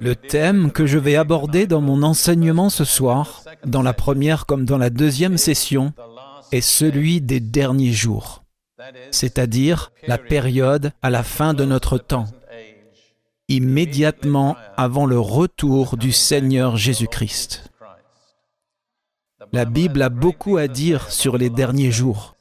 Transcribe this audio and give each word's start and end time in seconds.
Le 0.00 0.14
thème 0.14 0.72
que 0.72 0.86
je 0.86 0.98
vais 0.98 1.16
aborder 1.16 1.66
dans 1.66 1.80
mon 1.80 2.02
enseignement 2.02 2.70
ce 2.70 2.84
soir, 2.84 3.44
dans 3.64 3.82
la 3.82 3.92
première 3.92 4.46
comme 4.46 4.64
dans 4.64 4.78
la 4.78 4.90
deuxième 4.90 5.38
session, 5.38 5.92
est 6.52 6.60
celui 6.60 7.20
des 7.20 7.40
derniers 7.40 7.92
jours, 7.92 8.44
c'est-à-dire 9.10 9.92
la 10.06 10.18
période 10.18 10.92
à 11.02 11.10
la 11.10 11.22
fin 11.22 11.54
de 11.54 11.64
notre 11.64 11.98
temps, 11.98 12.26
immédiatement 13.48 14.56
avant 14.76 15.06
le 15.06 15.20
retour 15.20 15.96
du 15.96 16.12
Seigneur 16.12 16.76
Jésus-Christ. 16.76 17.70
La 19.52 19.64
Bible 19.64 20.02
a 20.02 20.08
beaucoup 20.08 20.56
à 20.56 20.68
dire 20.68 21.10
sur 21.10 21.36
les 21.38 21.50
derniers 21.50 21.92
jours. 21.92 22.36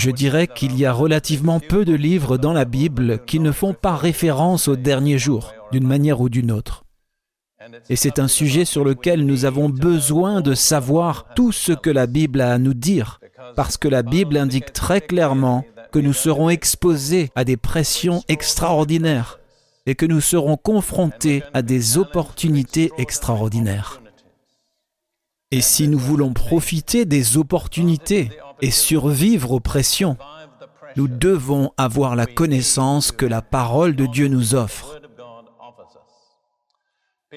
Je 0.00 0.10
dirais 0.10 0.46
qu'il 0.46 0.78
y 0.78 0.86
a 0.86 0.94
relativement 0.94 1.60
peu 1.60 1.84
de 1.84 1.92
livres 1.92 2.38
dans 2.38 2.54
la 2.54 2.64
Bible 2.64 3.22
qui 3.26 3.38
ne 3.38 3.52
font 3.52 3.74
pas 3.74 3.96
référence 3.96 4.66
aux 4.66 4.76
derniers 4.76 5.18
jours, 5.18 5.52
d'une 5.72 5.86
manière 5.86 6.22
ou 6.22 6.30
d'une 6.30 6.52
autre. 6.52 6.84
Et 7.90 7.96
c'est 7.96 8.18
un 8.18 8.26
sujet 8.26 8.64
sur 8.64 8.82
lequel 8.82 9.26
nous 9.26 9.44
avons 9.44 9.68
besoin 9.68 10.40
de 10.40 10.54
savoir 10.54 11.26
tout 11.36 11.52
ce 11.52 11.72
que 11.72 11.90
la 11.90 12.06
Bible 12.06 12.40
a 12.40 12.54
à 12.54 12.56
nous 12.56 12.72
dire, 12.72 13.20
parce 13.56 13.76
que 13.76 13.88
la 13.88 14.02
Bible 14.02 14.38
indique 14.38 14.72
très 14.72 15.02
clairement 15.02 15.66
que 15.92 15.98
nous 15.98 16.14
serons 16.14 16.48
exposés 16.48 17.28
à 17.34 17.44
des 17.44 17.58
pressions 17.58 18.22
extraordinaires 18.28 19.38
et 19.84 19.94
que 19.96 20.06
nous 20.06 20.22
serons 20.22 20.56
confrontés 20.56 21.42
à 21.52 21.60
des 21.60 21.98
opportunités 21.98 22.90
extraordinaires. 22.96 24.00
Et 25.50 25.60
si 25.60 25.88
nous 25.88 25.98
voulons 25.98 26.32
profiter 26.32 27.04
des 27.04 27.36
opportunités 27.36 28.30
et 28.62 28.70
survivre 28.70 29.52
aux 29.52 29.60
pressions, 29.60 30.16
nous 30.96 31.08
devons 31.08 31.72
avoir 31.76 32.16
la 32.16 32.26
connaissance 32.26 33.12
que 33.12 33.26
la 33.26 33.42
parole 33.42 33.94
de 33.94 34.06
Dieu 34.06 34.28
nous 34.28 34.54
offre. 34.54 35.00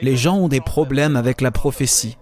Les 0.01 0.17
gens 0.17 0.37
ont 0.37 0.47
des 0.47 0.61
problèmes 0.61 1.15
avec 1.15 1.41
la 1.41 1.51
prophétie 1.51 2.17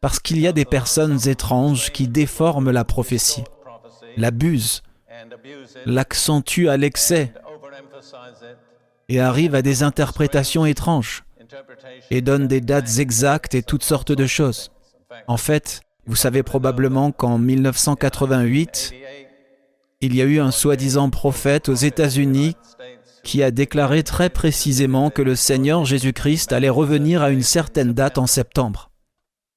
parce 0.00 0.18
qu'il 0.18 0.38
y 0.38 0.46
a 0.46 0.52
des 0.52 0.64
personnes 0.64 1.28
étranges 1.28 1.90
qui 1.90 2.08
déforment 2.08 2.70
la 2.70 2.84
prophétie, 2.84 3.44
l'abusent, 4.16 4.82
l'accentuent 5.86 6.68
à 6.68 6.76
l'excès 6.76 7.32
et 9.08 9.20
arrivent 9.20 9.54
à 9.54 9.62
des 9.62 9.82
interprétations 9.82 10.66
étranges 10.66 11.24
et 12.10 12.20
donnent 12.20 12.48
des 12.48 12.60
dates 12.60 12.98
exactes 12.98 13.54
et 13.54 13.62
toutes 13.62 13.84
sortes 13.84 14.12
de 14.12 14.26
choses. 14.26 14.70
En 15.26 15.36
fait, 15.36 15.83
vous 16.06 16.16
savez 16.16 16.42
probablement 16.42 17.12
qu'en 17.12 17.38
1988, 17.38 18.92
il 20.00 20.14
y 20.14 20.20
a 20.20 20.24
eu 20.24 20.40
un 20.40 20.50
soi-disant 20.50 21.08
prophète 21.08 21.68
aux 21.68 21.74
États-Unis 21.74 22.56
qui 23.22 23.42
a 23.42 23.50
déclaré 23.50 24.02
très 24.02 24.28
précisément 24.28 25.08
que 25.08 25.22
le 25.22 25.34
Seigneur 25.34 25.84
Jésus-Christ 25.86 26.52
allait 26.52 26.68
revenir 26.68 27.22
à 27.22 27.30
une 27.30 27.42
certaine 27.42 27.94
date 27.94 28.18
en 28.18 28.26
septembre. 28.26 28.90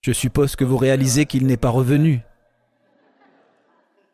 Je 0.02 0.14
suppose 0.14 0.56
que 0.56 0.64
vous 0.64 0.78
réalisez 0.78 1.26
qu'il 1.26 1.46
n'est 1.48 1.58
pas 1.58 1.70
revenu. 1.70 2.22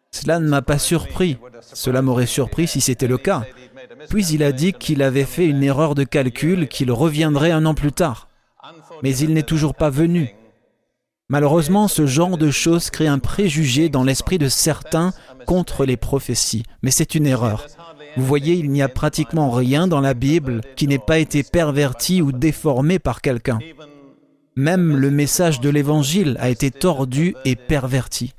Cela 0.10 0.40
ne 0.40 0.48
m'a 0.48 0.64
pas 0.64 0.80
surpris. 0.80 1.38
Cela 1.62 2.02
m'aurait 2.02 2.26
surpris 2.26 2.68
si 2.68 2.82
c'était 2.82 3.08
le 3.08 3.20
cas. 3.20 3.44
Puis 4.10 4.26
il 4.28 4.42
a 4.44 4.52
dit 4.52 4.74
qu'il 4.74 5.04
avait 5.04 5.26
fait 5.26 5.46
une 5.46 5.64
erreur 5.64 5.94
de 5.94 6.04
calcul, 6.04 6.68
qu'il 6.68 6.92
reviendrait 6.92 7.52
un 7.52 7.66
an 7.66 7.76
plus 7.76 7.92
tard. 7.92 8.28
Mais 9.04 9.16
il 9.16 9.34
n'est 9.34 9.44
toujours 9.44 9.76
pas 9.76 9.92
venu. 9.92 10.34
Malheureusement, 11.30 11.88
ce 11.88 12.06
genre 12.06 12.38
de 12.38 12.52
choses 12.52 12.90
crée 12.90 13.08
un 13.08 13.20
préjugé 13.20 13.90
dans 13.90 14.04
l'esprit 14.04 14.38
de 14.38 14.50
certains 14.50 15.14
contre 15.46 15.86
les 15.86 15.98
prophéties, 15.98 16.64
mais 16.82 16.92
c'est 16.92 17.16
une 17.16 17.26
erreur. 17.26 17.66
Vous 18.18 18.26
voyez, 18.26 18.54
il 18.54 18.70
n'y 18.70 18.82
a 18.82 18.90
pratiquement 18.90 19.50
rien 19.50 19.88
dans 19.88 20.02
la 20.02 20.14
Bible 20.14 20.62
qui 20.76 20.88
n'ait 20.88 21.00
pas 21.00 21.20
été 21.20 21.42
perverti 21.44 22.22
ou 22.22 22.32
déformé 22.32 23.00
par 23.00 23.22
quelqu'un. 23.22 23.60
Même 24.56 24.98
le 24.98 25.10
message 25.10 25.62
de 25.62 25.70
l'Évangile 25.70 26.38
a 26.40 26.50
été 26.50 26.70
tordu 26.70 27.36
et 27.46 27.56
perverti. 27.56 28.34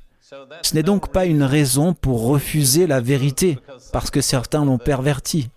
Ce 0.61 0.73
n'est 0.73 0.83
donc 0.83 1.11
pas 1.11 1.25
une 1.25 1.43
raison 1.43 1.93
pour 1.93 2.25
refuser 2.27 2.87
la 2.87 3.01
vérité, 3.01 3.59
parce 3.91 4.11
que 4.11 4.21
certains 4.21 4.63
l'ont 4.63 4.77
perverti. 4.77 5.49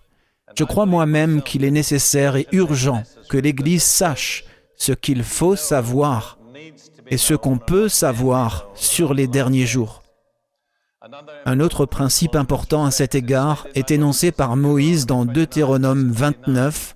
Je 0.57 0.63
crois 0.63 0.85
moi-même 0.85 1.41
qu'il 1.41 1.63
est 1.63 1.71
nécessaire 1.71 2.35
et 2.35 2.47
urgent 2.51 3.03
que 3.29 3.37
l'Église 3.37 3.83
sache 3.83 4.43
ce 4.75 4.91
qu'il 4.91 5.23
faut 5.23 5.55
savoir 5.55 6.38
et 7.09 7.17
ce 7.17 7.33
qu'on 7.33 7.57
peut 7.57 7.89
savoir 7.89 8.67
sur 8.75 9.13
les 9.13 9.27
derniers 9.27 9.65
jours. 9.65 10.03
Un 11.45 11.59
autre 11.59 11.85
principe 11.85 12.35
important 12.35 12.85
à 12.85 12.91
cet 12.91 13.15
égard 13.15 13.67
est 13.73 13.91
énoncé 13.91 14.31
par 14.31 14.55
Moïse 14.57 15.05
dans 15.05 15.25
Deutéronome 15.25 16.11
29, 16.11 16.95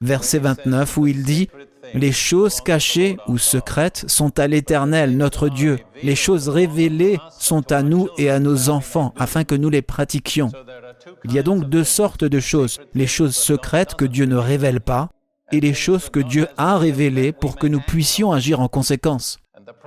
verset 0.00 0.40
29, 0.40 0.96
où 0.96 1.06
il 1.06 1.22
dit 1.22 1.48
Les 1.94 2.10
choses 2.10 2.60
cachées 2.60 3.16
ou 3.28 3.38
secrètes 3.38 4.04
sont 4.08 4.38
à 4.40 4.48
l'Éternel, 4.48 5.16
notre 5.16 5.48
Dieu. 5.48 5.78
Les 6.02 6.16
choses 6.16 6.48
révélées 6.48 7.20
sont 7.38 7.70
à 7.70 7.82
nous 7.82 8.08
et 8.18 8.28
à 8.28 8.40
nos 8.40 8.70
enfants, 8.70 9.14
afin 9.16 9.44
que 9.44 9.54
nous 9.54 9.70
les 9.70 9.82
pratiquions. 9.82 10.50
Il 11.24 11.32
y 11.32 11.38
a 11.38 11.42
donc 11.44 11.68
deux 11.68 11.84
sortes 11.84 12.24
de 12.24 12.40
choses, 12.40 12.80
les 12.94 13.06
choses 13.06 13.36
secrètes 13.36 13.94
que 13.94 14.04
Dieu 14.04 14.26
ne 14.26 14.36
révèle 14.36 14.80
pas, 14.80 15.10
et 15.52 15.60
les 15.60 15.74
choses 15.74 16.10
que 16.10 16.20
Dieu 16.20 16.48
a 16.56 16.76
révélées 16.76 17.32
pour 17.32 17.56
que 17.56 17.68
nous 17.68 17.80
puissions 17.80 18.32
agir 18.32 18.60
en 18.60 18.68
conséquence. 18.68 19.38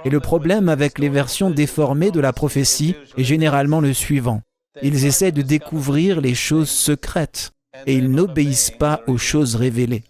Et 0.06 0.10
le 0.10 0.20
problème 0.20 0.70
avec 0.70 1.00
les 1.00 1.10
versions 1.10 1.50
déformées 1.50 2.12
de 2.12 2.20
la 2.20 2.34
prophétie 2.34 2.96
est 3.18 3.24
généralement 3.24 3.82
le 3.82 3.94
suivant. 3.94 4.42
Ils 4.82 5.06
essaient 5.06 5.32
de 5.32 5.42
découvrir 5.42 6.22
les 6.22 6.36
choses 6.36 6.70
secrètes 6.70 7.52
et 7.86 7.96
ils 7.96 8.12
n'obéissent 8.12 8.72
pas 8.72 9.02
aux 9.08 9.18
choses 9.18 9.56
révélées. 9.56 10.04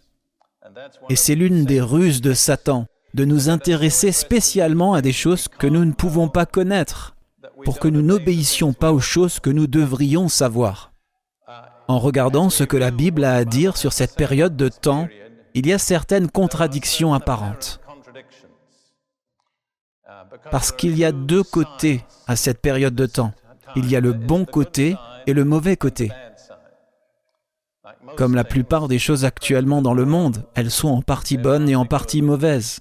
Et 1.10 1.16
c'est 1.16 1.36
l'une 1.36 1.66
des 1.66 1.82
ruses 1.82 2.22
de 2.22 2.34
Satan, 2.34 2.86
de 3.14 3.26
nous 3.26 3.50
intéresser 3.50 4.12
spécialement 4.12 4.94
à 4.94 5.02
des 5.02 5.12
choses 5.12 5.48
que 5.48 5.68
nous 5.68 5.86
ne 5.86 5.94
pouvons 5.94 6.30
pas 6.30 6.46
connaître, 6.46 7.16
pour 7.64 7.80
que 7.80 7.88
nous 7.88 8.02
n'obéissions 8.02 8.74
pas 8.74 8.94
aux 8.94 9.00
choses 9.00 9.40
que 9.40 9.50
nous 9.50 9.68
devrions 9.68 10.30
savoir. 10.30 10.92
En 11.88 12.00
regardant 12.00 12.50
ce 12.50 12.64
que 12.64 12.78
la 12.78 12.92
Bible 12.92 13.24
a 13.24 13.36
à 13.36 13.46
dire 13.46 13.78
sur 13.78 13.94
cette 13.94 14.16
période 14.16 14.56
de 14.58 14.70
temps, 14.70 15.08
il 15.54 15.66
y 15.66 15.74
a 15.74 15.80
certaines 15.80 16.30
contradictions 16.30 17.14
apparentes. 17.14 17.80
Parce 20.52 20.72
qu'il 20.72 20.98
y 20.98 21.06
a 21.06 21.12
deux 21.12 21.44
côtés 21.44 22.04
à 22.28 22.36
cette 22.36 22.62
période 22.62 22.96
de 22.96 23.06
temps. 23.06 23.34
Il 23.76 23.90
y 23.90 23.96
a 23.96 24.00
le 24.00 24.14
bon 24.14 24.46
côté 24.46 24.96
et 25.26 25.34
le 25.34 25.46
mauvais 25.46 25.78
côté. 25.78 26.12
Comme 28.16 28.36
la 28.36 28.44
plupart 28.44 28.88
des 28.88 29.00
choses 29.00 29.26
actuellement 29.26 29.82
dans 29.82 29.94
le 29.94 30.06
monde, 30.06 30.46
elles 30.56 30.72
sont 30.72 30.90
en 30.90 31.02
partie 31.02 31.38
bonnes 31.38 31.70
et 31.70 31.76
en 31.76 31.86
partie 31.86 32.22
mauvaises. 32.22 32.80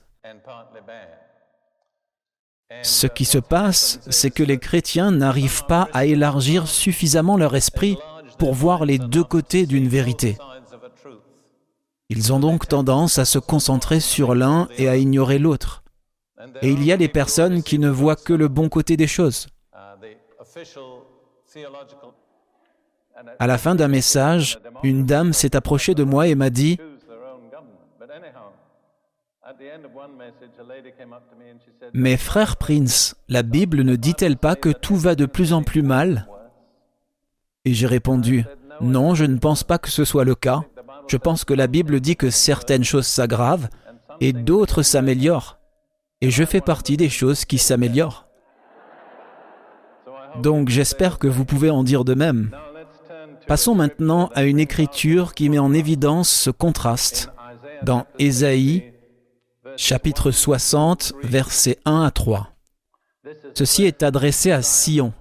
Ce 2.82 3.06
qui 3.06 3.24
se 3.24 3.38
passe, 3.38 4.00
c'est 4.08 4.30
que 4.30 4.42
les 4.42 4.58
chrétiens 4.58 5.10
n'arrivent 5.10 5.64
pas 5.66 5.88
à 5.92 6.04
élargir 6.04 6.68
suffisamment 6.68 7.36
leur 7.36 7.56
esprit 7.56 7.96
pour 8.38 8.54
voir 8.54 8.84
les 8.84 8.98
deux 8.98 9.24
côtés 9.24 9.66
d'une 9.66 9.88
vérité. 9.88 10.36
Ils 12.08 12.32
ont 12.32 12.38
donc 12.38 12.68
tendance 12.68 13.18
à 13.18 13.24
se 13.24 13.38
concentrer 13.38 13.98
sur 13.98 14.34
l'un 14.34 14.68
et 14.78 14.88
à 14.88 14.96
ignorer 14.96 15.38
l'autre. 15.38 15.82
Et 16.62 16.70
il 16.70 16.84
y 16.84 16.92
a 16.92 16.96
des 16.96 17.08
personnes 17.08 17.62
qui 17.62 17.78
ne 17.78 17.88
voient 17.88 18.16
que 18.16 18.32
le 18.32 18.48
bon 18.48 18.68
côté 18.68 18.96
des 18.96 19.06
choses. 19.06 19.46
À 23.38 23.46
la 23.46 23.58
fin 23.58 23.74
d'un 23.74 23.88
message, 23.88 24.60
une 24.82 25.06
dame 25.06 25.32
s'est 25.32 25.56
approchée 25.56 25.94
de 25.94 26.04
moi 26.04 26.28
et 26.28 26.34
m'a 26.34 26.50
dit, 26.50 26.78
Mais 31.94 32.16
frère 32.16 32.56
Prince, 32.56 33.16
la 33.28 33.42
Bible 33.42 33.82
ne 33.82 33.96
dit-elle 33.96 34.36
pas 34.36 34.56
que 34.56 34.68
tout 34.70 34.96
va 34.96 35.14
de 35.14 35.26
plus 35.26 35.52
en 35.52 35.62
plus 35.62 35.82
mal? 35.82 36.28
Et 37.64 37.72
j'ai 37.72 37.86
répondu, 37.86 38.44
Non, 38.80 39.14
je 39.14 39.24
ne 39.24 39.38
pense 39.38 39.64
pas 39.64 39.78
que 39.78 39.90
ce 39.90 40.04
soit 40.04 40.24
le 40.24 40.34
cas. 40.34 40.62
Je 41.08 41.16
pense 41.16 41.44
que 41.44 41.54
la 41.54 41.68
Bible 41.68 42.00
dit 42.00 42.16
que 42.16 42.30
certaines 42.30 42.84
choses 42.84 43.06
s'aggravent 43.06 43.68
et 44.20 44.32
d'autres 44.32 44.82
s'améliorent 44.82 45.55
et 46.26 46.30
je 46.32 46.42
fais 46.42 46.60
partie 46.60 46.96
des 46.96 47.08
choses 47.08 47.44
qui 47.44 47.56
s'améliorent. 47.56 48.26
Donc 50.42 50.70
j'espère 50.70 51.20
que 51.20 51.28
vous 51.28 51.44
pouvez 51.44 51.70
en 51.70 51.84
dire 51.84 52.04
de 52.04 52.14
même. 52.14 52.50
Passons 53.46 53.76
maintenant 53.76 54.28
à 54.34 54.42
une 54.42 54.58
écriture 54.58 55.34
qui 55.34 55.48
met 55.48 55.60
en 55.60 55.72
évidence 55.72 56.28
ce 56.28 56.50
contraste 56.50 57.30
dans 57.84 58.06
Ésaïe 58.18 58.92
chapitre 59.76 60.32
60 60.32 61.12
versets 61.22 61.78
1 61.84 62.02
à 62.02 62.10
3. 62.10 62.50
Ceci 63.54 63.84
est 63.84 64.02
adressé 64.02 64.50
à 64.50 64.62
Sion. 64.62 65.12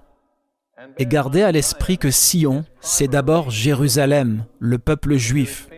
Et 0.98 1.06
gardez 1.06 1.42
à 1.42 1.52
l'esprit 1.52 1.98
que 1.98 2.10
Sion, 2.10 2.64
c'est 2.80 3.06
d'abord 3.06 3.50
Jérusalem, 3.50 4.44
le 4.58 4.78
peuple 4.78 5.14
juif. 5.14 5.68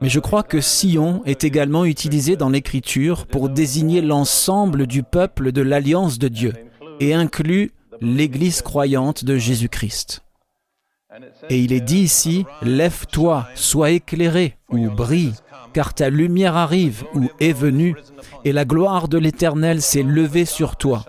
Mais 0.00 0.08
je 0.08 0.20
crois 0.20 0.42
que 0.42 0.60
Sion 0.60 1.22
est 1.24 1.44
également 1.44 1.84
utilisé 1.84 2.36
dans 2.36 2.50
l'Écriture 2.50 3.26
pour 3.26 3.48
désigner 3.48 4.00
l'ensemble 4.00 4.86
du 4.86 5.02
peuple 5.02 5.52
de 5.52 5.62
l'alliance 5.62 6.18
de 6.18 6.28
Dieu 6.28 6.52
et 7.00 7.14
inclut 7.14 7.72
l'Église 8.00 8.62
croyante 8.62 9.24
de 9.24 9.36
Jésus-Christ. 9.36 10.22
Et 11.48 11.60
il 11.60 11.72
est 11.72 11.80
dit 11.80 12.00
ici, 12.00 12.44
Lève-toi, 12.62 13.46
sois 13.54 13.90
éclairé 13.90 14.56
ou 14.70 14.90
brille, 14.90 15.32
car 15.72 15.94
ta 15.94 16.10
lumière 16.10 16.56
arrive 16.56 17.04
ou 17.14 17.28
est 17.40 17.52
venue, 17.52 17.96
et 18.44 18.52
la 18.52 18.64
gloire 18.64 19.08
de 19.08 19.18
l'Éternel 19.18 19.80
s'est 19.80 20.02
levée 20.02 20.44
sur 20.44 20.76
toi. 20.76 21.04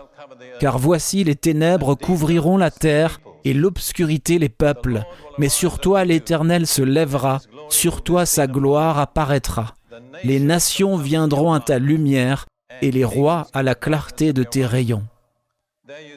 Car 0.60 0.78
voici 0.78 1.24
les 1.24 1.36
ténèbres 1.36 1.96
couvriront 1.96 2.58
la 2.58 2.72
terre, 2.72 3.20
et 3.44 3.54
l'obscurité 3.54 4.40
les 4.40 4.50
peuples, 4.50 5.04
mais 5.38 5.50
sur 5.50 5.80
toi 5.80 6.04
l'Éternel 6.04 6.68
se 6.68 6.82
lèvera, 6.82 7.40
sur 7.70 8.02
toi 8.02 8.26
sa 8.26 8.48
gloire 8.48 9.00
apparaîtra. 9.00 9.76
Les 10.24 10.40
nations 10.40 10.98
viendront 10.98 11.54
à 11.54 11.60
ta 11.60 11.80
lumière, 11.80 12.46
et 12.82 12.92
les 12.92 13.06
rois 13.06 13.48
à 13.54 13.64
la 13.64 13.76
clarté 13.76 14.34
de 14.34 14.44
tes 14.44 14.66
rayons. 14.66 15.04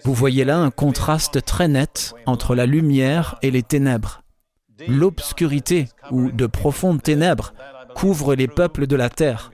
Vous 0.04 0.14
voyez 0.14 0.44
là 0.44 0.58
un 0.58 0.70
contraste 0.70 1.44
très 1.44 1.68
net 1.68 2.14
entre 2.26 2.54
la 2.54 2.66
lumière 2.66 3.36
et 3.42 3.50
les 3.50 3.62
ténèbres. 3.62 4.22
L'obscurité, 4.88 5.88
ou 6.10 6.30
de 6.30 6.46
profondes 6.46 7.02
ténèbres, 7.02 7.52
couvre 7.94 8.34
les 8.34 8.48
peuples 8.48 8.86
de 8.86 8.96
la 8.96 9.10
terre. 9.10 9.50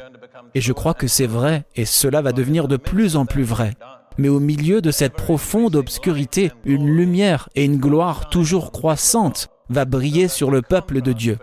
Et 0.54 0.60
je 0.60 0.72
crois 0.72 0.94
que 0.94 1.06
c'est 1.06 1.26
vrai, 1.26 1.64
et 1.74 1.84
cela 1.84 2.22
va 2.22 2.32
devenir 2.32 2.68
de 2.68 2.76
plus 2.76 3.16
en 3.16 3.26
plus 3.26 3.42
vrai. 3.42 3.74
Mais 4.18 4.28
au 4.28 4.40
milieu 4.40 4.80
de 4.80 4.90
cette 4.90 5.14
profonde 5.14 5.76
obscurité, 5.76 6.50
une 6.64 6.88
lumière 6.88 7.50
et 7.54 7.64
une 7.64 7.78
gloire 7.78 8.30
toujours 8.30 8.72
croissante 8.72 9.48
va 9.68 9.84
briller 9.84 10.28
sur 10.28 10.50
le 10.50 10.62
peuple 10.62 11.02
de 11.02 11.12
Dieu 11.12 11.38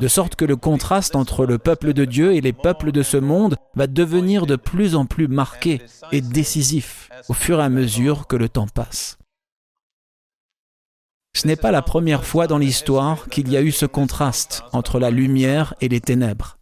de 0.00 0.08
sorte 0.08 0.34
que 0.36 0.44
le 0.44 0.56
contraste 0.56 1.16
entre 1.16 1.46
le 1.46 1.58
peuple 1.58 1.92
de 1.92 2.04
Dieu 2.04 2.34
et 2.34 2.40
les 2.40 2.52
peuples 2.52 2.92
de 2.92 3.02
ce 3.02 3.16
monde 3.16 3.56
va 3.74 3.86
devenir 3.86 4.46
de 4.46 4.56
plus 4.56 4.94
en 4.94 5.06
plus 5.06 5.28
marqué 5.28 5.82
et 6.12 6.20
décisif 6.20 7.08
au 7.28 7.34
fur 7.34 7.60
et 7.60 7.64
à 7.64 7.68
mesure 7.68 8.26
que 8.26 8.36
le 8.36 8.48
temps 8.48 8.68
passe. 8.68 9.18
Ce 11.36 11.46
n'est 11.46 11.56
pas 11.56 11.72
la 11.72 11.82
première 11.82 12.24
fois 12.24 12.46
dans 12.46 12.58
l'histoire 12.58 13.28
qu'il 13.28 13.48
y 13.50 13.56
a 13.56 13.62
eu 13.62 13.72
ce 13.72 13.86
contraste 13.86 14.62
entre 14.72 15.00
la 15.00 15.10
lumière 15.10 15.74
et 15.80 15.88
les 15.88 16.00
ténèbres. 16.00 16.58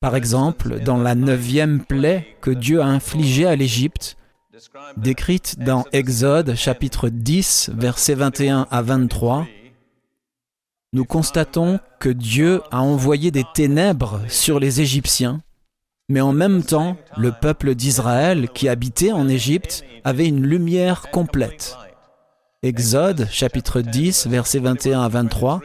Par 0.00 0.16
exemple, 0.16 0.80
dans 0.80 0.96
la 0.96 1.14
neuvième 1.14 1.84
plaie 1.84 2.36
que 2.40 2.50
Dieu 2.50 2.80
a 2.80 2.86
infligée 2.86 3.46
à 3.46 3.54
l'Égypte, 3.54 4.16
décrite 4.96 5.58
dans 5.58 5.84
Exode 5.92 6.54
chapitre 6.54 7.08
10, 7.08 7.70
versets 7.74 8.14
21 8.14 8.66
à 8.70 8.82
23, 8.82 9.46
nous 10.92 11.04
constatons 11.04 11.78
que 12.00 12.08
Dieu 12.08 12.62
a 12.70 12.82
envoyé 12.82 13.30
des 13.30 13.44
ténèbres 13.54 14.20
sur 14.28 14.58
les 14.58 14.80
Égyptiens, 14.80 15.42
mais 16.08 16.20
en 16.20 16.32
même 16.32 16.64
temps, 16.64 16.96
le 17.16 17.30
peuple 17.30 17.76
d'Israël 17.76 18.48
qui 18.48 18.68
habitait 18.68 19.12
en 19.12 19.28
Égypte 19.28 19.84
avait 20.02 20.26
une 20.26 20.44
lumière 20.44 21.10
complète. 21.10 21.76
Exode 22.62 23.28
chapitre 23.30 23.80
10 23.80 24.26
versets 24.26 24.58
21 24.58 25.02
à 25.02 25.08
23. 25.08 25.60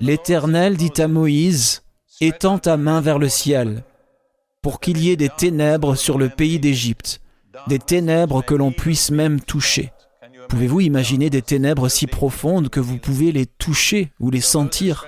L'Éternel 0.00 0.76
dit 0.76 1.00
à 1.00 1.06
Moïse, 1.06 1.82
Étends 2.20 2.58
ta 2.58 2.76
main 2.76 3.00
vers 3.00 3.20
le 3.20 3.28
ciel, 3.28 3.84
pour 4.60 4.80
qu'il 4.80 4.98
y 4.98 5.10
ait 5.10 5.16
des 5.16 5.28
ténèbres 5.28 5.94
sur 5.94 6.18
le 6.18 6.28
pays 6.28 6.58
d'Égypte, 6.58 7.20
des 7.68 7.78
ténèbres 7.78 8.42
que 8.42 8.56
l'on 8.56 8.72
puisse 8.72 9.12
même 9.12 9.40
toucher. 9.40 9.92
Pouvez-vous 10.48 10.80
imaginer 10.80 11.28
des 11.28 11.42
ténèbres 11.42 11.88
si 11.88 12.06
profondes 12.06 12.70
que 12.70 12.80
vous 12.80 12.96
pouvez 12.96 13.32
les 13.32 13.46
toucher 13.46 14.10
ou 14.18 14.30
les 14.30 14.40
sentir 14.40 15.06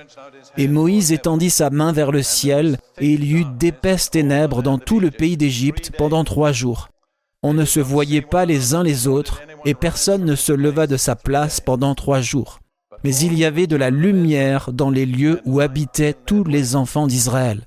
Et 0.56 0.68
Moïse 0.68 1.12
étendit 1.12 1.50
sa 1.50 1.70
main 1.70 1.92
vers 1.92 2.12
le 2.12 2.22
ciel, 2.22 2.78
et 2.98 3.08
il 3.08 3.24
y 3.24 3.32
eut 3.32 3.46
d'épaisses 3.58 4.10
ténèbres 4.10 4.62
dans 4.62 4.78
tout 4.78 5.00
le 5.00 5.10
pays 5.10 5.36
d'Égypte 5.36 5.92
pendant 5.96 6.24
trois 6.24 6.52
jours. 6.52 6.88
On 7.42 7.54
ne 7.54 7.64
se 7.64 7.80
voyait 7.80 8.20
pas 8.20 8.44
les 8.44 8.74
uns 8.74 8.82
les 8.82 9.08
autres, 9.08 9.40
et 9.64 9.74
personne 9.74 10.24
ne 10.24 10.34
se 10.34 10.52
leva 10.52 10.86
de 10.86 10.98
sa 10.98 11.16
place 11.16 11.60
pendant 11.60 11.94
trois 11.94 12.20
jours. 12.20 12.60
Mais 13.02 13.16
il 13.16 13.32
y 13.38 13.46
avait 13.46 13.66
de 13.66 13.76
la 13.76 13.88
lumière 13.88 14.72
dans 14.72 14.90
les 14.90 15.06
lieux 15.06 15.40
où 15.46 15.60
habitaient 15.60 16.14
tous 16.26 16.44
les 16.44 16.76
enfants 16.76 17.06
d'Israël. 17.06 17.64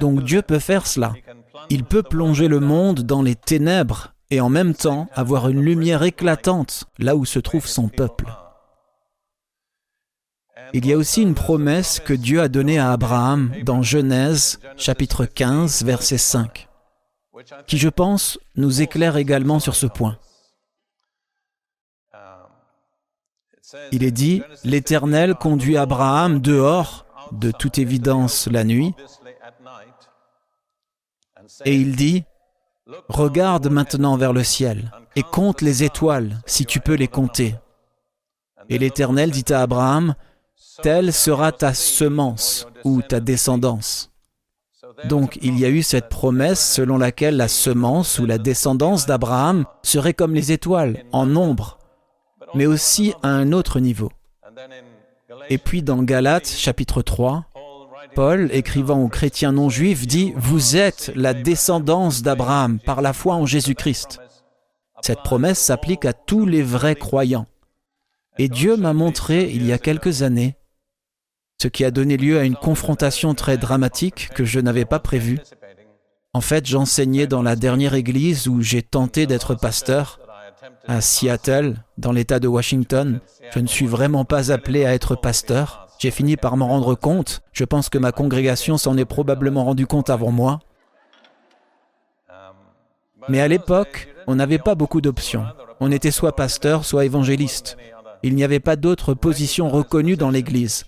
Donc 0.00 0.24
Dieu 0.24 0.42
peut 0.42 0.58
faire 0.58 0.86
cela. 0.88 1.12
Il 1.70 1.84
peut 1.84 2.02
plonger 2.02 2.48
le 2.48 2.58
monde 2.58 3.02
dans 3.02 3.22
les 3.22 3.36
ténèbres 3.36 4.12
et 4.30 4.40
en 4.40 4.48
même 4.48 4.74
temps 4.74 5.08
avoir 5.14 5.48
une 5.48 5.62
lumière 5.62 6.02
éclatante 6.02 6.84
là 6.98 7.16
où 7.16 7.24
se 7.24 7.38
trouve 7.38 7.66
son 7.66 7.88
peuple. 7.88 8.26
Il 10.72 10.86
y 10.86 10.92
a 10.92 10.96
aussi 10.96 11.22
une 11.22 11.34
promesse 11.34 12.00
que 12.00 12.12
Dieu 12.12 12.40
a 12.40 12.48
donnée 12.48 12.78
à 12.78 12.92
Abraham 12.92 13.52
dans 13.62 13.82
Genèse 13.82 14.58
chapitre 14.76 15.24
15 15.24 15.84
verset 15.84 16.18
5, 16.18 16.68
qui 17.66 17.78
je 17.78 17.88
pense 17.88 18.38
nous 18.56 18.82
éclaire 18.82 19.16
également 19.16 19.60
sur 19.60 19.76
ce 19.76 19.86
point. 19.86 20.18
Il 23.92 24.04
est 24.04 24.12
dit, 24.12 24.42
l'Éternel 24.64 25.34
conduit 25.34 25.76
Abraham 25.76 26.40
dehors, 26.40 27.04
de 27.32 27.50
toute 27.50 27.78
évidence 27.78 28.46
la 28.46 28.62
nuit, 28.62 28.94
et 31.64 31.74
il 31.74 31.96
dit, 31.96 32.24
Regarde 33.08 33.68
maintenant 33.68 34.16
vers 34.16 34.32
le 34.32 34.44
ciel 34.44 34.92
et 35.16 35.22
compte 35.22 35.60
les 35.60 35.82
étoiles, 35.82 36.40
si 36.46 36.66
tu 36.66 36.80
peux 36.80 36.94
les 36.94 37.08
compter. 37.08 37.56
Et 38.68 38.78
l'Éternel 38.78 39.30
dit 39.30 39.52
à 39.52 39.62
Abraham, 39.62 40.14
Telle 40.82 41.12
sera 41.12 41.52
ta 41.52 41.74
semence 41.74 42.66
ou 42.84 43.02
ta 43.02 43.20
descendance. 43.20 44.12
Donc 45.04 45.38
il 45.42 45.58
y 45.58 45.64
a 45.64 45.68
eu 45.68 45.82
cette 45.82 46.08
promesse 46.08 46.74
selon 46.74 46.96
laquelle 46.96 47.36
la 47.36 47.48
semence 47.48 48.18
ou 48.18 48.26
la 48.26 48.38
descendance 48.38 49.06
d'Abraham 49.06 49.64
serait 49.82 50.14
comme 50.14 50.34
les 50.34 50.52
étoiles, 50.52 51.04
en 51.12 51.26
nombre, 51.26 51.78
mais 52.54 52.66
aussi 52.66 53.14
à 53.22 53.28
un 53.28 53.52
autre 53.52 53.80
niveau. 53.80 54.10
Et 55.48 55.58
puis 55.58 55.82
dans 55.82 56.02
Galates 56.02 56.48
chapitre 56.48 57.02
3, 57.02 57.45
Paul, 58.16 58.48
écrivant 58.50 59.02
aux 59.02 59.08
chrétiens 59.08 59.52
non 59.52 59.68
juifs, 59.68 60.06
dit, 60.06 60.32
Vous 60.36 60.74
êtes 60.74 61.12
la 61.14 61.34
descendance 61.34 62.22
d'Abraham 62.22 62.80
par 62.80 63.02
la 63.02 63.12
foi 63.12 63.34
en 63.34 63.44
Jésus-Christ. 63.44 64.20
Cette 65.02 65.22
promesse 65.22 65.58
s'applique 65.58 66.06
à 66.06 66.14
tous 66.14 66.46
les 66.46 66.62
vrais 66.62 66.96
croyants. 66.96 67.46
Et 68.38 68.48
Dieu 68.48 68.78
m'a 68.78 68.94
montré 68.94 69.52
il 69.52 69.66
y 69.66 69.72
a 69.72 69.78
quelques 69.78 70.22
années 70.22 70.56
ce 71.60 71.68
qui 71.68 71.84
a 71.84 71.90
donné 71.90 72.16
lieu 72.16 72.38
à 72.38 72.44
une 72.44 72.56
confrontation 72.56 73.34
très 73.34 73.58
dramatique 73.58 74.30
que 74.34 74.44
je 74.44 74.60
n'avais 74.60 74.84
pas 74.84 74.98
prévue. 74.98 75.38
En 76.32 76.40
fait, 76.40 76.66
j'enseignais 76.66 77.26
dans 77.26 77.42
la 77.42 77.56
dernière 77.56 77.94
église 77.94 78.46
où 78.46 78.60
j'ai 78.60 78.82
tenté 78.82 79.26
d'être 79.26 79.54
pasteur, 79.54 80.20
à 80.86 81.00
Seattle, 81.00 81.76
dans 81.98 82.12
l'État 82.12 82.40
de 82.40 82.48
Washington. 82.48 83.20
Je 83.54 83.58
ne 83.58 83.66
suis 83.66 83.86
vraiment 83.86 84.24
pas 84.24 84.52
appelé 84.52 84.84
à 84.84 84.94
être 84.94 85.16
pasteur. 85.16 85.85
J'ai 85.98 86.10
fini 86.10 86.36
par 86.36 86.56
m'en 86.56 86.68
rendre 86.68 86.94
compte. 86.94 87.42
Je 87.52 87.64
pense 87.64 87.88
que 87.88 87.98
ma 87.98 88.12
congrégation 88.12 88.76
s'en 88.76 88.96
est 88.96 89.04
probablement 89.04 89.64
rendu 89.64 89.86
compte 89.86 90.10
avant 90.10 90.30
moi. 90.30 90.60
Mais 93.28 93.40
à 93.40 93.48
l'époque, 93.48 94.08
on 94.26 94.36
n'avait 94.36 94.58
pas 94.58 94.74
beaucoup 94.74 95.00
d'options. 95.00 95.46
On 95.80 95.90
était 95.90 96.10
soit 96.10 96.36
pasteur, 96.36 96.84
soit 96.84 97.04
évangéliste. 97.04 97.76
Il 98.22 98.34
n'y 98.34 98.44
avait 98.44 98.60
pas 98.60 98.76
d'autre 98.76 99.14
position 99.14 99.68
reconnue 99.68 100.16
dans 100.16 100.30
l'Église. 100.30 100.84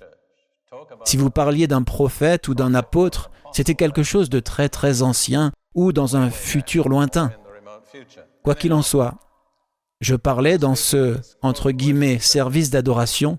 Si 1.04 1.16
vous 1.16 1.30
parliez 1.30 1.66
d'un 1.66 1.82
prophète 1.82 2.48
ou 2.48 2.54
d'un 2.54 2.74
apôtre, 2.74 3.30
c'était 3.52 3.74
quelque 3.74 4.02
chose 4.02 4.28
de 4.28 4.40
très 4.40 4.68
très 4.68 5.02
ancien 5.02 5.52
ou 5.74 5.92
dans 5.92 6.16
un 6.16 6.30
futur 6.30 6.88
lointain. 6.88 7.32
Quoi 8.42 8.54
qu'il 8.54 8.72
en 8.72 8.82
soit, 8.82 9.14
je 10.00 10.14
parlais 10.14 10.58
dans 10.58 10.74
ce, 10.74 11.16
entre 11.42 11.70
guillemets, 11.70 12.18
service 12.18 12.70
d'adoration 12.70 13.38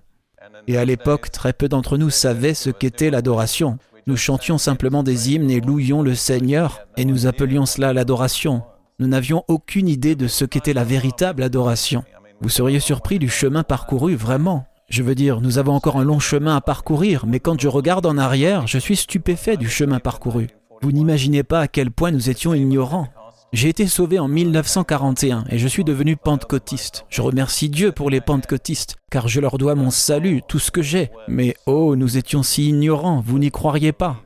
et 0.66 0.76
à 0.76 0.84
l'époque, 0.84 1.30
très 1.30 1.52
peu 1.52 1.68
d'entre 1.68 1.96
nous 1.96 2.10
savaient 2.10 2.54
ce 2.54 2.70
qu'était 2.70 3.10
l'adoration. 3.10 3.78
Nous 4.06 4.16
chantions 4.16 4.58
simplement 4.58 5.02
des 5.02 5.32
hymnes 5.32 5.50
et 5.50 5.60
louions 5.60 6.02
le 6.02 6.14
Seigneur, 6.14 6.80
et 6.96 7.04
nous 7.04 7.26
appelions 7.26 7.66
cela 7.66 7.92
l'adoration. 7.92 8.62
Nous 8.98 9.06
n'avions 9.06 9.44
aucune 9.48 9.88
idée 9.88 10.14
de 10.14 10.26
ce 10.26 10.44
qu'était 10.44 10.74
la 10.74 10.84
véritable 10.84 11.42
adoration. 11.42 12.04
Vous 12.40 12.48
seriez 12.48 12.80
surpris 12.80 13.18
du 13.18 13.28
chemin 13.28 13.62
parcouru, 13.62 14.14
vraiment. 14.14 14.66
Je 14.88 15.02
veux 15.02 15.14
dire, 15.14 15.40
nous 15.40 15.58
avons 15.58 15.74
encore 15.74 15.98
un 15.98 16.04
long 16.04 16.18
chemin 16.18 16.56
à 16.56 16.60
parcourir, 16.60 17.24
mais 17.26 17.38
quand 17.38 17.60
je 17.60 17.68
regarde 17.68 18.06
en 18.06 18.18
arrière, 18.18 18.66
je 18.66 18.78
suis 18.78 18.96
stupéfait 18.96 19.56
du 19.56 19.68
chemin 19.68 20.00
parcouru. 20.00 20.48
Vous 20.82 20.92
n'imaginez 20.92 21.42
pas 21.42 21.60
à 21.60 21.68
quel 21.68 21.90
point 21.90 22.10
nous 22.10 22.30
étions 22.30 22.54
ignorants. 22.54 23.08
J'ai 23.52 23.68
été 23.68 23.88
sauvé 23.88 24.20
en 24.20 24.28
1941 24.28 25.44
et 25.50 25.58
je 25.58 25.66
suis 25.66 25.82
devenu 25.82 26.16
pentecôtiste. 26.16 27.04
Je 27.08 27.20
remercie 27.20 27.68
Dieu 27.68 27.90
pour 27.90 28.08
les 28.08 28.20
pentecôtistes, 28.20 28.96
car 29.10 29.26
je 29.26 29.40
leur 29.40 29.58
dois 29.58 29.74
mon 29.74 29.90
salut, 29.90 30.42
tout 30.46 30.60
ce 30.60 30.70
que 30.70 30.82
j'ai. 30.82 31.10
Mais 31.26 31.56
oh, 31.66 31.96
nous 31.96 32.16
étions 32.16 32.44
si 32.44 32.68
ignorants, 32.68 33.20
vous 33.26 33.40
n'y 33.40 33.50
croiriez 33.50 33.90
pas. 33.90 34.18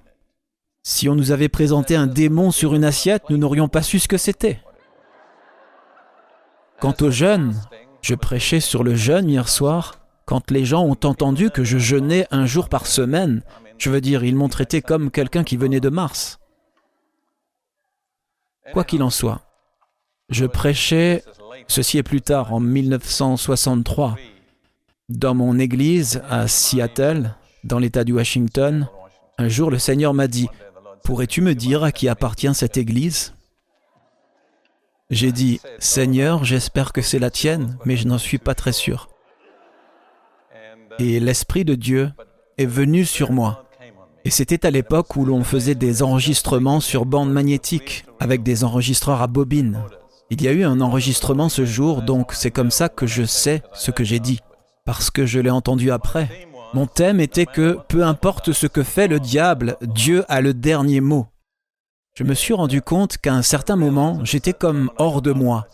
Si 0.82 1.08
on 1.08 1.14
nous 1.14 1.32
avait 1.32 1.48
présenté 1.48 1.96
un 1.96 2.06
démon 2.06 2.50
sur 2.50 2.74
une 2.74 2.84
assiette, 2.84 3.22
nous 3.30 3.38
n'aurions 3.38 3.68
pas 3.68 3.82
su 3.82 3.98
ce 3.98 4.08
que 4.08 4.18
c'était. 4.18 4.60
Quant 6.78 6.94
aux 7.00 7.10
jeunes, 7.10 7.54
je 8.02 8.14
prêchais 8.14 8.60
sur 8.60 8.84
le 8.84 8.94
jeûne 8.94 9.30
hier 9.30 9.48
soir. 9.48 9.94
Quand 10.26 10.50
les 10.50 10.66
gens 10.66 10.84
ont 10.84 10.98
entendu 11.04 11.48
que 11.48 11.64
je 11.64 11.78
jeûnais 11.78 12.26
un 12.30 12.44
jour 12.44 12.68
par 12.68 12.86
semaine, 12.86 13.42
je 13.78 13.88
veux 13.88 14.02
dire, 14.02 14.22
ils 14.22 14.36
m'ont 14.36 14.50
traité 14.50 14.82
comme 14.82 15.10
quelqu'un 15.10 15.44
qui 15.44 15.56
venait 15.56 15.80
de 15.80 15.88
Mars. 15.88 16.38
Quoi 18.72 18.84
qu'il 18.84 19.02
en 19.02 19.10
soit, 19.10 19.42
je 20.30 20.46
prêchais, 20.46 21.22
ceci 21.68 21.98
est 21.98 22.02
plus 22.02 22.22
tard, 22.22 22.52
en 22.52 22.60
1963, 22.60 24.16
Dans 25.10 25.34
mon 25.34 25.58
église 25.58 26.22
à 26.30 26.48
Seattle, 26.48 27.34
dans 27.62 27.78
l'État 27.78 28.04
du 28.04 28.14
Washington, 28.14 28.88
un 29.36 29.48
jour 29.48 29.70
le 29.70 29.78
Seigneur 29.78 30.14
m'a 30.14 30.28
dit, 30.28 30.48
Pourrais-tu 31.04 31.42
me 31.42 31.54
dire 31.54 31.84
à 31.84 31.92
qui 31.92 32.08
appartient 32.08 32.54
cette 32.54 32.78
église? 32.78 33.34
J'ai 35.10 35.32
dit, 35.32 35.60
Seigneur, 35.78 36.44
j'espère 36.44 36.94
que 36.94 37.02
c'est 37.02 37.18
la 37.18 37.30
tienne, 37.30 37.76
mais 37.84 37.98
je 37.98 38.08
n'en 38.08 38.16
suis 38.16 38.38
pas 38.38 38.54
très 38.54 38.72
sûr. 38.72 39.10
Et 40.98 41.20
l'Esprit 41.20 41.66
de 41.66 41.74
Dieu 41.74 42.10
est 42.56 42.64
venu 42.64 43.04
sur 43.04 43.30
moi. 43.30 43.63
Et 44.26 44.30
c'était 44.30 44.64
à 44.64 44.70
l'époque 44.70 45.16
où 45.16 45.26
l'on 45.26 45.44
faisait 45.44 45.74
des 45.74 46.02
enregistrements 46.02 46.80
sur 46.80 47.04
bande 47.04 47.30
magnétique 47.30 48.06
avec 48.20 48.42
des 48.42 48.64
enregistreurs 48.64 49.20
à 49.20 49.26
bobine. 49.26 49.80
Il 50.30 50.42
y 50.42 50.48
a 50.48 50.52
eu 50.52 50.64
un 50.64 50.80
enregistrement 50.80 51.50
ce 51.50 51.66
jour, 51.66 52.00
donc 52.00 52.32
c'est 52.32 52.50
comme 52.50 52.70
ça 52.70 52.88
que 52.88 53.06
je 53.06 53.24
sais 53.24 53.62
ce 53.74 53.90
que 53.90 54.02
j'ai 54.02 54.20
dit, 54.20 54.40
parce 54.86 55.10
que 55.10 55.26
je 55.26 55.40
l'ai 55.40 55.50
entendu 55.50 55.90
après. 55.90 56.48
Mon 56.72 56.86
thème 56.86 57.20
était 57.20 57.46
que 57.46 57.78
peu 57.88 58.02
importe 58.02 58.52
ce 58.52 58.66
que 58.66 58.82
fait 58.82 59.08
le 59.08 59.20
diable, 59.20 59.76
Dieu 59.82 60.24
a 60.28 60.40
le 60.40 60.54
dernier 60.54 61.02
mot. 61.02 61.26
Je 62.14 62.24
me 62.24 62.34
suis 62.34 62.54
rendu 62.54 62.80
compte 62.80 63.18
qu'à 63.18 63.34
un 63.34 63.42
certain 63.42 63.76
moment, 63.76 64.20
j'étais 64.24 64.54
comme 64.54 64.90
hors 64.96 65.20
de 65.20 65.32
moi. 65.32 65.66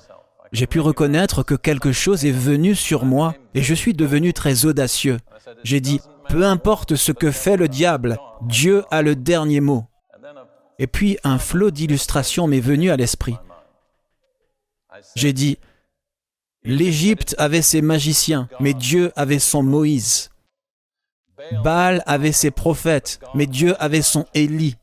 J'ai 0.53 0.67
pu 0.67 0.81
reconnaître 0.81 1.45
que 1.45 1.55
quelque 1.55 1.93
chose 1.93 2.25
est 2.25 2.33
venu 2.33 2.75
sur 2.75 3.05
moi 3.05 3.35
et 3.55 3.63
je 3.63 3.75
suis 3.75 3.95
devenu 3.95 4.33
très 4.33 4.65
audacieux. 4.67 5.19
J'ai 5.63 5.81
dit, 5.81 6.01
peu 6.31 6.47
importe 6.47 6.95
ce 6.95 7.11
que 7.11 7.33
fait 7.33 7.57
le 7.57 7.67
diable, 7.67 8.19
Dieu 8.43 8.85
a 8.91 9.03
le 9.03 9.17
dernier 9.17 9.61
mot. 9.61 9.87
Et 10.79 10.87
puis 10.87 11.19
un 11.25 11.39
flot 11.39 11.71
d'illustrations 11.71 12.47
m'est 12.47 12.61
venu 12.61 12.91
à 12.91 12.97
l'esprit. 12.97 13.37
J'ai 15.17 15.33
dit, 15.33 15.59
l'Égypte 16.63 17.35
avait 17.39 17.63
ses 17.63 17.83
magiciens, 17.83 18.49
mais 18.61 18.75
Dieu 18.75 19.13
avait 19.17 19.41
son 19.41 19.63
Moïse. 19.63 20.31
Baal 21.65 22.03
avait 22.07 22.33
ses 22.33 22.51
prophètes, 22.51 23.19
mais 23.35 23.47
Dieu 23.47 23.75
avait 23.83 24.03
son 24.03 24.25
Élie. 24.35 24.77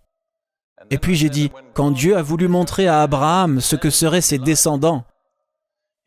Et 0.89 0.97
puis 0.97 1.15
j'ai 1.15 1.29
dit, 1.29 1.51
quand 1.73 1.91
Dieu 1.91 2.17
a 2.17 2.21
voulu 2.21 2.47
montrer 2.47 2.87
à 2.87 3.01
Abraham 3.01 3.61
ce 3.61 3.75
que 3.75 3.89
seraient 3.89 4.21
ses 4.21 4.37
descendants, 4.37 5.05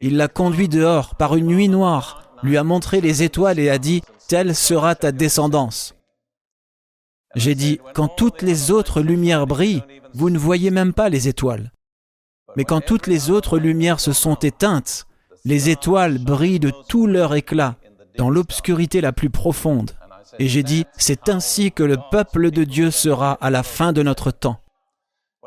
il 0.01 0.17
l'a 0.17 0.29
conduit 0.29 0.69
dehors 0.69 1.15
par 1.15 1.37
une 1.37 1.47
nuit 1.47 1.69
noire, 1.69 2.31
lui 2.43 2.57
a 2.57 2.65
montré 2.65 3.01
les 3.01 3.23
étoiles 3.23 3.59
et 3.59 3.71
a 3.71 3.79
dit, 3.79 4.03
telle 4.31 4.55
sera 4.55 4.95
ta 4.95 5.11
descendance. 5.11 5.97
J'ai 7.35 7.57
dit, 7.57 7.81
quand 7.95 8.07
toutes 8.07 8.43
les 8.43 8.71
autres 8.71 9.01
lumières 9.01 9.49
brillent, 9.49 9.83
vous 10.15 10.31
ne 10.31 10.39
voyez 10.39 10.71
même 10.71 10.93
pas 10.93 11.09
les 11.09 11.27
étoiles. 11.27 11.73
Mais 12.57 12.63
quand 12.63 12.81
toutes 12.81 13.09
les 13.09 13.31
autres 13.31 13.59
lumières 13.59 13.99
se 13.99 14.13
sont 14.13 14.37
éteintes, 14.37 15.09
les 15.45 15.69
étoiles 15.69 16.19
brillent 16.19 16.61
de 16.61 16.73
tout 16.89 17.09
leur 17.09 17.35
éclat, 17.35 17.75
dans 18.19 18.31
l'obscurité 18.31 19.01
la 19.01 19.13
plus 19.13 19.31
profonde. 19.31 19.97
Et 20.39 20.47
j'ai 20.47 20.63
dit, 20.63 20.85
c'est 20.97 21.29
ainsi 21.29 21.73
que 21.73 21.83
le 21.83 21.97
peuple 22.13 22.53
de 22.53 22.63
Dieu 22.63 22.93
sera 22.93 23.33
à 23.33 23.51
la 23.51 23.65
fin 23.65 23.93
de 23.93 24.05
notre 24.05 24.31
temps. 24.31 24.61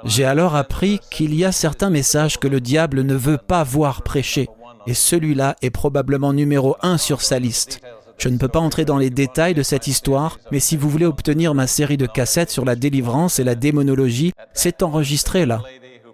J'ai 0.04 0.26
alors 0.26 0.58
appris 0.58 1.00
qu'il 1.10 1.34
y 1.34 1.46
a 1.46 1.54
certains 1.54 1.90
messages 1.90 2.38
que 2.38 2.50
le 2.50 2.60
diable 2.60 3.04
ne 3.04 3.16
veut 3.16 3.38
pas 3.38 3.64
voir 3.64 4.02
prêchés, 4.02 4.50
et 4.88 4.94
celui-là 4.94 5.56
est 5.62 5.70
probablement 5.70 6.34
numéro 6.34 6.76
un 6.82 6.98
sur 6.98 7.22
sa 7.22 7.40
liste. 7.40 7.80
Je 8.18 8.30
ne 8.30 8.38
peux 8.38 8.48
pas 8.48 8.60
entrer 8.60 8.86
dans 8.86 8.98
les 8.98 9.10
détails 9.10 9.54
de 9.54 9.64
cette 9.64 9.88
histoire, 9.88 10.40
mais 10.52 10.60
si 10.60 10.78
vous 10.78 10.90
voulez 10.90 11.06
obtenir 11.06 11.54
ma 11.54 11.68
série 11.68 11.98
de 11.98 12.06
cassettes 12.06 12.52
sur 12.52 12.66
la 12.66 12.76
délivrance 12.76 13.40
et 13.40 13.44
la 13.44 13.56
démonologie, 13.56 14.34
c'est 14.54 14.84
enregistré 14.84 15.46
là. 15.46 15.62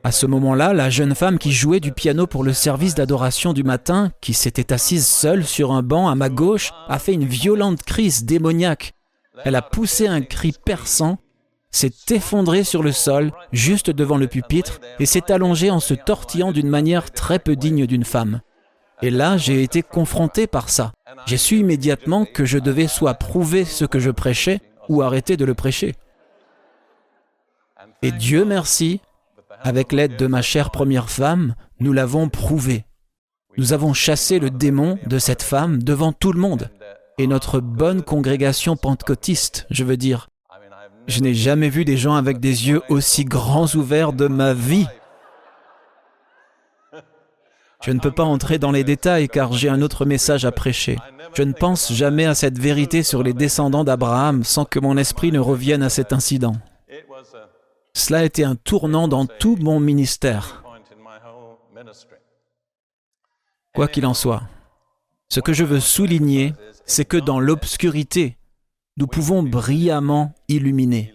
À 0.03 0.11
ce 0.11 0.25
moment-là, 0.25 0.73
la 0.73 0.89
jeune 0.89 1.13
femme 1.13 1.37
qui 1.37 1.51
jouait 1.51 1.81
du 1.81 1.91
piano 1.91 2.25
pour 2.25 2.43
le 2.43 2.53
service 2.53 2.95
d'adoration 2.95 3.51
du 3.51 3.63
matin, 3.63 4.11
qui 4.21 4.33
s'était 4.33 4.71
assise 4.71 5.05
seule 5.05 5.45
sur 5.45 5.73
un 5.73 5.83
banc 5.83 6.07
à 6.07 6.15
ma 6.15 6.29
gauche, 6.29 6.71
a 6.87 6.99
fait 6.99 7.13
une 7.13 7.25
violente 7.25 7.83
crise 7.83 8.23
démoniaque. 8.23 8.93
Elle 9.43 9.55
a 9.55 9.61
poussé 9.61 10.07
un 10.07 10.21
cri 10.21 10.53
perçant, 10.65 11.17
s'est 11.69 11.91
effondrée 12.11 12.63
sur 12.63 12.81
le 12.81 12.93
sol, 12.93 13.31
juste 13.51 13.89
devant 13.89 14.17
le 14.17 14.27
pupitre, 14.27 14.79
et 14.99 15.05
s'est 15.05 15.31
allongée 15.31 15.69
en 15.69 15.81
se 15.81 15.93
tortillant 15.93 16.53
d'une 16.53 16.69
manière 16.69 17.11
très 17.11 17.39
peu 17.39 17.57
digne 17.57 17.85
d'une 17.85 18.05
femme. 18.05 18.41
Et 19.01 19.09
là, 19.09 19.37
j'ai 19.37 19.63
été 19.63 19.81
confronté 19.81 20.47
par 20.47 20.69
ça. 20.69 20.91
J'ai 21.25 21.37
su 21.37 21.57
immédiatement 21.57 22.25
que 22.25 22.45
je 22.45 22.57
devais 22.57 22.87
soit 22.87 23.13
prouver 23.13 23.65
ce 23.65 23.85
que 23.85 23.99
je 23.99 24.11
prêchais 24.11 24.61
ou 24.89 25.01
arrêter 25.01 25.37
de 25.37 25.45
le 25.45 25.53
prêcher. 25.53 25.95
Et 28.01 28.11
Dieu 28.11 28.45
merci, 28.45 29.01
avec 29.61 29.91
l'aide 29.91 30.17
de 30.17 30.27
ma 30.27 30.41
chère 30.41 30.71
première 30.71 31.09
femme, 31.09 31.55
nous 31.79 31.93
l'avons 31.93 32.29
prouvé. 32.29 32.85
Nous 33.57 33.73
avons 33.73 33.93
chassé 33.93 34.39
le 34.39 34.49
démon 34.49 34.97
de 35.05 35.19
cette 35.19 35.43
femme 35.43 35.83
devant 35.83 36.13
tout 36.13 36.31
le 36.31 36.39
monde. 36.39 36.69
Et 37.17 37.27
notre 37.27 37.59
bonne 37.59 38.01
congrégation 38.01 38.77
pentecôtiste, 38.77 39.65
je 39.69 39.83
veux 39.83 39.97
dire. 39.97 40.29
Je 41.07 41.21
n'ai 41.21 41.33
jamais 41.33 41.69
vu 41.69 41.85
des 41.85 41.97
gens 41.97 42.15
avec 42.15 42.39
des 42.39 42.69
yeux 42.69 42.81
aussi 42.87 43.25
grands 43.25 43.67
ouverts 43.75 44.13
de 44.13 44.27
ma 44.27 44.53
vie. 44.53 44.87
Je 47.81 47.91
ne 47.91 47.99
peux 47.99 48.11
pas 48.11 48.23
entrer 48.23 48.59
dans 48.59 48.71
les 48.71 48.83
détails 48.83 49.29
car 49.29 49.53
j'ai 49.53 49.69
un 49.69 49.81
autre 49.81 50.05
message 50.05 50.43
à 50.45 50.51
prêcher. 50.51 50.97
Je 51.33 51.43
ne 51.43 51.53
pense 51.53 51.93
jamais 51.93 52.25
à 52.25 52.35
cette 52.35 52.59
vérité 52.59 53.03
sur 53.03 53.23
les 53.23 53.33
descendants 53.33 53.83
d'Abraham 53.83 54.43
sans 54.43 54.65
que 54.65 54.79
mon 54.79 54.97
esprit 54.97 55.31
ne 55.31 55.39
revienne 55.39 55.83
à 55.83 55.89
cet 55.89 56.11
incident. 56.11 56.55
Cela 57.93 58.19
a 58.19 58.23
été 58.23 58.43
un 58.43 58.55
tournant 58.55 59.07
dans 59.07 59.25
tout 59.25 59.55
mon 59.59 59.79
ministère. 59.79 60.63
Quoi 63.73 63.87
qu'il 63.87 64.05
en 64.05 64.13
soit, 64.13 64.43
ce 65.29 65.39
que 65.39 65.53
je 65.53 65.63
veux 65.63 65.79
souligner, 65.79 66.53
c'est 66.85 67.05
que 67.05 67.17
dans 67.17 67.39
l'obscurité, 67.39 68.37
nous 68.97 69.07
pouvons 69.07 69.43
brillamment 69.43 70.33
illuminer. 70.47 71.13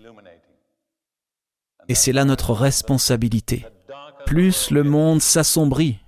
Et 1.89 1.95
c'est 1.95 2.13
là 2.13 2.25
notre 2.25 2.53
responsabilité. 2.55 3.67
Plus 4.25 4.71
le 4.71 4.85
monde 4.85 5.21
s'assombrit, 5.21 5.99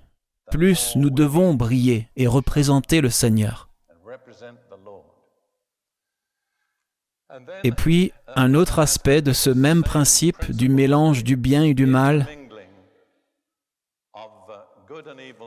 plus 0.51 0.95
nous 0.95 1.09
devons 1.09 1.53
briller 1.53 2.09
et 2.15 2.27
représenter 2.27 3.01
le 3.01 3.09
Seigneur. 3.09 3.69
Et 7.63 7.71
puis, 7.71 8.11
un 8.35 8.53
autre 8.53 8.79
aspect 8.79 9.21
de 9.21 9.33
ce 9.33 9.49
même 9.49 9.83
principe 9.83 10.51
du 10.51 10.69
mélange 10.69 11.23
du 11.23 11.35
bien 11.35 11.63
et 11.63 11.73
du 11.73 11.85
mal 11.85 12.27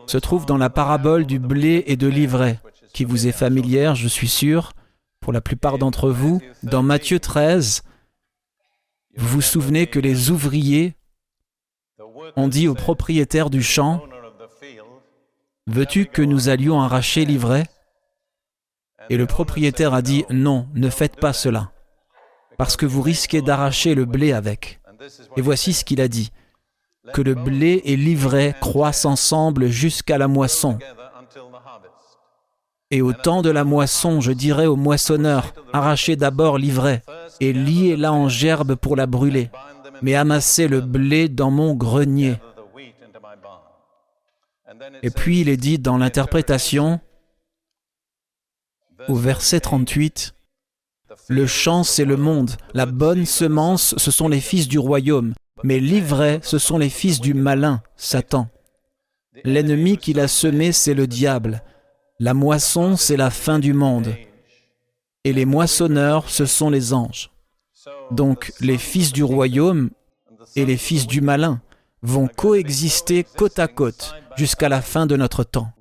se 0.07 0.19
trouve 0.19 0.47
dans 0.47 0.59
la 0.59 0.71
parabole 0.71 1.27
du 1.27 1.39
blé 1.39 1.85
et 1.87 1.97
de 1.97 2.07
l'ivraie, 2.07 2.61
qui 2.93 3.05
vous 3.05 3.27
est 3.27 3.33
familière, 3.33 3.95
je 3.95 4.09
suis 4.09 4.29
sûr, 4.29 4.73
pour 5.21 5.33
la 5.33 5.41
plupart 5.41 5.79
d'entre 5.79 6.11
vous. 6.11 6.41
Dans 6.63 6.83
Matthieu 6.83 7.21
13, 7.21 7.83
vous 9.17 9.29
vous 9.29 9.41
souvenez 9.41 9.87
que 9.87 9.99
les 9.99 10.31
ouvriers 10.31 10.95
ont 12.37 12.49
dit 12.49 12.69
au 12.69 12.75
propriétaire 12.75 13.51
du 13.51 13.63
champ, 13.63 14.03
Veux-tu 15.71 16.07
que 16.07 16.23
nous 16.23 16.49
allions 16.49 16.81
arracher 16.81 17.25
l'ivraie? 17.25 17.67
Et 19.09 19.17
le 19.17 19.27
propriétaire 19.27 19.95
a 19.95 20.03
dit, 20.03 20.25
Non, 20.31 20.67
ne 20.75 20.91
faites 20.91 21.17
pas 21.17 21.33
cela 21.33 21.73
parce 22.61 22.77
que 22.77 22.85
vous 22.85 23.01
risquez 23.01 23.41
d'arracher 23.41 23.95
le 23.95 24.05
blé 24.05 24.35
avec. 24.35 24.81
Et 25.39 25.41
voici 25.41 25.73
ce 25.73 25.83
qu'il 25.83 25.99
a 26.03 26.09
dit. 26.09 26.31
Que 27.15 27.23
le 27.23 27.35
blé 27.35 27.81
et 27.87 27.97
l'ivraie 27.97 28.55
croissent 28.61 29.07
ensemble 29.07 29.69
jusqu'à 29.69 30.19
la 30.19 30.29
moisson. 30.29 30.79
Et 32.91 33.01
au 33.01 33.15
temps 33.15 33.41
de 33.41 33.49
la 33.49 33.65
moisson, 33.65 34.21
je 34.21 34.33
dirai 34.33 34.67
au 34.67 34.77
moissonneur, 34.77 35.55
arrachez 35.73 36.17
d'abord 36.17 36.59
l'ivraie 36.59 37.03
et 37.41 37.55
liez-la 37.55 38.13
en 38.13 38.29
gerbe 38.29 38.75
pour 38.75 38.95
la 38.95 39.07
brûler, 39.07 39.51
mais 40.03 40.15
amassez 40.15 40.69
le 40.69 40.83
blé 40.83 41.31
dans 41.31 41.51
mon 41.51 41.73
grenier. 41.73 42.37
Et 45.03 45.11
puis 45.11 45.41
il 45.41 45.49
est 45.49 45.57
dit 45.57 45.79
dans 45.79 45.99
l'interprétation, 45.99 47.01
au 49.09 49.15
verset 49.15 49.61
38, 49.61 50.35
le 51.29 51.47
champ, 51.47 51.83
c'est 51.85 52.05
le 52.05 52.17
monde. 52.17 52.53
La 52.75 52.87
bonne 52.87 53.27
semence, 53.27 53.95
ce 53.97 54.11
sont 54.11 54.29
les 54.29 54.41
fils 54.41 54.69
du 54.69 54.79
royaume. 54.79 55.35
Mais 55.63 55.79
l'ivraie, 55.79 56.41
ce 56.43 56.59
sont 56.59 56.79
les 56.79 56.89
fils 56.89 57.21
du 57.21 57.35
malin, 57.35 57.83
Satan. 57.97 58.49
L'ennemi 59.45 59.99
qu'il 59.99 60.21
a 60.21 60.29
semé, 60.29 60.73
c'est 60.73 60.95
le 60.95 61.07
diable. 61.07 61.63
La 62.19 62.35
moisson, 62.35 62.97
c'est 62.97 63.17
la 63.17 63.31
fin 63.31 63.59
du 63.59 63.73
monde. 63.73 64.15
Et 65.25 65.33
les 65.33 65.45
moissonneurs, 65.45 66.31
ce 66.31 66.47
sont 66.47 66.71
les 66.71 66.93
anges. 66.93 67.31
Donc 68.11 68.53
les 68.61 68.79
fils 68.79 69.13
du 69.13 69.23
royaume 69.23 69.91
et 70.57 70.65
les 70.65 70.77
fils 70.77 71.07
du 71.07 71.21
malin 71.21 71.61
vont 72.03 72.29
coexister 72.29 73.25
côte 73.25 73.59
à 73.59 73.69
côte 73.69 74.15
jusqu'à 74.37 74.69
la 74.69 74.83
fin 74.83 75.07
de 75.07 75.17
notre 75.17 75.45
temps. 75.45 75.73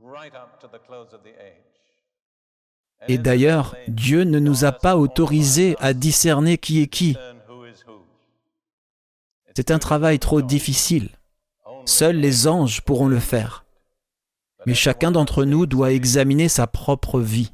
Et 3.07 3.17
d'ailleurs, 3.17 3.75
Dieu 3.87 4.23
ne 4.23 4.39
nous 4.39 4.65
a 4.65 4.71
pas 4.71 4.97
autorisés 4.97 5.75
à 5.79 5.93
discerner 5.93 6.57
qui 6.57 6.81
est 6.81 6.87
qui. 6.87 7.17
C'est 9.55 9.71
un 9.71 9.79
travail 9.79 10.19
trop 10.19 10.41
difficile. 10.41 11.09
Seuls 11.85 12.17
les 12.17 12.47
anges 12.47 12.81
pourront 12.81 13.07
le 13.07 13.19
faire. 13.19 13.65
Mais 14.65 14.73
chacun 14.73 15.11
d'entre 15.11 15.45
nous 15.45 15.65
doit 15.65 15.91
examiner 15.91 16.49
sa 16.49 16.67
propre 16.67 17.19
vie. 17.19 17.51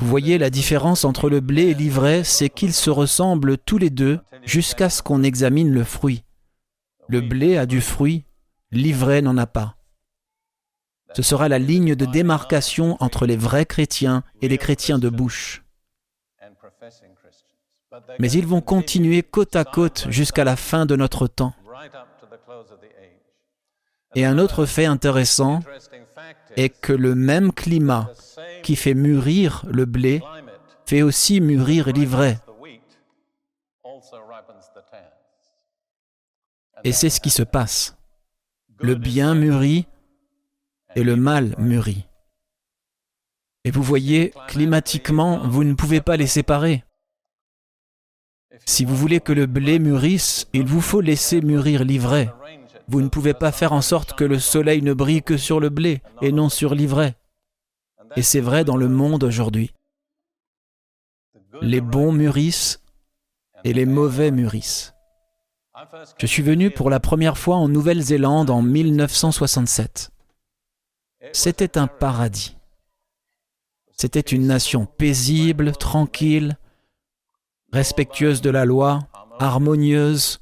Vous 0.00 0.06
voyez 0.06 0.38
la 0.38 0.50
différence 0.50 1.04
entre 1.04 1.28
le 1.28 1.40
blé 1.40 1.62
et 1.62 1.74
l'ivraie, 1.74 2.22
c'est 2.22 2.48
qu'ils 2.48 2.72
se 2.72 2.88
ressemblent 2.88 3.58
tous 3.58 3.78
les 3.78 3.90
deux 3.90 4.20
jusqu'à 4.44 4.90
ce 4.90 5.02
qu'on 5.02 5.24
examine 5.24 5.72
le 5.72 5.82
fruit. 5.82 6.22
Le 7.08 7.20
blé 7.20 7.56
a 7.56 7.66
du 7.66 7.80
fruit, 7.80 8.24
l'ivraie 8.70 9.22
n'en 9.22 9.36
a 9.36 9.46
pas. 9.46 9.74
Ce 11.14 11.22
sera 11.22 11.48
la 11.48 11.58
ligne 11.58 11.96
de 11.96 12.04
démarcation 12.04 12.96
entre 13.00 13.26
les 13.26 13.36
vrais 13.36 13.66
chrétiens 13.66 14.22
et 14.40 14.48
les 14.48 14.58
chrétiens 14.58 14.98
de 14.98 15.08
bouche. 15.08 15.64
Mais 18.18 18.30
ils 18.30 18.46
vont 18.46 18.60
continuer 18.60 19.22
côte 19.22 19.56
à 19.56 19.64
côte 19.64 20.06
jusqu'à 20.10 20.44
la 20.44 20.56
fin 20.56 20.86
de 20.86 20.94
notre 20.94 21.26
temps. 21.26 21.54
Et 24.14 24.24
un 24.24 24.38
autre 24.38 24.66
fait 24.66 24.84
intéressant 24.84 25.60
est 26.58 26.70
que 26.70 26.92
le 26.92 27.14
même 27.14 27.52
climat 27.52 28.10
qui 28.62 28.74
fait 28.74 28.94
mûrir 28.94 29.64
le 29.70 29.84
blé 29.84 30.20
fait 30.86 31.02
aussi 31.02 31.40
mûrir 31.40 31.92
l'ivraie. 31.92 32.38
Et 36.84 36.92
c'est 36.92 37.10
ce 37.10 37.20
qui 37.20 37.30
se 37.30 37.42
passe. 37.42 37.96
Le 38.80 38.94
bien 38.94 39.34
mûrit 39.34 39.86
et 40.94 41.04
le 41.04 41.16
mal 41.16 41.54
mûrit. 41.58 42.06
Et 43.64 43.70
vous 43.70 43.82
voyez, 43.82 44.32
climatiquement, 44.48 45.46
vous 45.46 45.62
ne 45.62 45.74
pouvez 45.74 46.00
pas 46.00 46.16
les 46.16 46.26
séparer. 46.26 46.84
Si 48.64 48.84
vous 48.84 48.96
voulez 48.96 49.20
que 49.20 49.32
le 49.32 49.46
blé 49.46 49.78
mûrisse, 49.78 50.48
il 50.52 50.66
vous 50.66 50.80
faut 50.80 51.00
laisser 51.00 51.40
mûrir 51.40 51.84
l'ivraie. 51.84 52.32
Vous 52.88 53.02
ne 53.02 53.08
pouvez 53.08 53.34
pas 53.34 53.52
faire 53.52 53.72
en 53.72 53.82
sorte 53.82 54.14
que 54.14 54.24
le 54.24 54.38
soleil 54.38 54.82
ne 54.82 54.94
brille 54.94 55.22
que 55.22 55.36
sur 55.36 55.60
le 55.60 55.68
blé 55.68 56.00
et 56.22 56.32
non 56.32 56.48
sur 56.48 56.74
l'ivraie. 56.74 57.16
Et 58.16 58.22
c'est 58.22 58.40
vrai 58.40 58.64
dans 58.64 58.76
le 58.76 58.88
monde 58.88 59.24
aujourd'hui. 59.24 59.72
Les 61.60 61.80
bons 61.80 62.12
mûrissent 62.12 62.80
et 63.64 63.72
les 63.72 63.86
mauvais 63.86 64.30
mûrissent. 64.30 64.94
Je 66.18 66.26
suis 66.26 66.42
venu 66.42 66.70
pour 66.70 66.90
la 66.90 66.98
première 66.98 67.38
fois 67.38 67.56
en 67.56 67.68
Nouvelle-Zélande 67.68 68.50
en 68.50 68.62
1967. 68.62 70.10
C'était 71.32 71.78
un 71.78 71.86
paradis. 71.86 72.56
C'était 73.96 74.20
une 74.20 74.46
nation 74.46 74.86
paisible, 74.86 75.72
tranquille, 75.72 76.56
respectueuse 77.72 78.40
de 78.40 78.50
la 78.50 78.64
loi, 78.64 79.00
harmonieuse, 79.40 80.40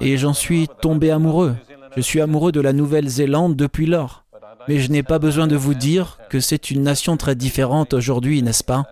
et 0.00 0.16
j'en 0.16 0.34
suis 0.34 0.68
tombé 0.80 1.10
amoureux. 1.10 1.56
Je 1.96 2.00
suis 2.00 2.20
amoureux 2.20 2.52
de 2.52 2.60
la 2.60 2.72
Nouvelle-Zélande 2.72 3.56
depuis 3.56 3.86
lors. 3.86 4.24
Mais 4.66 4.78
je 4.78 4.90
n'ai 4.90 5.02
pas 5.02 5.18
besoin 5.18 5.46
de 5.46 5.56
vous 5.56 5.74
dire 5.74 6.18
que 6.30 6.40
c'est 6.40 6.70
une 6.70 6.82
nation 6.82 7.16
très 7.16 7.34
différente 7.34 7.94
aujourd'hui, 7.94 8.42
n'est-ce 8.42 8.64
pas? 8.64 8.86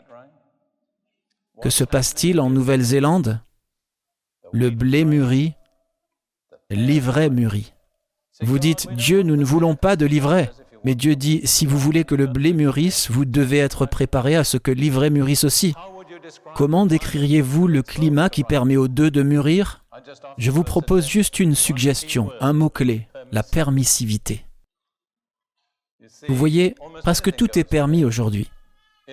Que 1.62 1.70
se 1.70 1.84
passe-t-il 1.84 2.40
en 2.40 2.50
Nouvelle-Zélande? 2.50 3.40
Le 4.52 4.70
blé 4.70 5.04
mûrit, 5.04 5.54
l'ivraie 6.70 7.30
mûrit. 7.30 7.72
Vous 8.40 8.58
dites, 8.58 8.88
Dieu, 8.96 9.22
nous 9.22 9.36
ne 9.36 9.44
voulons 9.44 9.76
pas 9.76 9.96
de 9.96 10.04
l'ivraie. 10.04 10.50
Mais 10.84 10.94
Dieu 10.94 11.14
dit, 11.16 11.40
si 11.44 11.64
vous 11.64 11.78
voulez 11.78 12.04
que 12.04 12.14
le 12.14 12.26
blé 12.26 12.52
mûrisse, 12.52 13.10
vous 13.10 13.24
devez 13.24 13.58
être 13.58 13.86
préparé 13.86 14.34
à 14.34 14.44
ce 14.44 14.56
que 14.56 14.72
l'ivraie 14.72 15.10
mûrisse 15.10 15.44
aussi. 15.44 15.74
Comment 16.54 16.86
décririez-vous 16.86 17.68
le 17.68 17.82
climat 17.82 18.28
qui 18.28 18.44
permet 18.44 18.76
aux 18.76 18.88
deux 18.88 19.10
de 19.10 19.22
mûrir? 19.22 19.81
Je 20.38 20.50
vous 20.50 20.64
propose 20.64 21.06
juste 21.06 21.40
une 21.40 21.54
suggestion, 21.54 22.30
un 22.40 22.52
mot-clé, 22.52 23.08
la 23.30 23.42
permissivité. 23.42 24.44
Vous 26.28 26.34
voyez, 26.34 26.74
presque 27.00 27.34
tout 27.34 27.58
est 27.58 27.64
permis 27.64 28.04
aujourd'hui, 28.04 28.50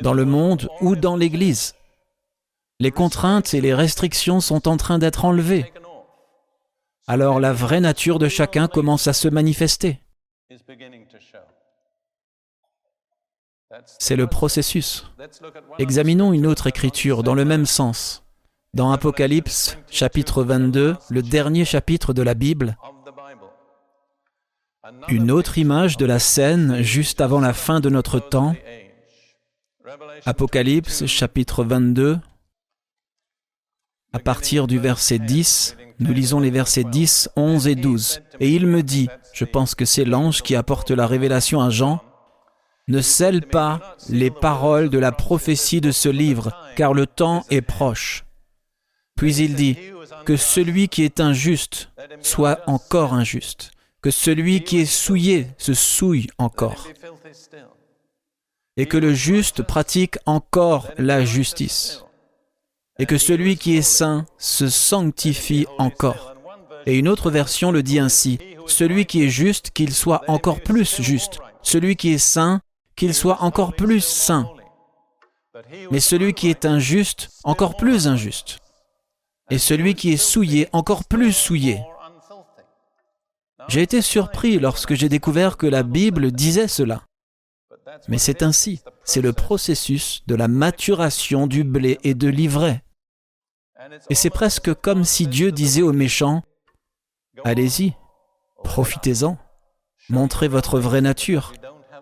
dans 0.01 0.13
le 0.13 0.25
monde 0.25 0.69
ou 0.81 0.95
dans 0.95 1.15
l'Église. 1.15 1.75
Les 2.79 2.91
contraintes 2.91 3.53
et 3.53 3.61
les 3.61 3.73
restrictions 3.73 4.39
sont 4.39 4.67
en 4.67 4.77
train 4.77 4.99
d'être 4.99 5.25
enlevées. 5.25 5.71
Alors 7.07 7.39
la 7.39 7.53
vraie 7.53 7.81
nature 7.81 8.19
de 8.19 8.27
chacun 8.27 8.67
commence 8.67 9.07
à 9.07 9.13
se 9.13 9.27
manifester. 9.27 9.99
C'est 13.99 14.15
le 14.15 14.27
processus. 14.27 15.05
Examinons 15.77 16.33
une 16.33 16.47
autre 16.47 16.67
écriture 16.67 17.23
dans 17.23 17.35
le 17.35 17.45
même 17.45 17.65
sens. 17.65 18.23
Dans 18.75 18.91
Apocalypse, 18.91 19.77
chapitre 19.89 20.43
22, 20.43 20.95
le 21.09 21.21
dernier 21.23 21.65
chapitre 21.65 22.13
de 22.13 22.21
la 22.21 22.35
Bible, 22.35 22.77
une 25.07 25.31
autre 25.31 25.57
image 25.57 25.97
de 25.97 26.05
la 26.05 26.19
scène 26.19 26.83
juste 26.83 27.19
avant 27.19 27.39
la 27.39 27.53
fin 27.53 27.79
de 27.79 27.89
notre 27.89 28.19
temps. 28.19 28.55
Apocalypse, 30.27 31.07
chapitre 31.07 31.63
22, 31.63 32.19
à 34.13 34.19
partir 34.19 34.67
du 34.67 34.77
verset 34.77 35.17
10, 35.17 35.75
nous 35.97 36.13
lisons 36.13 36.39
les 36.39 36.51
versets 36.51 36.83
10, 36.83 37.29
11 37.35 37.67
et 37.67 37.75
12. 37.75 38.21
Et 38.39 38.51
il 38.51 38.67
me 38.67 38.83
dit, 38.83 39.09
je 39.33 39.45
pense 39.45 39.73
que 39.73 39.85
c'est 39.85 40.05
l'ange 40.05 40.43
qui 40.43 40.55
apporte 40.55 40.91
la 40.91 41.07
révélation 41.07 41.59
à 41.59 41.71
Jean, 41.71 42.01
ne 42.87 43.01
scelle 43.01 43.47
pas 43.47 43.95
les 44.09 44.29
paroles 44.29 44.89
de 44.89 44.99
la 44.99 45.11
prophétie 45.11 45.81
de 45.81 45.91
ce 45.91 46.09
livre, 46.09 46.51
car 46.75 46.93
le 46.93 47.07
temps 47.07 47.45
est 47.49 47.61
proche. 47.61 48.25
Puis 49.19 49.35
il 49.35 49.53
dit, 49.53 49.75
que 50.23 50.37
celui 50.37 50.87
qui 50.87 51.03
est 51.03 51.19
injuste 51.19 51.89
soit 52.21 52.61
encore 52.67 53.13
injuste, 53.13 53.71
que 54.01 54.11
celui 54.11 54.63
qui 54.63 54.79
est 54.79 54.85
souillé 54.85 55.47
se 55.57 55.73
souille 55.73 56.29
encore, 56.37 56.87
et 58.77 58.85
que 58.85 58.95
le 58.95 59.13
juste 59.13 59.61
pratique 59.61 60.17
encore 60.25 60.87
la 60.97 61.25
justice, 61.25 62.05
et 62.97 63.05
que 63.05 63.17
celui 63.17 63.57
qui 63.57 63.75
est 63.75 63.81
saint 63.81 64.25
se 64.37 64.69
sanctifie 64.69 65.67
encore. 65.79 66.33
Et 66.85 66.97
une 66.97 67.09
autre 67.09 67.29
version 67.29 67.73
le 67.73 67.83
dit 67.83 67.99
ainsi, 67.99 68.39
celui 68.67 69.05
qui 69.05 69.25
est 69.25 69.29
juste, 69.29 69.71
qu'il 69.71 69.93
soit 69.93 70.21
encore 70.29 70.61
plus 70.61 71.01
juste, 71.01 71.39
celui 71.61 71.97
qui 71.97 72.13
est 72.13 72.19
saint, 72.19 72.61
qu'il 72.95 73.13
soit 73.13 73.43
encore 73.43 73.75
plus 73.75 73.99
saint, 73.99 74.49
mais 75.91 75.99
celui 75.99 76.33
qui 76.33 76.49
est 76.49 76.63
injuste, 76.63 77.31
encore 77.43 77.75
plus 77.75 78.07
injuste, 78.07 78.59
et 79.49 79.57
celui 79.57 79.95
qui 79.95 80.13
est 80.13 80.17
souillé, 80.17 80.67
encore 80.71 81.05
plus 81.05 81.33
souillé. 81.33 81.81
J'ai 83.67 83.81
été 83.81 84.01
surpris 84.01 84.59
lorsque 84.59 84.93
j'ai 84.93 85.09
découvert 85.09 85.57
que 85.57 85.67
la 85.67 85.83
Bible 85.83 86.31
disait 86.31 86.67
cela. 86.67 87.03
Mais 88.07 88.17
c'est 88.17 88.43
ainsi, 88.43 88.81
c'est 89.03 89.21
le 89.21 89.33
processus 89.33 90.23
de 90.27 90.35
la 90.35 90.47
maturation 90.47 91.47
du 91.47 91.63
blé 91.63 91.99
et 92.03 92.13
de 92.13 92.27
l'ivraie. 92.27 92.83
Et 94.09 94.15
c'est 94.15 94.29
presque 94.29 94.73
comme 94.73 95.03
si 95.03 95.27
Dieu 95.27 95.51
disait 95.51 95.81
aux 95.81 95.93
méchants, 95.93 96.43
Allez-y, 97.43 97.93
profitez-en, 98.63 99.37
montrez 100.09 100.47
votre 100.47 100.79
vraie 100.79 101.01
nature, 101.01 101.53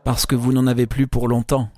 parce 0.03 0.25
que 0.25 0.35
vous 0.35 0.51
n'en 0.51 0.67
avez 0.67 0.87
plus 0.87 1.07
pour 1.07 1.27
longtemps. 1.27 1.69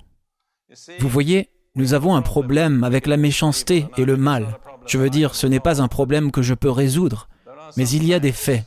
Vous 0.98 1.08
voyez, 1.08 1.50
nous 1.76 1.94
avons 1.94 2.16
un 2.16 2.22
problème 2.22 2.82
avec 2.82 3.06
la 3.06 3.16
méchanceté 3.16 3.86
et 3.96 4.04
le 4.04 4.16
mal. 4.16 4.58
Je 4.86 4.98
veux 4.98 5.10
dire, 5.10 5.34
ce 5.34 5.46
n'est 5.46 5.60
pas 5.60 5.80
un 5.80 5.88
problème 5.88 6.32
que 6.32 6.42
je 6.42 6.54
peux 6.54 6.70
résoudre, 6.70 7.28
mais 7.76 7.88
il 7.88 8.04
y 8.04 8.12
a 8.12 8.18
des 8.18 8.32
faits. 8.32 8.64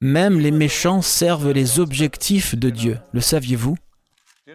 Même 0.00 0.38
les 0.38 0.50
méchants 0.50 1.02
servent 1.02 1.50
les 1.50 1.80
objectifs 1.80 2.54
de 2.54 2.70
Dieu. 2.70 2.98
Le 3.12 3.20
saviez-vous? 3.20 3.76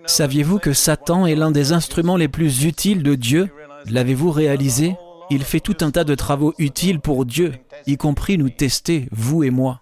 Saviez-vous 0.06 0.58
que 0.58 0.74
Satan 0.74 1.28
est 1.28 1.36
l'un 1.36 1.52
des 1.52 1.72
instruments 1.72 2.18
les 2.18 2.28
plus 2.28 2.64
utiles 2.64 3.04
de 3.04 3.16
Dieu? 3.16 3.50
L'avez-vous 3.86 4.32
réalisé? 4.32 4.96
Il 5.30 5.44
fait 5.44 5.60
tout 5.60 5.78
un 5.82 5.92
tas 5.92 6.04
de 6.04 6.16
travaux 6.16 6.54
utiles 6.58 7.00
pour 7.00 7.26
Dieu, 7.26 7.54
y 7.86 7.98
compris 7.98 8.38
nous 8.38 8.50
tester, 8.50 9.08
vous 9.12 9.44
et 9.44 9.52
moi. 9.52 9.82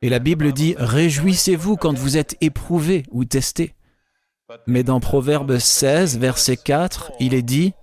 Et 0.00 0.08
la 0.08 0.18
Bible 0.20 0.52
dit, 0.52 0.74
Réjouissez-vous 0.78 1.76
quand 1.76 1.96
vous 1.96 2.16
êtes 2.16 2.36
éprouvés 2.40 3.04
ou 3.10 3.24
testés. 3.24 3.74
Mais 4.66 4.82
dans 4.82 5.00
Proverbe 5.00 5.58
16, 5.58 6.18
verset 6.18 6.56
4, 6.56 7.12
il 7.20 7.34
est 7.34 7.42
dit, 7.42 7.74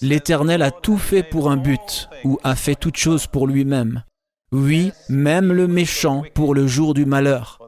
L'Éternel 0.00 0.62
a 0.62 0.70
tout 0.70 0.98
fait 0.98 1.22
pour 1.22 1.50
un 1.50 1.56
but, 1.56 2.08
ou 2.24 2.38
a 2.42 2.56
fait 2.56 2.74
toute 2.74 2.96
chose 2.96 3.26
pour 3.26 3.46
lui-même. 3.46 4.04
Oui, 4.52 4.92
même 5.08 5.52
le 5.52 5.66
méchant 5.66 6.22
pour 6.34 6.54
le 6.54 6.66
jour 6.66 6.94
du 6.94 7.06
malheur. 7.06 7.58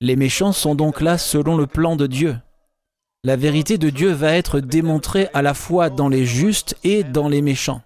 Les 0.00 0.16
méchants 0.16 0.52
sont 0.52 0.74
donc 0.74 1.00
là 1.00 1.18
selon 1.18 1.56
le 1.56 1.66
plan 1.66 1.96
de 1.96 2.06
Dieu. 2.06 2.36
La 3.24 3.36
vérité 3.36 3.78
de 3.78 3.88
Dieu 3.88 4.10
va 4.10 4.34
être 4.34 4.58
démontrée 4.58 5.28
à 5.32 5.42
la 5.42 5.54
fois 5.54 5.90
dans 5.90 6.08
les 6.08 6.26
justes 6.26 6.76
et 6.82 7.04
dans 7.04 7.28
les 7.28 7.40
méchants. 7.40 7.82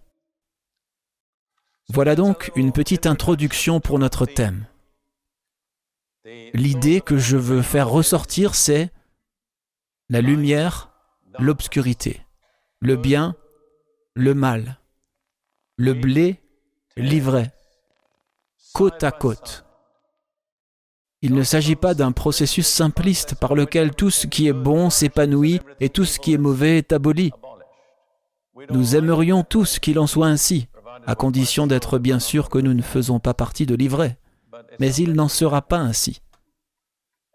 Voilà 1.91 2.15
donc 2.15 2.51
une 2.57 2.73
petite 2.73 3.07
introduction 3.07 3.81
pour 3.81 3.99
notre 3.99 4.25
thème. 4.25 4.65
L'idée 6.55 7.01
que 7.01 7.19
je 7.19 7.37
veux 7.37 7.63
faire 7.63 7.89
ressortir, 7.89 8.55
c'est 8.55 8.91
la 10.09 10.21
lumière, 10.21 10.91
l'obscurité, 11.39 12.21
le 12.81 12.97
bien, 12.97 13.37
le 14.15 14.35
mal, 14.35 14.79
le 15.77 15.95
blé, 15.95 16.41
l'ivraie, 16.97 17.53
côte 18.73 19.05
à 19.05 19.13
côte. 19.13 19.65
Il 21.23 21.35
ne 21.35 21.45
s'agit 21.45 21.77
pas 21.77 21.95
d'un 21.95 22.13
processus 22.13 22.67
simpliste 22.67 23.37
par 23.37 23.55
lequel 23.55 23.95
tout 23.95 24.11
ce 24.11 24.27
qui 24.27 24.49
est 24.49 24.53
bon 24.53 24.91
s'épanouit 24.91 25.61
et 25.81 25.91
tout 25.91 26.05
ce 26.05 26.19
qui 26.19 26.35
est 26.35 26.39
mauvais 26.39 26.79
est 26.79 26.93
aboli. 26.93 27.31
Nous 28.71 28.97
aimerions 28.97 29.45
tous 29.45 29.79
qu'il 29.79 29.99
en 29.99 30.07
soit 30.07 30.27
ainsi, 30.27 30.67
à 31.07 31.15
condition 31.15 31.69
d'être 31.69 31.99
bien 31.99 32.19
sûr 32.19 32.49
que 32.49 32.59
nous 32.59 32.75
ne 32.75 32.83
faisons 32.83 33.21
pas 33.21 33.35
partie 33.35 33.67
de 33.67 33.77
l'ivraie. 33.77 34.19
Mais 34.79 34.95
il 34.95 35.13
n'en 35.13 35.29
sera 35.29 35.63
pas 35.63 35.79
ainsi. 35.79 36.21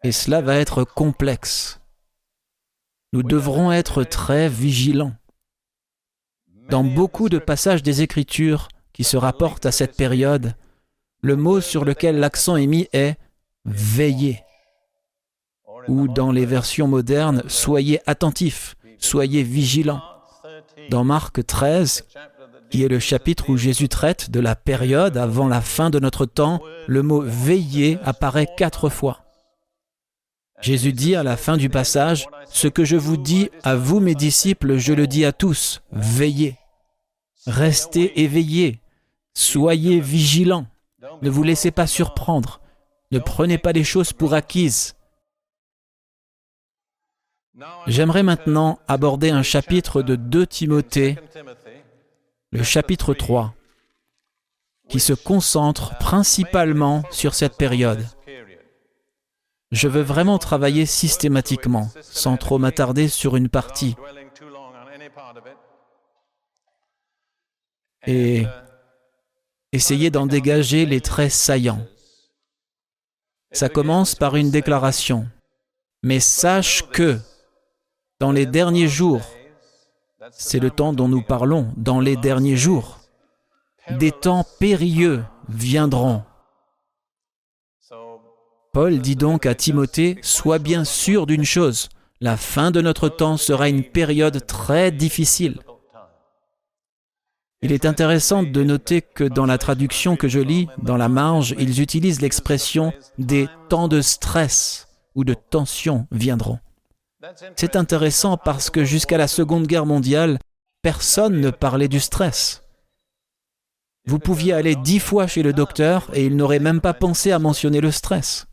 Et 0.03 0.11
cela 0.11 0.41
va 0.41 0.55
être 0.55 0.83
complexe. 0.83 1.79
Nous 3.13 3.23
devrons 3.23 3.71
être 3.71 4.03
très 4.03 4.49
vigilants. 4.49 5.13
Dans 6.69 6.83
beaucoup 6.83 7.29
de 7.29 7.37
passages 7.37 7.83
des 7.83 8.01
Écritures 8.01 8.69
qui 8.93 9.03
se 9.03 9.17
rapportent 9.17 9.65
à 9.65 9.71
cette 9.71 9.97
période, 9.97 10.55
le 11.21 11.35
mot 11.35 11.61
sur 11.61 11.85
lequel 11.85 12.19
l'accent 12.19 12.55
est 12.55 12.67
mis 12.67 12.87
est 12.93 13.17
veiller. 13.65 14.43
Ou 15.87 16.07
dans 16.07 16.31
les 16.31 16.45
versions 16.45 16.87
modernes, 16.87 17.43
soyez 17.47 17.99
attentifs, 18.07 18.75
soyez 18.97 19.43
vigilants. 19.43 20.01
Dans 20.89 21.03
Marc 21.03 21.45
13, 21.45 22.05
qui 22.71 22.83
est 22.83 22.87
le 22.87 22.99
chapitre 22.99 23.49
où 23.49 23.57
Jésus 23.57 23.89
traite 23.89 24.31
de 24.31 24.39
la 24.39 24.55
période 24.55 25.17
avant 25.17 25.47
la 25.47 25.61
fin 25.61 25.89
de 25.89 25.99
notre 25.99 26.25
temps, 26.25 26.61
le 26.87 27.03
mot 27.03 27.21
veiller 27.21 27.99
apparaît 28.03 28.47
quatre 28.57 28.89
fois. 28.89 29.25
Jésus 30.61 30.93
dit 30.93 31.15
à 31.15 31.23
la 31.23 31.37
fin 31.37 31.57
du 31.57 31.69
passage, 31.69 32.27
Ce 32.49 32.67
que 32.67 32.85
je 32.85 32.95
vous 32.95 33.17
dis 33.17 33.49
à 33.63 33.75
vous 33.75 33.99
mes 33.99 34.15
disciples, 34.15 34.77
je 34.77 34.93
le 34.93 35.07
dis 35.07 35.25
à 35.25 35.31
tous, 35.31 35.81
veillez. 35.91 36.55
Restez 37.45 38.21
éveillés, 38.21 38.79
soyez 39.33 39.99
vigilants, 39.99 40.67
ne 41.21 41.29
vous 41.29 41.43
laissez 41.43 41.71
pas 41.71 41.87
surprendre, 41.87 42.61
ne 43.11 43.19
prenez 43.19 43.57
pas 43.57 43.71
les 43.71 43.83
choses 43.83 44.13
pour 44.13 44.33
acquises. 44.33 44.95
J'aimerais 47.87 48.23
maintenant 48.23 48.79
aborder 48.87 49.29
un 49.29 49.43
chapitre 49.43 50.01
de 50.01 50.15
2 50.15 50.47
Timothée, 50.47 51.17
le 52.51 52.63
chapitre 52.63 53.13
3, 53.13 53.53
qui 54.89 54.99
se 54.99 55.13
concentre 55.13 55.97
principalement 55.99 57.03
sur 57.09 57.33
cette 57.33 57.55
période. 57.55 58.05
Je 59.71 59.87
veux 59.87 60.01
vraiment 60.01 60.37
travailler 60.37 60.85
systématiquement, 60.85 61.89
sans 62.01 62.35
trop 62.35 62.57
m'attarder 62.57 63.07
sur 63.07 63.37
une 63.37 63.47
partie. 63.47 63.95
Et 68.05 68.45
essayer 69.71 70.09
d'en 70.09 70.25
dégager 70.25 70.85
les 70.85 70.99
traits 70.99 71.31
saillants. 71.31 71.87
Ça 73.53 73.69
commence 73.69 74.15
par 74.15 74.35
une 74.35 74.51
déclaration. 74.51 75.27
Mais 76.03 76.19
sache 76.19 76.83
que 76.89 77.19
dans 78.19 78.31
les 78.31 78.45
derniers 78.45 78.87
jours, 78.89 79.21
c'est 80.31 80.59
le 80.59 80.69
temps 80.69 80.93
dont 80.93 81.07
nous 81.07 81.21
parlons, 81.21 81.73
dans 81.77 81.99
les 81.99 82.15
derniers 82.15 82.55
jours, 82.55 82.99
des 83.89 84.11
temps 84.11 84.45
périlleux 84.59 85.23
viendront. 85.49 86.23
Paul 88.73 88.99
dit 88.99 89.15
donc 89.15 89.45
à 89.45 89.55
Timothée, 89.55 90.17
Sois 90.21 90.59
bien 90.59 90.85
sûr 90.85 91.25
d'une 91.25 91.43
chose, 91.43 91.89
la 92.21 92.37
fin 92.37 92.71
de 92.71 92.81
notre 92.81 93.09
temps 93.09 93.35
sera 93.35 93.67
une 93.67 93.83
période 93.83 94.45
très 94.45 94.91
difficile. 94.91 95.59
Il 97.63 97.71
est 97.71 97.85
intéressant 97.85 98.43
de 98.43 98.63
noter 98.63 99.01
que 99.01 99.23
dans 99.23 99.45
la 99.45 99.57
traduction 99.57 100.15
que 100.15 100.27
je 100.27 100.39
lis, 100.39 100.67
dans 100.81 100.97
la 100.97 101.09
marge, 101.09 101.53
ils 101.59 101.81
utilisent 101.81 102.21
l'expression 102.21 102.93
des 103.17 103.47
temps 103.69 103.87
de 103.87 104.01
stress 104.01 104.87
ou 105.15 105.23
de 105.23 105.33
tension 105.33 106.07
viendront. 106.11 106.59
C'est 107.55 107.75
intéressant 107.75 108.37
parce 108.37 108.69
que 108.69 108.83
jusqu'à 108.83 109.17
la 109.17 109.27
Seconde 109.27 109.67
Guerre 109.67 109.85
mondiale, 109.85 110.39
personne 110.81 111.39
ne 111.39 111.51
parlait 111.51 111.87
du 111.87 111.99
stress. 111.99 112.63
Vous 114.05 114.17
pouviez 114.17 114.53
aller 114.53 114.75
dix 114.75 114.99
fois 114.99 115.27
chez 115.27 115.43
le 115.43 115.53
docteur 115.53 116.09
et 116.13 116.25
il 116.25 116.35
n'aurait 116.35 116.59
même 116.59 116.81
pas 116.81 116.93
pensé 116.93 117.31
à 117.31 117.39
mentionner 117.39 117.81
le 117.81 117.91
stress. 117.91 118.47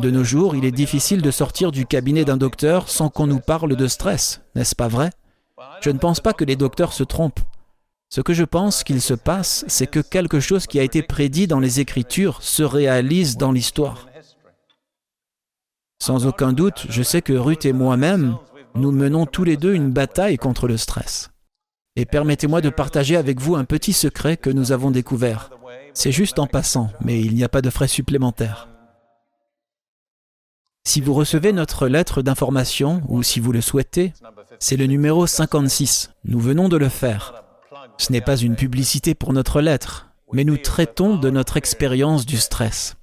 De 0.00 0.10
nos 0.10 0.24
jours, 0.24 0.54
il 0.54 0.64
est 0.64 0.72
difficile 0.72 1.22
de 1.22 1.30
sortir 1.30 1.70
du 1.70 1.86
cabinet 1.86 2.24
d'un 2.24 2.36
docteur 2.36 2.88
sans 2.88 3.10
qu'on 3.10 3.26
nous 3.26 3.40
parle 3.40 3.76
de 3.76 3.86
stress, 3.86 4.40
n'est-ce 4.54 4.74
pas 4.74 4.88
vrai? 4.88 5.10
Je 5.82 5.90
ne 5.90 5.98
pense 5.98 6.20
pas 6.20 6.32
que 6.32 6.44
les 6.44 6.56
docteurs 6.56 6.92
se 6.92 7.04
trompent. 7.04 7.40
Ce 8.10 8.22
que 8.22 8.32
je 8.32 8.44
pense 8.44 8.84
qu'il 8.84 9.02
se 9.02 9.12
passe, 9.12 9.64
c'est 9.68 9.86
que 9.86 10.00
quelque 10.00 10.40
chose 10.40 10.66
qui 10.66 10.80
a 10.80 10.82
été 10.82 11.02
prédit 11.02 11.46
dans 11.46 11.60
les 11.60 11.80
Écritures 11.80 12.42
se 12.42 12.62
réalise 12.62 13.36
dans 13.36 13.52
l'histoire. 13.52 14.07
Sans 16.00 16.26
aucun 16.26 16.52
doute, 16.52 16.86
je 16.88 17.02
sais 17.02 17.22
que 17.22 17.32
Ruth 17.32 17.64
et 17.64 17.72
moi-même, 17.72 18.36
nous 18.74 18.92
menons 18.92 19.26
tous 19.26 19.44
les 19.44 19.56
deux 19.56 19.74
une 19.74 19.90
bataille 19.90 20.36
contre 20.36 20.68
le 20.68 20.76
stress. 20.76 21.30
Et 21.96 22.06
permettez-moi 22.06 22.60
de 22.60 22.70
partager 22.70 23.16
avec 23.16 23.40
vous 23.40 23.56
un 23.56 23.64
petit 23.64 23.92
secret 23.92 24.36
que 24.36 24.50
nous 24.50 24.70
avons 24.70 24.92
découvert. 24.92 25.50
C'est 25.94 26.12
juste 26.12 26.38
en 26.38 26.46
passant, 26.46 26.90
mais 27.00 27.20
il 27.20 27.34
n'y 27.34 27.42
a 27.42 27.48
pas 27.48 27.62
de 27.62 27.70
frais 27.70 27.88
supplémentaires. 27.88 28.68
Si 30.86 31.00
vous 31.00 31.12
recevez 31.12 31.52
notre 31.52 31.88
lettre 31.88 32.22
d'information, 32.22 33.02
ou 33.08 33.22
si 33.22 33.40
vous 33.40 33.52
le 33.52 33.60
souhaitez, 33.60 34.12
c'est 34.60 34.76
le 34.76 34.86
numéro 34.86 35.26
56. 35.26 36.12
Nous 36.24 36.38
venons 36.38 36.68
de 36.68 36.76
le 36.76 36.88
faire. 36.88 37.42
Ce 37.98 38.12
n'est 38.12 38.20
pas 38.20 38.36
une 38.36 38.54
publicité 38.54 39.14
pour 39.14 39.32
notre 39.32 39.60
lettre, 39.60 40.08
mais 40.32 40.44
nous 40.44 40.56
traitons 40.56 41.16
de 41.16 41.30
notre 41.30 41.56
expérience 41.56 42.24
du 42.24 42.36
stress. 42.36 42.97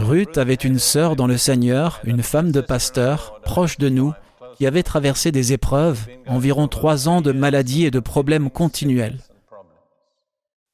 Ruth 0.00 0.38
avait 0.38 0.54
une 0.54 0.78
sœur 0.78 1.14
dans 1.14 1.26
le 1.26 1.36
Seigneur, 1.36 2.00
une 2.04 2.22
femme 2.22 2.52
de 2.52 2.60
pasteur, 2.60 3.40
proche 3.42 3.78
de 3.78 3.88
nous, 3.88 4.12
qui 4.56 4.66
avait 4.66 4.82
traversé 4.82 5.30
des 5.30 5.52
épreuves, 5.52 6.06
environ 6.26 6.68
trois 6.68 7.08
ans 7.08 7.20
de 7.20 7.32
maladies 7.32 7.84
et 7.84 7.90
de 7.90 8.00
problèmes 8.00 8.50
continuels. 8.50 9.18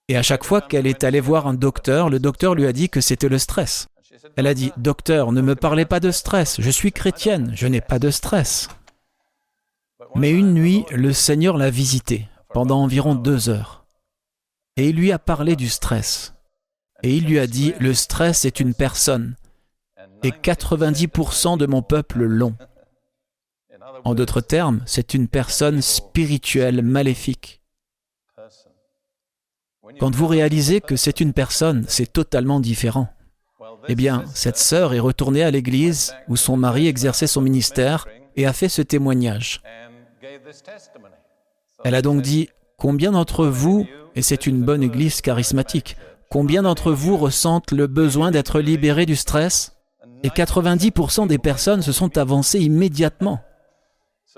Et 0.08 0.16
à 0.16 0.22
chaque 0.22 0.44
fois 0.44 0.60
qu'elle 0.60 0.86
est 0.86 1.02
allée 1.02 1.20
voir 1.20 1.46
un 1.48 1.54
docteur, 1.54 2.08
le 2.08 2.20
docteur 2.20 2.54
lui 2.54 2.66
a 2.66 2.72
dit 2.72 2.88
que 2.88 3.00
c'était 3.00 3.28
le 3.28 3.38
stress. 3.38 3.88
Elle 4.36 4.46
a 4.46 4.54
dit, 4.54 4.72
Docteur, 4.76 5.32
ne 5.32 5.40
me 5.40 5.56
parlez 5.56 5.84
pas 5.84 6.00
de 6.00 6.10
stress, 6.10 6.60
je 6.60 6.70
suis 6.70 6.92
chrétienne, 6.92 7.52
je 7.54 7.66
n'ai 7.66 7.80
pas 7.80 7.98
de 7.98 8.10
stress. 8.10 8.68
Mais 10.14 10.30
une 10.30 10.54
nuit, 10.54 10.84
le 10.92 11.12
Seigneur 11.12 11.56
l'a 11.56 11.70
visitée 11.70 12.28
pendant 12.54 12.82
environ 12.82 13.14
deux 13.14 13.48
heures. 13.48 13.84
Et 14.76 14.88
il 14.88 14.96
lui 14.96 15.10
a 15.10 15.18
parlé 15.18 15.56
du 15.56 15.68
stress. 15.68 16.35
Et 17.02 17.16
il 17.16 17.26
lui 17.26 17.38
a 17.38 17.46
dit, 17.46 17.74
le 17.78 17.94
stress 17.94 18.44
est 18.44 18.60
une 18.60 18.74
personne, 18.74 19.36
et 20.22 20.30
90% 20.30 21.58
de 21.58 21.66
mon 21.66 21.82
peuple 21.82 22.24
l'ont. 22.24 22.56
En 24.04 24.14
d'autres 24.14 24.40
termes, 24.40 24.82
c'est 24.86 25.14
une 25.14 25.28
personne 25.28 25.82
spirituelle 25.82 26.82
maléfique. 26.82 27.62
Quand 30.00 30.14
vous 30.14 30.26
réalisez 30.26 30.80
que 30.80 30.96
c'est 30.96 31.20
une 31.20 31.32
personne, 31.32 31.84
c'est 31.88 32.12
totalement 32.12 32.60
différent. 32.60 33.08
Eh 33.88 33.94
bien, 33.94 34.24
cette 34.34 34.58
sœur 34.58 34.94
est 34.94 35.00
retournée 35.00 35.42
à 35.42 35.50
l'église 35.50 36.14
où 36.28 36.36
son 36.36 36.56
mari 36.56 36.88
exerçait 36.88 37.26
son 37.26 37.40
ministère 37.40 38.06
et 38.34 38.46
a 38.46 38.52
fait 38.52 38.68
ce 38.68 38.82
témoignage. 38.82 39.62
Elle 41.84 41.94
a 41.94 42.02
donc 42.02 42.22
dit, 42.22 42.48
combien 42.78 43.12
d'entre 43.12 43.46
vous, 43.46 43.86
et 44.14 44.22
c'est 44.22 44.46
une 44.46 44.62
bonne 44.62 44.82
église 44.82 45.20
charismatique, 45.20 45.96
Combien 46.30 46.62
d'entre 46.62 46.92
vous 46.92 47.16
ressentent 47.16 47.72
le 47.72 47.86
besoin 47.86 48.30
d'être 48.30 48.60
libérés 48.60 49.06
du 49.06 49.16
stress? 49.16 49.76
Et 50.22 50.28
90% 50.28 51.28
des 51.28 51.38
personnes 51.38 51.82
se 51.82 51.92
sont 51.92 52.18
avancées 52.18 52.60
immédiatement. 52.60 53.40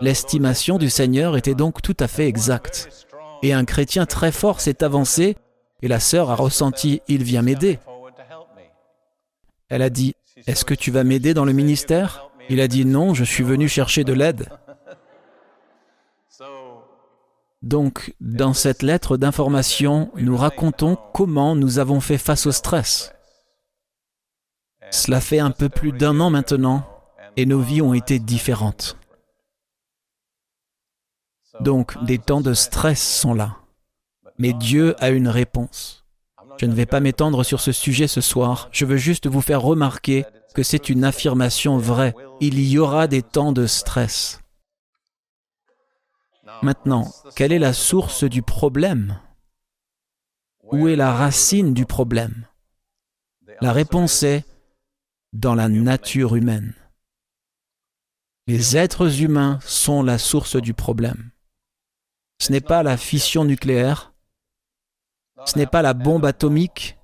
L'estimation 0.01 0.79
du 0.79 0.91
Seigneur 0.91 1.37
était 1.37 1.55
donc 1.55 1.83
tout 1.83 1.97
à 1.99 2.07
fait 2.07 2.27
exacte. 2.27 3.07
Et 3.43 3.53
un 3.53 3.65
chrétien 3.65 4.07
très 4.07 4.33
fort 4.33 4.61
s'est 4.61 4.85
avancé 4.85 5.37
et 5.83 5.89
la 5.89 6.01
sœur 6.01 6.31
a 6.31 6.35
ressenti⁇ 6.35 6.97
Il 7.09 7.23
vient 7.23 7.43
m'aider⁇ 7.43 7.75
Elle 9.69 9.83
a 9.83 9.91
dit⁇ 9.91 10.15
Est-ce 10.47 10.65
que 10.65 10.75
tu 10.75 10.91
vas 10.91 11.05
m'aider 11.05 11.35
dans 11.35 11.45
le 11.45 11.53
ministère?⁇ 11.53 12.29
Il 12.49 12.61
a 12.61 12.69
dit⁇ 12.69 12.85
Non, 12.87 13.15
je 13.15 13.25
suis 13.25 13.45
venu 13.45 13.69
chercher 13.69 14.05
de 14.05 14.13
l'aide. 14.13 14.49
Donc, 17.63 18.15
dans 18.21 18.53
cette 18.53 18.83
lettre 18.83 19.17
d'information, 19.17 20.11
nous 20.17 20.37
racontons 20.37 20.97
comment 21.13 21.57
nous 21.57 21.79
avons 21.79 22.01
fait 22.01 22.19
face 22.19 22.47
au 22.47 22.53
stress. 22.53 23.13
Cela 24.91 25.21
fait 25.21 25.41
un 25.41 25.51
peu 25.51 25.69
plus 25.69 25.93
d'un 25.93 26.21
an 26.21 26.31
maintenant 26.31 26.87
et 27.37 27.47
nos 27.47 27.61
vies 27.61 27.83
ont 27.83 27.95
été 27.95 28.19
différentes. 28.19 28.97
Donc, 31.61 32.03
des 32.05 32.19
temps 32.19 32.41
de 32.41 32.55
stress 32.55 33.03
sont 33.03 33.35
là. 33.35 33.57
Mais 34.39 34.53
Dieu 34.53 34.95
a 35.03 35.11
une 35.11 35.29
réponse. 35.29 36.05
Je 36.59 36.67
ne 36.67 36.75
vais 36.75 36.87
pas 36.87 37.01
m'étendre 37.01 37.45
sur 37.45 37.61
ce 37.61 37.73
sujet 37.73 38.09
ce 38.09 38.21
soir, 38.21 38.69
je 38.73 38.85
veux 38.85 38.97
juste 38.97 39.27
vous 39.27 39.41
faire 39.41 39.63
remarquer 39.63 40.25
que 40.55 40.63
c'est 40.63 40.89
une 40.89 41.05
affirmation 41.05 41.79
vraie. 41.79 42.15
Il 42.41 42.61
y 42.61 42.79
aura 42.79 43.07
des 43.07 43.23
temps 43.23 43.53
de 43.53 43.67
stress. 43.67 44.41
Maintenant, 46.63 47.13
quelle 47.37 47.53
est 47.53 47.59
la 47.59 47.73
source 47.73 48.25
du 48.25 48.43
problème? 48.43 49.21
Où 50.65 50.89
est 50.89 50.97
la 50.97 51.13
racine 51.13 51.73
du 51.73 51.87
problème? 51.87 52.47
La 53.61 53.73
réponse 53.73 54.23
est 54.23 54.45
dans 55.33 55.55
la 55.55 55.69
nature 55.69 56.37
humaine. 56.37 56.75
Les 58.47 58.77
êtres 58.77 59.23
humains 59.23 59.59
sont 59.63 60.03
la 60.03 60.19
source 60.19 60.57
du 60.57 60.75
problème. 60.75 61.31
Ce 62.41 62.53
n'est 62.53 62.61
pas 62.61 62.83
la 62.83 62.97
fission 62.97 63.45
nucléaire, 63.45 64.15
ce 65.45 65.59
n'est 65.59 65.67
pas 65.67 65.83
la 65.83 65.95
bombe 65.95 66.25
atomique, 66.25 66.99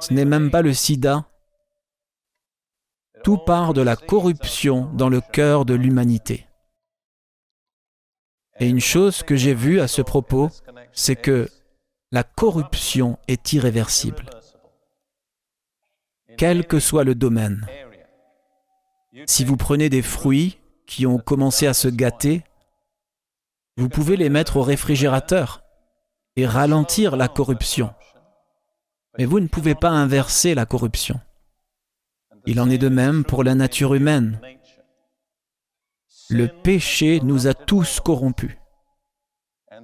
ce 0.00 0.12
n'est 0.12 0.24
même 0.24 0.50
pas 0.50 0.62
le 0.62 0.74
sida. 0.74 1.28
Tout 3.22 3.38
part 3.38 3.72
de 3.72 3.82
la 3.82 3.96
corruption 3.96 4.92
dans 4.94 5.08
le 5.08 5.20
cœur 5.20 5.64
de 5.64 5.74
l'humanité. 5.74 6.43
Et 8.60 8.68
une 8.68 8.80
chose 8.80 9.22
que 9.22 9.36
j'ai 9.36 9.54
vue 9.54 9.80
à 9.80 9.88
ce 9.88 10.02
propos, 10.02 10.50
c'est 10.92 11.16
que 11.16 11.48
la 12.12 12.22
corruption 12.22 13.18
est 13.26 13.52
irréversible, 13.52 14.26
quel 16.36 16.66
que 16.66 16.78
soit 16.78 17.04
le 17.04 17.14
domaine. 17.14 17.66
Si 19.26 19.44
vous 19.44 19.56
prenez 19.56 19.88
des 19.88 20.02
fruits 20.02 20.58
qui 20.86 21.06
ont 21.06 21.18
commencé 21.18 21.66
à 21.66 21.74
se 21.74 21.88
gâter, 21.88 22.44
vous 23.76 23.88
pouvez 23.88 24.16
les 24.16 24.28
mettre 24.28 24.58
au 24.58 24.62
réfrigérateur 24.62 25.64
et 26.36 26.46
ralentir 26.46 27.16
la 27.16 27.28
corruption. 27.28 27.92
Mais 29.18 29.24
vous 29.24 29.40
ne 29.40 29.48
pouvez 29.48 29.74
pas 29.74 29.90
inverser 29.90 30.54
la 30.54 30.66
corruption. 30.66 31.20
Il 32.46 32.60
en 32.60 32.68
est 32.68 32.78
de 32.78 32.88
même 32.88 33.24
pour 33.24 33.42
la 33.42 33.54
nature 33.54 33.94
humaine. 33.94 34.40
Le 36.30 36.48
péché 36.48 37.20
nous 37.22 37.46
a 37.46 37.54
tous 37.54 38.00
corrompus. 38.00 38.56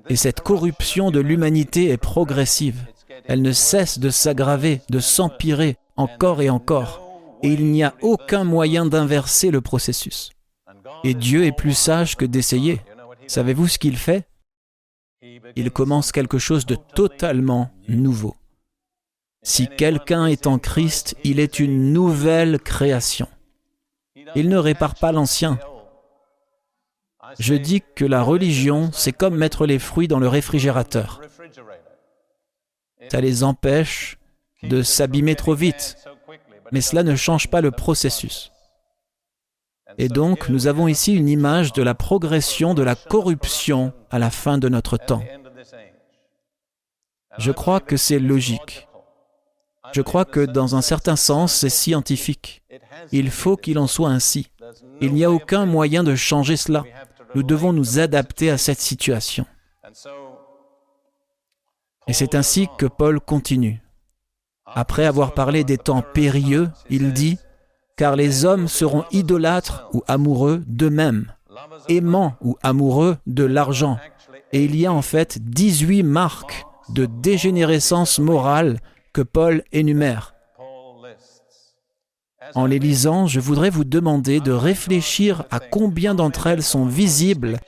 Et 0.08 0.16
cette 0.16 0.40
corruption 0.40 1.10
de 1.10 1.20
l'humanité 1.20 1.90
est 1.90 1.98
progressive. 1.98 2.86
Elle 3.26 3.42
ne 3.42 3.52
cesse 3.52 3.98
de 3.98 4.10
s'aggraver, 4.10 4.80
de 4.88 4.98
s'empirer 4.98 5.76
encore 5.96 6.40
et 6.40 6.50
encore. 6.50 7.02
Et 7.42 7.48
il 7.48 7.66
n'y 7.66 7.82
a 7.82 7.94
aucun 8.00 8.44
moyen 8.44 8.86
d'inverser 8.86 9.50
le 9.50 9.60
processus. 9.60 10.30
Et 11.04 11.14
Dieu 11.14 11.44
est 11.44 11.52
plus 11.52 11.74
sage 11.74 12.16
que 12.16 12.24
d'essayer. 12.24 12.80
Savez-vous 13.26 13.68
ce 13.68 13.78
qu'il 13.78 13.96
fait? 13.96 14.26
Il 15.56 15.70
commence 15.70 16.12
quelque 16.12 16.38
chose 16.38 16.64
de 16.64 16.76
totalement 16.94 17.70
nouveau. 17.88 18.34
Si 19.42 19.68
quelqu'un 19.68 20.26
est 20.26 20.46
en 20.46 20.58
Christ, 20.58 21.16
il 21.24 21.40
est 21.40 21.58
une 21.58 21.92
nouvelle 21.92 22.58
création. 22.58 23.28
Il 24.34 24.48
ne 24.48 24.58
répare 24.58 24.94
pas 24.94 25.12
l'ancien, 25.12 25.58
je 27.38 27.54
dis 27.54 27.82
que 27.94 28.04
la 28.04 28.22
religion, 28.22 28.90
c'est 28.92 29.12
comme 29.12 29.36
mettre 29.36 29.66
les 29.66 29.78
fruits 29.78 30.08
dans 30.08 30.18
le 30.18 30.28
réfrigérateur. 30.28 31.20
Ça 33.10 33.20
les 33.20 33.42
empêche 33.42 34.18
de 34.62 34.82
s'abîmer 34.82 35.34
trop 35.34 35.54
vite, 35.54 35.96
mais 36.72 36.80
cela 36.80 37.02
ne 37.02 37.16
change 37.16 37.48
pas 37.48 37.60
le 37.60 37.70
processus. 37.70 38.52
Et 39.98 40.08
donc, 40.08 40.48
nous 40.48 40.66
avons 40.66 40.88
ici 40.88 41.14
une 41.14 41.28
image 41.28 41.72
de 41.72 41.82
la 41.82 41.94
progression 41.94 42.74
de 42.74 42.82
la 42.82 42.94
corruption 42.94 43.92
à 44.10 44.18
la 44.18 44.30
fin 44.30 44.58
de 44.58 44.68
notre 44.68 44.96
temps. 44.96 45.22
Je 47.38 47.52
crois 47.52 47.80
que 47.80 47.96
c'est 47.96 48.18
logique. 48.18 48.88
Je 49.92 50.02
crois 50.02 50.24
que 50.24 50.40
dans 50.40 50.76
un 50.76 50.82
certain 50.82 51.16
sens, 51.16 51.52
c'est 51.52 51.70
scientifique. 51.70 52.62
Il 53.12 53.30
faut 53.30 53.56
qu'il 53.56 53.78
en 53.78 53.86
soit 53.86 54.10
ainsi. 54.10 54.48
Il 55.00 55.14
n'y 55.14 55.24
a 55.24 55.30
aucun 55.30 55.66
moyen 55.66 56.04
de 56.04 56.14
changer 56.14 56.56
cela. 56.56 56.84
Nous 57.34 57.42
devons 57.42 57.72
nous 57.72 57.98
adapter 57.98 58.50
à 58.50 58.58
cette 58.58 58.80
situation. 58.80 59.46
Et 62.06 62.12
c'est 62.12 62.34
ainsi 62.34 62.68
que 62.78 62.86
Paul 62.86 63.20
continue. 63.20 63.80
Après 64.66 65.04
avoir 65.04 65.32
parlé 65.34 65.64
des 65.64 65.78
temps 65.78 66.02
périlleux, 66.02 66.70
il 66.88 67.12
dit, 67.12 67.38
Car 67.96 68.16
les 68.16 68.44
hommes 68.44 68.68
seront 68.68 69.04
idolâtres 69.12 69.88
ou 69.92 70.02
amoureux 70.08 70.62
d'eux-mêmes, 70.66 71.32
aimants 71.88 72.34
ou 72.40 72.56
amoureux 72.62 73.16
de 73.26 73.44
l'argent. 73.44 73.98
Et 74.52 74.64
il 74.64 74.76
y 74.76 74.86
a 74.86 74.92
en 74.92 75.02
fait 75.02 75.38
18 75.40 76.02
marques 76.02 76.64
de 76.88 77.06
dégénérescence 77.06 78.18
morale 78.18 78.80
que 79.12 79.22
Paul 79.22 79.62
énumère. 79.72 80.34
En 82.54 82.66
les 82.66 82.78
lisant, 82.78 83.26
je 83.26 83.40
voudrais 83.40 83.70
vous 83.70 83.84
demander 83.84 84.40
de 84.40 84.52
réfléchir 84.52 85.44
à 85.50 85.60
combien 85.60 86.14
d'entre 86.14 86.46
elles 86.46 86.62
sont 86.62 86.84
visibles 86.84 87.58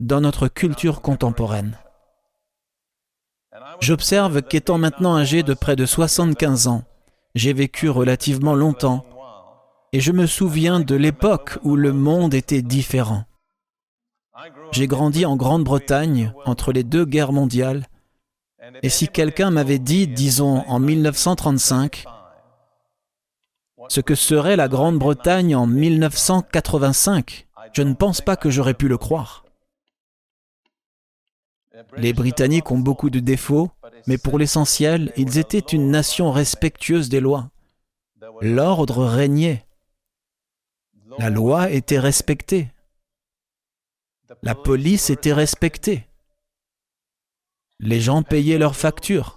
dans 0.00 0.20
notre 0.20 0.48
culture 0.48 1.00
contemporaine. 1.00 1.78
J'observe 3.80 4.42
qu'étant 4.42 4.78
maintenant 4.78 5.16
âgé 5.16 5.42
de 5.42 5.54
près 5.54 5.76
de 5.76 5.86
75 5.86 6.68
ans, 6.68 6.84
j'ai 7.34 7.52
vécu 7.52 7.88
relativement 7.88 8.54
longtemps 8.54 9.04
et 9.92 10.00
je 10.00 10.12
me 10.12 10.26
souviens 10.26 10.80
de 10.80 10.94
l'époque 10.94 11.58
où 11.62 11.76
le 11.76 11.92
monde 11.92 12.34
était 12.34 12.62
différent. 12.62 13.24
J'ai 14.72 14.86
grandi 14.86 15.24
en 15.24 15.36
Grande-Bretagne 15.36 16.32
entre 16.44 16.72
les 16.72 16.84
deux 16.84 17.04
guerres 17.04 17.32
mondiales 17.32 17.86
et 18.82 18.88
si 18.88 19.08
quelqu'un 19.08 19.50
m'avait 19.50 19.78
dit, 19.78 20.06
disons 20.06 20.64
en 20.66 20.78
1935, 20.78 22.04
ce 23.88 24.00
que 24.00 24.14
serait 24.14 24.56
la 24.56 24.68
Grande-Bretagne 24.68 25.54
en 25.54 25.66
1985. 25.66 27.46
Je 27.72 27.82
ne 27.82 27.94
pense 27.94 28.20
pas 28.20 28.36
que 28.36 28.50
j'aurais 28.50 28.74
pu 28.74 28.88
le 28.88 28.98
croire. 28.98 29.44
Les 31.96 32.12
Britanniques 32.12 32.70
ont 32.70 32.78
beaucoup 32.78 33.10
de 33.10 33.20
défauts, 33.20 33.70
mais 34.06 34.18
pour 34.18 34.38
l'essentiel, 34.38 35.12
ils 35.16 35.38
étaient 35.38 35.58
une 35.58 35.90
nation 35.90 36.32
respectueuse 36.32 37.08
des 37.08 37.20
lois. 37.20 37.50
L'ordre 38.40 39.04
régnait. 39.04 39.66
La 41.18 41.30
loi 41.30 41.70
était 41.70 41.98
respectée. 41.98 42.68
La 44.42 44.54
police 44.54 45.10
était 45.10 45.32
respectée. 45.32 46.06
Les 47.78 48.00
gens 48.00 48.22
payaient 48.22 48.58
leurs 48.58 48.76
factures. 48.76 49.35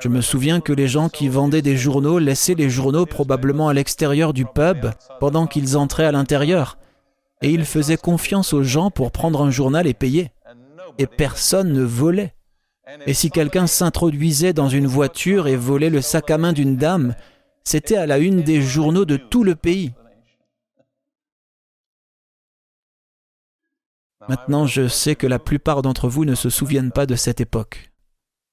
Je 0.00 0.08
me 0.08 0.20
souviens 0.20 0.60
que 0.60 0.72
les 0.72 0.88
gens 0.88 1.08
qui 1.08 1.28
vendaient 1.28 1.62
des 1.62 1.76
journaux 1.76 2.18
laissaient 2.18 2.54
les 2.54 2.70
journaux 2.70 3.06
probablement 3.06 3.68
à 3.68 3.74
l'extérieur 3.74 4.32
du 4.32 4.44
pub 4.44 4.86
pendant 5.20 5.46
qu'ils 5.46 5.76
entraient 5.76 6.04
à 6.04 6.12
l'intérieur. 6.12 6.78
Et 7.42 7.50
ils 7.50 7.64
faisaient 7.64 7.96
confiance 7.96 8.52
aux 8.52 8.62
gens 8.62 8.90
pour 8.90 9.10
prendre 9.10 9.42
un 9.42 9.50
journal 9.50 9.86
et 9.86 9.94
payer. 9.94 10.30
Et 10.98 11.06
personne 11.06 11.72
ne 11.72 11.82
volait. 11.82 12.34
Et 13.06 13.14
si 13.14 13.30
quelqu'un 13.30 13.66
s'introduisait 13.66 14.52
dans 14.52 14.68
une 14.68 14.86
voiture 14.86 15.48
et 15.48 15.56
volait 15.56 15.90
le 15.90 16.00
sac 16.00 16.30
à 16.30 16.38
main 16.38 16.52
d'une 16.52 16.76
dame, 16.76 17.14
c'était 17.64 17.96
à 17.96 18.06
la 18.06 18.18
une 18.18 18.42
des 18.42 18.62
journaux 18.62 19.04
de 19.04 19.16
tout 19.16 19.44
le 19.44 19.56
pays. 19.56 19.92
Maintenant, 24.28 24.66
je 24.66 24.88
sais 24.88 25.14
que 25.14 25.26
la 25.26 25.38
plupart 25.38 25.82
d'entre 25.82 26.08
vous 26.08 26.24
ne 26.24 26.34
se 26.34 26.50
souviennent 26.50 26.92
pas 26.92 27.06
de 27.06 27.14
cette 27.14 27.40
époque. 27.40 27.92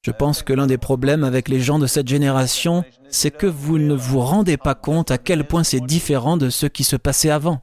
Je 0.04 0.12
pense 0.12 0.44
que 0.44 0.52
l'un 0.52 0.68
des 0.68 0.78
problèmes 0.78 1.24
avec 1.24 1.48
les 1.48 1.62
gens 1.62 1.80
de 1.80 1.88
cette 1.88 2.10
génération, 2.10 2.84
c'est 3.10 3.32
que 3.32 3.48
vous 3.48 3.78
ne 3.78 3.94
vous 3.94 4.20
rendez 4.20 4.58
pas 4.58 4.76
compte 4.76 5.12
à 5.12 5.18
quel 5.18 5.48
point 5.48 5.63
c'est 5.63 5.80
différent 5.80 6.36
de 6.36 6.50
ce 6.50 6.66
qui 6.66 6.84
se 6.84 6.98
passait 6.98 7.30
avant. 7.30 7.62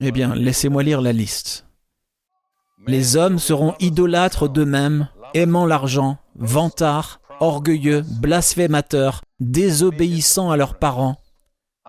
Eh 0.00 0.12
bien, 0.12 0.34
laissez-moi 0.34 0.82
lire 0.82 1.00
la 1.00 1.12
liste. 1.12 1.66
Les 2.86 3.16
hommes 3.16 3.38
seront 3.38 3.74
idolâtres 3.80 4.50
d'eux-mêmes, 4.50 5.08
aimant 5.32 5.66
l'argent, 5.66 6.18
vantards, 6.36 7.20
orgueilleux, 7.40 8.02
blasphémateurs, 8.20 9.22
désobéissants 9.40 10.50
à 10.50 10.58
leurs 10.58 10.78
parents, 10.78 11.16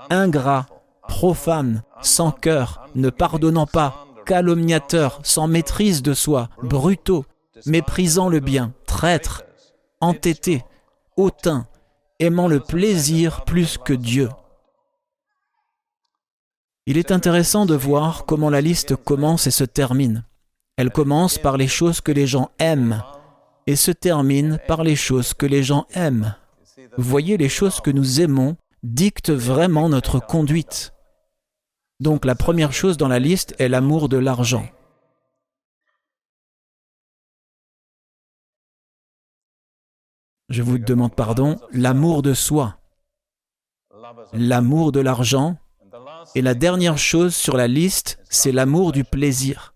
ingrats, 0.09 0.67
profanes, 1.09 1.83
sans 2.01 2.31
cœur, 2.31 2.87
ne 2.95 3.09
pardonnant 3.09 3.67
pas, 3.67 4.07
calomniateurs, 4.31 5.19
sans 5.23 5.49
maîtrise 5.49 6.01
de 6.01 6.13
soi, 6.13 6.47
brutaux, 6.63 7.25
méprisant 7.65 8.29
le 8.29 8.39
bien, 8.39 8.71
traîtres, 8.85 9.43
entêtés, 9.99 10.63
hautains, 11.17 11.67
aimant 12.17 12.47
le 12.47 12.61
plaisir 12.61 13.43
plus 13.43 13.77
que 13.77 13.91
Dieu. 13.91 14.29
Il 16.85 16.97
est 16.97 17.11
intéressant 17.11 17.65
de 17.65 17.75
voir 17.75 18.23
comment 18.25 18.49
la 18.49 18.61
liste 18.61 18.95
commence 18.95 19.47
et 19.47 19.51
se 19.51 19.65
termine. 19.65 20.23
Elle 20.77 20.91
commence 20.91 21.37
par 21.37 21.57
les 21.57 21.67
choses 21.67 21.99
que 21.99 22.13
les 22.13 22.25
gens 22.25 22.51
aiment 22.57 23.03
et 23.67 23.75
se 23.75 23.91
termine 23.91 24.59
par 24.65 24.85
les 24.85 24.95
choses 24.95 25.33
que 25.33 25.45
les 25.45 25.61
gens 25.61 25.87
aiment. 25.93 26.35
Vous 26.97 27.09
voyez, 27.09 27.35
les 27.35 27.49
choses 27.49 27.81
que 27.81 27.91
nous 27.91 28.21
aimons 28.21 28.55
dictent 28.81 29.33
vraiment 29.33 29.89
notre 29.89 30.19
conduite. 30.25 30.93
Donc 32.01 32.25
la 32.25 32.33
première 32.33 32.73
chose 32.73 32.97
dans 32.97 33.07
la 33.07 33.19
liste 33.19 33.53
est 33.59 33.69
l'amour 33.69 34.09
de 34.09 34.17
l'argent. 34.17 34.67
Je 40.49 40.63
vous 40.63 40.79
demande 40.79 41.15
pardon, 41.15 41.57
l'amour 41.71 42.23
de 42.23 42.33
soi, 42.33 42.79
l'amour 44.33 44.91
de 44.91 44.99
l'argent, 44.99 45.57
et 46.33 46.41
la 46.41 46.55
dernière 46.55 46.97
chose 46.97 47.35
sur 47.35 47.55
la 47.55 47.67
liste, 47.67 48.19
c'est 48.31 48.51
l'amour 48.51 48.93
du 48.93 49.03
plaisir. 49.03 49.75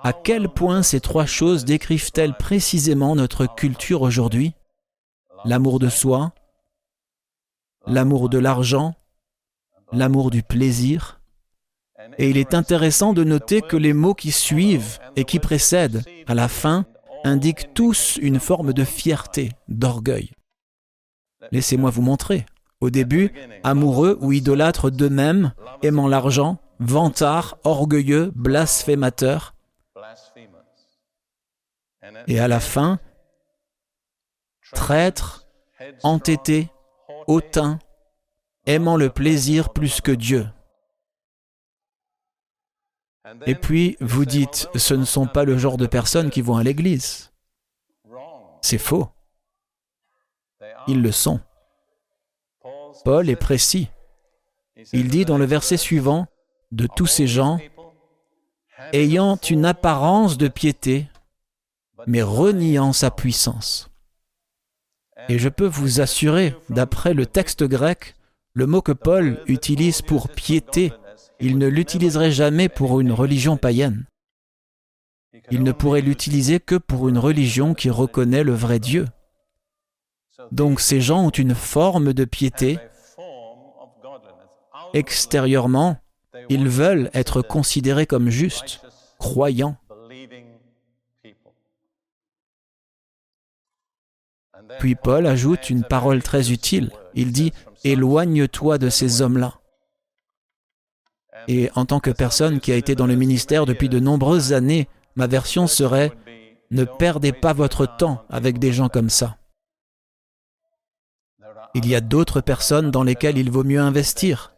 À 0.00 0.12
quel 0.12 0.50
point 0.50 0.82
ces 0.82 1.00
trois 1.00 1.24
choses 1.24 1.64
décrivent-elles 1.64 2.36
précisément 2.36 3.16
notre 3.16 3.46
culture 3.46 4.02
aujourd'hui? 4.02 4.52
L'amour 5.46 5.78
de 5.78 5.88
soi, 5.88 6.34
l'amour 7.86 8.28
de 8.28 8.36
l'argent, 8.36 8.94
l'amour 9.94 10.30
du 10.30 10.42
plaisir. 10.42 11.20
Et 12.18 12.28
il 12.30 12.36
est 12.36 12.54
intéressant 12.54 13.12
de 13.12 13.24
noter 13.24 13.62
que 13.62 13.76
les 13.76 13.92
mots 13.92 14.14
qui 14.14 14.30
suivent 14.30 14.98
et 15.16 15.24
qui 15.24 15.38
précèdent, 15.38 16.02
à 16.26 16.34
la 16.34 16.48
fin, 16.48 16.86
indiquent 17.24 17.72
tous 17.74 18.18
une 18.20 18.38
forme 18.38 18.72
de 18.72 18.84
fierté, 18.84 19.52
d'orgueil. 19.68 20.30
Laissez-moi 21.50 21.90
vous 21.90 22.02
montrer. 22.02 22.46
Au 22.80 22.90
début, 22.90 23.32
amoureux 23.62 24.18
ou 24.20 24.32
idolâtres 24.32 24.90
d'eux-mêmes, 24.90 25.54
aimant 25.82 26.08
l'argent, 26.08 26.58
vantards, 26.80 27.56
orgueilleux, 27.64 28.30
blasphémateurs. 28.34 29.54
Et 32.26 32.38
à 32.38 32.48
la 32.48 32.60
fin, 32.60 32.98
traîtres, 34.74 35.46
entêtés, 36.02 36.68
hautains, 37.26 37.78
aimant 38.66 38.96
le 38.96 39.10
plaisir 39.10 39.72
plus 39.72 40.00
que 40.00 40.12
Dieu. 40.12 40.46
Et 43.46 43.54
puis, 43.54 43.96
vous 44.00 44.24
dites, 44.24 44.68
ce 44.74 44.94
ne 44.94 45.04
sont 45.04 45.26
pas 45.26 45.44
le 45.44 45.56
genre 45.56 45.76
de 45.76 45.86
personnes 45.86 46.30
qui 46.30 46.42
vont 46.42 46.56
à 46.56 46.62
l'église. 46.62 47.32
C'est 48.60 48.78
faux. 48.78 49.08
Ils 50.86 51.02
le 51.02 51.12
sont. 51.12 51.40
Paul 53.04 53.28
est 53.28 53.36
précis. 53.36 53.88
Il 54.92 55.08
dit 55.08 55.24
dans 55.24 55.38
le 55.38 55.44
verset 55.44 55.76
suivant, 55.76 56.26
de 56.72 56.86
tous 56.86 57.06
ces 57.06 57.26
gens, 57.26 57.58
ayant 58.92 59.36
une 59.36 59.64
apparence 59.64 60.36
de 60.36 60.48
piété, 60.48 61.08
mais 62.06 62.22
reniant 62.22 62.92
sa 62.92 63.10
puissance. 63.10 63.90
Et 65.28 65.38
je 65.38 65.48
peux 65.48 65.66
vous 65.66 66.00
assurer, 66.00 66.54
d'après 66.68 67.14
le 67.14 67.24
texte 67.24 67.64
grec, 67.64 68.14
le 68.54 68.66
mot 68.66 68.82
que 68.82 68.92
Paul 68.92 69.42
utilise 69.46 70.00
pour 70.00 70.28
piété, 70.28 70.92
il 71.40 71.58
ne 71.58 71.66
l'utiliserait 71.66 72.30
jamais 72.30 72.68
pour 72.68 73.00
une 73.00 73.10
religion 73.10 73.56
païenne. 73.56 74.06
Il 75.50 75.64
ne 75.64 75.72
pourrait 75.72 76.00
l'utiliser 76.00 76.60
que 76.60 76.76
pour 76.76 77.08
une 77.08 77.18
religion 77.18 77.74
qui 77.74 77.90
reconnaît 77.90 78.44
le 78.44 78.54
vrai 78.54 78.78
Dieu. 78.78 79.06
Donc 80.52 80.80
ces 80.80 81.00
gens 81.00 81.24
ont 81.24 81.30
une 81.30 81.54
forme 81.54 82.12
de 82.12 82.24
piété. 82.24 82.78
Extérieurement, 84.92 85.96
ils 86.48 86.68
veulent 86.68 87.10
être 87.12 87.42
considérés 87.42 88.06
comme 88.06 88.30
justes, 88.30 88.80
croyants. 89.18 89.76
Puis 94.78 94.94
Paul 94.94 95.26
ajoute 95.26 95.70
une 95.70 95.82
parole 95.82 96.22
très 96.22 96.52
utile. 96.52 96.90
Il 97.14 97.32
dit, 97.32 97.52
Éloigne-toi 97.84 98.78
de 98.78 98.88
ces 98.88 99.22
hommes-là. 99.22 99.60
Et 101.48 101.70
en 101.74 101.84
tant 101.84 102.00
que 102.00 102.10
personne 102.10 102.60
qui 102.60 102.72
a 102.72 102.76
été 102.76 102.94
dans 102.94 103.06
le 103.06 103.16
ministère 103.16 103.66
depuis 103.66 103.88
de 103.88 104.00
nombreuses 104.00 104.52
années, 104.52 104.88
ma 105.16 105.26
version 105.26 105.66
serait 105.66 106.12
Ne 106.70 106.84
perdez 106.84 107.32
pas 107.32 107.52
votre 107.52 107.86
temps 107.86 108.24
avec 108.30 108.58
des 108.58 108.72
gens 108.72 108.88
comme 108.88 109.10
ça. 109.10 109.36
Il 111.74 111.88
y 111.88 111.94
a 111.94 112.00
d'autres 112.00 112.40
personnes 112.40 112.90
dans 112.90 113.02
lesquelles 113.02 113.36
il 113.36 113.50
vaut 113.50 113.64
mieux 113.64 113.80
investir. 113.80 114.54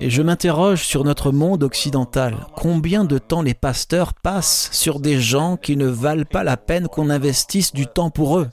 Et 0.00 0.10
je 0.10 0.22
m'interroge 0.22 0.84
sur 0.84 1.04
notre 1.04 1.32
monde 1.32 1.62
occidental. 1.62 2.46
Combien 2.56 3.04
de 3.04 3.18
temps 3.18 3.42
les 3.42 3.54
pasteurs 3.54 4.14
passent 4.14 4.70
sur 4.72 5.00
des 5.00 5.20
gens 5.20 5.56
qui 5.56 5.76
ne 5.76 5.86
valent 5.86 6.24
pas 6.24 6.44
la 6.44 6.56
peine 6.56 6.88
qu'on 6.88 7.10
investisse 7.10 7.72
du 7.72 7.86
temps 7.86 8.10
pour 8.10 8.38
eux? 8.38 8.48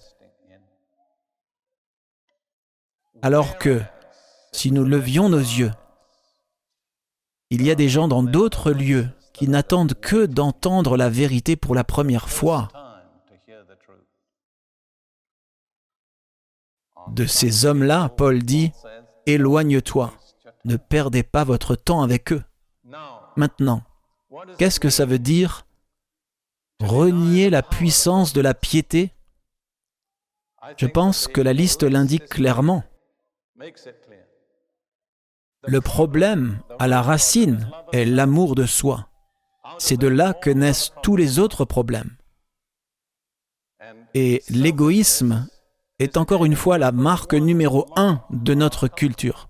Alors 3.21 3.57
que, 3.57 3.81
si 4.51 4.71
nous 4.71 4.85
levions 4.85 5.29
nos 5.29 5.37
yeux, 5.37 5.71
il 7.49 7.65
y 7.65 7.71
a 7.71 7.75
des 7.75 7.89
gens 7.89 8.07
dans 8.07 8.23
d'autres 8.23 8.71
lieux 8.71 9.09
qui 9.33 9.47
n'attendent 9.47 9.93
que 9.93 10.25
d'entendre 10.25 10.97
la 10.97 11.09
vérité 11.09 11.55
pour 11.55 11.75
la 11.75 11.83
première 11.83 12.29
fois. 12.29 12.69
De 17.09 17.25
ces 17.25 17.65
hommes-là, 17.65 18.09
Paul 18.09 18.43
dit, 18.43 18.71
Éloigne-toi, 19.25 20.13
ne 20.65 20.77
perdez 20.77 21.23
pas 21.23 21.43
votre 21.43 21.75
temps 21.75 22.01
avec 22.01 22.31
eux. 22.31 22.43
Maintenant, 23.35 23.83
qu'est-ce 24.57 24.79
que 24.79 24.89
ça 24.89 25.05
veut 25.05 25.19
dire? 25.19 25.65
Renier 26.81 27.49
la 27.49 27.63
puissance 27.63 28.33
de 28.33 28.41
la 28.41 28.53
piété? 28.53 29.13
Je 30.77 30.85
pense 30.85 31.27
que 31.27 31.41
la 31.41 31.53
liste 31.53 31.83
l'indique 31.83 32.27
clairement. 32.27 32.83
Le 35.67 35.81
problème, 35.81 36.59
à 36.79 36.87
la 36.87 37.01
racine, 37.01 37.69
est 37.91 38.05
l'amour 38.05 38.55
de 38.55 38.65
soi. 38.65 39.09
C'est 39.77 39.97
de 39.97 40.07
là 40.07 40.33
que 40.33 40.49
naissent 40.49 40.93
tous 41.03 41.15
les 41.15 41.39
autres 41.39 41.65
problèmes. 41.65 42.15
Et 44.13 44.41
l'égoïsme 44.49 45.47
est 45.99 46.17
encore 46.17 46.45
une 46.45 46.55
fois 46.55 46.77
la 46.77 46.91
marque 46.91 47.33
numéro 47.33 47.85
un 47.95 48.21
de 48.29 48.53
notre 48.53 48.87
culture. 48.87 49.49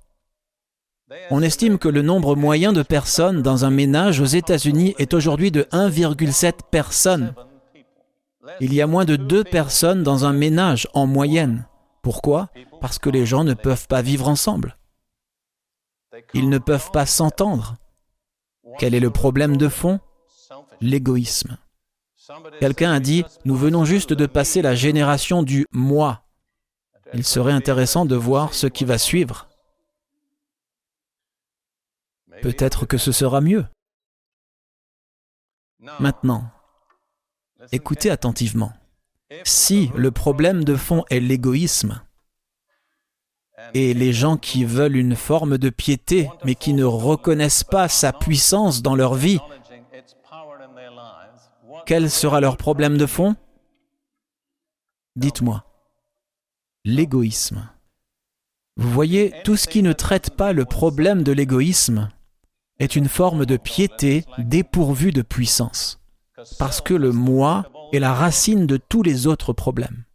On 1.32 1.41
estime 1.41 1.78
que 1.78 1.88
le 1.88 2.02
nombre 2.02 2.36
moyen 2.36 2.74
de 2.74 2.84
personnes 2.84 3.41
dans 3.41 3.65
un 3.65 3.72
ménage 3.72 4.19
aux 4.19 4.26
États-Unis 4.26 4.95
est 5.00 5.13
aujourd'hui 5.13 5.52
de 5.52 5.63
1,7 5.72 6.54
personnes. 6.69 7.34
Il 8.60 8.74
y 8.74 8.82
a 8.82 8.88
moins 8.88 9.06
de 9.06 9.15
deux 9.15 9.43
personnes 9.43 10.04
dans 10.04 10.26
un 10.26 10.34
ménage 10.34 10.88
en 10.93 11.08
moyenne. 11.08 11.67
Pourquoi? 12.02 12.50
Parce 12.82 13.00
que 13.00 13.10
les 13.10 13.26
gens 13.26 13.44
ne 13.44 13.54
peuvent 13.54 13.88
pas 13.88 14.02
vivre 14.02 14.28
ensemble. 14.28 14.78
Ils 16.34 16.50
ne 16.50 16.58
peuvent 16.58 16.92
pas 16.92 17.06
s'entendre. 17.06 17.78
Quel 18.78 18.94
est 18.94 19.00
le 19.00 19.10
problème 19.10 19.58
de 19.58 19.68
fond? 19.68 20.00
L'égoïsme. 20.82 21.58
Quelqu'un 22.60 22.94
a 22.94 23.00
dit, 23.00 23.26
nous 23.46 23.56
venons 23.56 23.86
juste 23.86 24.13
de 24.13 24.26
passer 24.26 24.62
la 24.62 24.76
génération 24.76 25.44
du 25.44 25.65
moi. 25.72 26.24
Il 27.13 27.26
serait 27.26 27.54
intéressant 27.54 28.06
de 28.06 28.15
voir 28.15 28.54
ce 28.54 28.68
qui 28.68 28.86
va 28.86 28.98
suivre. 28.98 29.48
Peut-être 32.42 32.86
que 32.86 32.98
ce 32.98 33.12
sera 33.12 33.42
mieux. 33.42 33.65
Maintenant, 36.00 36.50
écoutez 37.72 38.10
attentivement. 38.10 38.72
Si 39.44 39.92
le 39.96 40.12
problème 40.12 40.63
de 40.63 40.76
fond 40.76 41.04
est 41.10 41.20
l'égoïsme, 41.20 42.02
et 43.74 43.93
les 43.93 44.13
gens 44.13 44.38
qui 44.38 44.65
veulent 44.65 44.95
une 44.95 45.15
forme 45.15 45.58
de 45.58 45.69
piété, 45.69 46.30
mais 46.43 46.56
qui 46.56 46.74
ne 46.74 46.84
reconnaissent 46.84 47.63
pas 47.63 47.88
sa 47.88 48.13
puissance 48.13 48.82
dans 48.82 48.95
leur 48.95 49.15
vie, 49.15 49.39
quel 51.86 52.10
sera 52.10 52.39
leur 52.39 52.58
problème 52.58 52.98
de 52.98 53.06
fond? 53.06 53.36
Dites-moi. 55.15 55.65
L'égoïsme. 56.86 57.69
Vous 58.78 58.89
voyez, 58.89 59.34
tout 59.43 59.58
ce 59.58 59.67
qui 59.67 59.84
ne 59.84 59.91
traite 59.91 60.32
pas 60.32 60.54
le 60.54 60.65
problème 60.65 61.24
de 61.24 61.32
l'égoïsme 61.32 62.10
est 62.80 62.95
une 62.95 63.10
forme 63.10 63.45
de 63.45 63.58
piété 63.58 64.24
dépourvue 64.38 65.12
de 65.12 65.22
puissance, 65.22 66.00
parce 66.58 66.80
que 66.80 66.93
le 66.93 67.12
moi 67.12 67.65
est 67.91 68.00
la 68.00 68.13
racine 68.13 68.65
de 68.65 68.78
tous 68.78 69.04
les 69.04 69.28
autres 69.28 69.52
problèmes. 69.52 70.06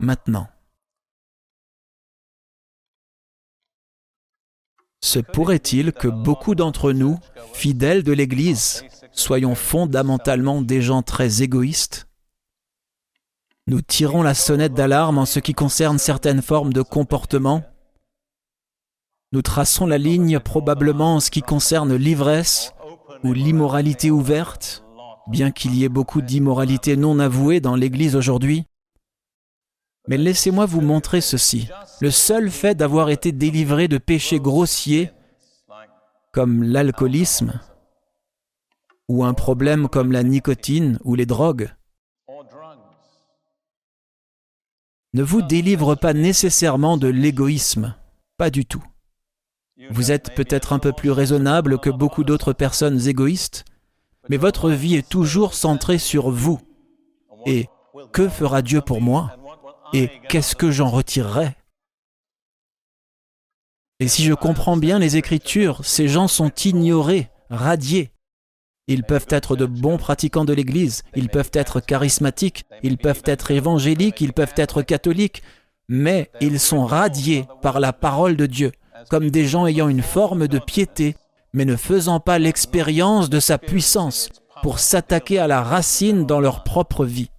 Maintenant, 0.00 0.46
se 5.00 5.18
pourrait-il 5.18 5.92
que 5.92 6.06
beaucoup 6.06 6.54
d'entre 6.54 6.92
nous, 6.92 7.18
fidèles 7.52 8.04
de 8.04 8.12
l'Église, 8.12 8.84
soyons 9.12 9.56
fondamentalement 9.56 10.62
des 10.62 10.82
gens 10.82 11.02
très 11.02 11.42
égoïstes? 11.42 12.06
Nous 13.66 13.82
tirons 13.82 14.22
la 14.22 14.34
sonnette 14.34 14.72
d'alarme 14.72 15.18
en 15.18 15.26
ce 15.26 15.40
qui 15.40 15.52
concerne 15.52 15.98
certaines 15.98 16.42
formes 16.42 16.72
de 16.72 16.82
comportement. 16.82 17.62
Nous 19.32 19.42
traçons 19.42 19.86
la 19.86 19.98
ligne 19.98 20.38
probablement 20.38 21.16
en 21.16 21.20
ce 21.20 21.30
qui 21.30 21.42
concerne 21.42 21.94
l'ivresse 21.94 22.72
ou 23.24 23.32
l'immoralité 23.32 24.10
ouverte, 24.10 24.84
bien 25.26 25.50
qu'il 25.50 25.74
y 25.74 25.84
ait 25.84 25.88
beaucoup 25.90 26.22
d'immoralité 26.22 26.96
non 26.96 27.18
avouée 27.18 27.60
dans 27.60 27.74
l'Église 27.74 28.14
aujourd'hui. 28.14 28.64
Mais 30.08 30.16
laissez-moi 30.16 30.64
vous 30.64 30.80
montrer 30.80 31.20
ceci. 31.20 31.68
Le 32.00 32.10
seul 32.10 32.50
fait 32.50 32.74
d'avoir 32.74 33.10
été 33.10 33.30
délivré 33.30 33.88
de 33.88 33.98
péchés 33.98 34.40
grossiers, 34.40 35.10
comme 36.32 36.62
l'alcoolisme, 36.62 37.60
ou 39.08 39.24
un 39.24 39.34
problème 39.34 39.88
comme 39.88 40.10
la 40.12 40.22
nicotine 40.22 40.98
ou 41.04 41.14
les 41.14 41.26
drogues, 41.26 41.70
ne 45.14 45.22
vous 45.22 45.42
délivre 45.42 45.94
pas 45.94 46.14
nécessairement 46.14 46.96
de 46.96 47.08
l'égoïsme, 47.08 47.94
pas 48.36 48.50
du 48.50 48.64
tout. 48.64 48.84
Vous 49.90 50.10
êtes 50.10 50.34
peut-être 50.34 50.72
un 50.72 50.78
peu 50.78 50.92
plus 50.92 51.10
raisonnable 51.10 51.78
que 51.78 51.90
beaucoup 51.90 52.24
d'autres 52.24 52.52
personnes 52.52 53.06
égoïstes, 53.08 53.64
mais 54.28 54.36
votre 54.36 54.70
vie 54.70 54.96
est 54.96 55.08
toujours 55.08 55.54
centrée 55.54 55.98
sur 55.98 56.30
vous. 56.30 56.60
Et 57.46 57.68
que 58.12 58.28
fera 58.28 58.62
Dieu 58.62 58.80
pour 58.80 59.00
moi? 59.00 59.34
Et 59.92 60.10
qu'est-ce 60.28 60.54
que 60.54 60.70
j'en 60.70 60.90
retirerai? 60.90 61.54
Et 64.00 64.08
si 64.08 64.22
je 64.24 64.34
comprends 64.34 64.76
bien 64.76 64.98
les 64.98 65.16
Écritures, 65.16 65.84
ces 65.84 66.08
gens 66.08 66.28
sont 66.28 66.52
ignorés, 66.64 67.30
radiés. 67.50 68.12
Ils 68.86 69.02
peuvent 69.02 69.26
être 69.28 69.56
de 69.56 69.66
bons 69.66 69.98
pratiquants 69.98 70.44
de 70.44 70.52
l'Église, 70.52 71.02
ils 71.14 71.28
peuvent 71.28 71.50
être 71.52 71.80
charismatiques, 71.80 72.64
ils 72.82 72.96
peuvent 72.96 73.22
être 73.24 73.50
évangéliques, 73.50 74.20
ils 74.20 74.32
peuvent 74.32 74.54
être 74.56 74.82
catholiques, 74.82 75.42
mais 75.88 76.30
ils 76.40 76.60
sont 76.60 76.86
radiés 76.86 77.46
par 77.60 77.80
la 77.80 77.92
parole 77.92 78.36
de 78.36 78.46
Dieu, 78.46 78.72
comme 79.10 79.30
des 79.30 79.46
gens 79.46 79.66
ayant 79.66 79.88
une 79.88 80.02
forme 80.02 80.48
de 80.48 80.58
piété, 80.58 81.16
mais 81.52 81.64
ne 81.64 81.76
faisant 81.76 82.20
pas 82.20 82.38
l'expérience 82.38 83.28
de 83.28 83.40
sa 83.40 83.58
puissance 83.58 84.30
pour 84.62 84.78
s'attaquer 84.78 85.38
à 85.38 85.46
la 85.46 85.62
racine 85.62 86.24
dans 86.24 86.40
leur 86.40 86.62
propre 86.62 87.04
vie. 87.04 87.30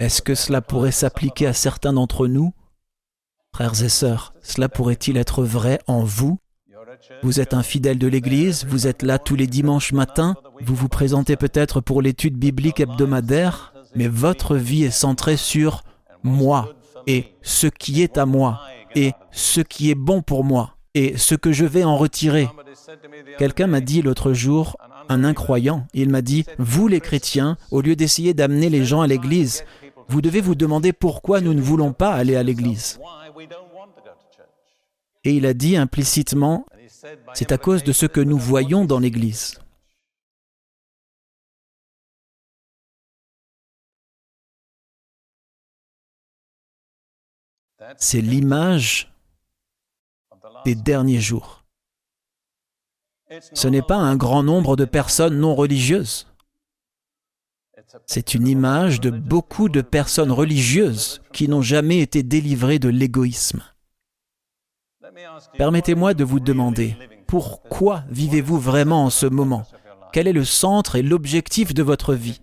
Est-ce 0.00 0.22
que 0.22 0.34
cela 0.34 0.60
pourrait 0.60 0.90
s'appliquer 0.90 1.46
à 1.46 1.52
certains 1.52 1.92
d'entre 1.92 2.26
nous? 2.26 2.52
Frères 3.54 3.80
et 3.84 3.88
sœurs, 3.88 4.34
cela 4.42 4.68
pourrait-il 4.68 5.16
être 5.16 5.44
vrai 5.44 5.78
en 5.86 6.02
vous? 6.02 6.38
Vous 7.22 7.38
êtes 7.38 7.54
un 7.54 7.62
fidèle 7.62 7.98
de 7.98 8.08
l'Église, 8.08 8.64
vous 8.68 8.88
êtes 8.88 9.02
là 9.02 9.20
tous 9.20 9.36
les 9.36 9.46
dimanches 9.46 9.92
matins, 9.92 10.34
vous 10.62 10.74
vous 10.74 10.88
présentez 10.88 11.36
peut-être 11.36 11.80
pour 11.80 12.02
l'étude 12.02 12.36
biblique 12.36 12.80
hebdomadaire, 12.80 13.72
mais 13.94 14.08
votre 14.08 14.56
vie 14.56 14.82
est 14.82 14.90
centrée 14.90 15.36
sur 15.36 15.84
moi 16.24 16.74
et 17.06 17.26
ce 17.42 17.68
qui 17.68 18.02
est 18.02 18.18
à 18.18 18.26
moi 18.26 18.62
et 18.96 19.12
ce 19.30 19.60
qui 19.60 19.90
est 19.90 19.96
bon 19.96 20.22
pour 20.22 20.42
moi 20.42 20.76
et 20.94 21.16
ce 21.16 21.36
que 21.36 21.52
je 21.52 21.64
vais 21.64 21.84
en 21.84 21.96
retirer. 21.96 22.48
Quelqu'un 23.38 23.68
m'a 23.68 23.80
dit 23.80 24.02
l'autre 24.02 24.32
jour, 24.32 24.76
un 25.08 25.24
incroyant, 25.24 25.86
il 25.94 26.08
m'a 26.08 26.22
dit, 26.22 26.44
vous 26.58 26.88
les 26.88 27.00
chrétiens, 27.00 27.56
au 27.70 27.80
lieu 27.80 27.94
d'essayer 27.96 28.34
d'amener 28.34 28.70
les 28.70 28.84
gens 28.84 29.02
à 29.02 29.06
l'Église, 29.06 29.64
vous 30.08 30.20
devez 30.20 30.40
vous 30.40 30.54
demander 30.54 30.92
pourquoi 30.92 31.40
nous 31.40 31.54
ne 31.54 31.60
voulons 31.60 31.92
pas 31.92 32.12
aller 32.12 32.36
à 32.36 32.42
l'Église. 32.42 33.00
Et 35.24 35.32
il 35.32 35.46
a 35.46 35.54
dit 35.54 35.76
implicitement, 35.76 36.66
c'est 37.32 37.52
à 37.52 37.58
cause 37.58 37.82
de 37.82 37.92
ce 37.92 38.06
que 38.06 38.20
nous 38.20 38.38
voyons 38.38 38.84
dans 38.84 38.98
l'Église. 38.98 39.58
C'est 47.96 48.20
l'image 48.20 49.12
des 50.64 50.74
derniers 50.74 51.20
jours. 51.20 51.64
Ce 53.52 53.68
n'est 53.68 53.82
pas 53.82 53.96
un 53.96 54.16
grand 54.16 54.42
nombre 54.42 54.76
de 54.76 54.84
personnes 54.84 55.38
non 55.38 55.54
religieuses. 55.54 56.26
C'est 58.06 58.34
une 58.34 58.48
image 58.48 59.00
de 59.00 59.10
beaucoup 59.10 59.68
de 59.68 59.80
personnes 59.80 60.32
religieuses 60.32 61.22
qui 61.32 61.48
n'ont 61.48 61.62
jamais 61.62 62.00
été 62.00 62.22
délivrées 62.22 62.78
de 62.78 62.88
l'égoïsme. 62.88 63.62
Permettez-moi 65.56 66.14
de 66.14 66.24
vous 66.24 66.40
demander, 66.40 66.96
pourquoi 67.26 68.04
vivez-vous 68.10 68.58
vraiment 68.58 69.04
en 69.04 69.10
ce 69.10 69.26
moment? 69.26 69.66
Quel 70.12 70.28
est 70.28 70.32
le 70.32 70.44
centre 70.44 70.96
et 70.96 71.02
l'objectif 71.02 71.74
de 71.74 71.82
votre 71.82 72.14
vie? 72.14 72.40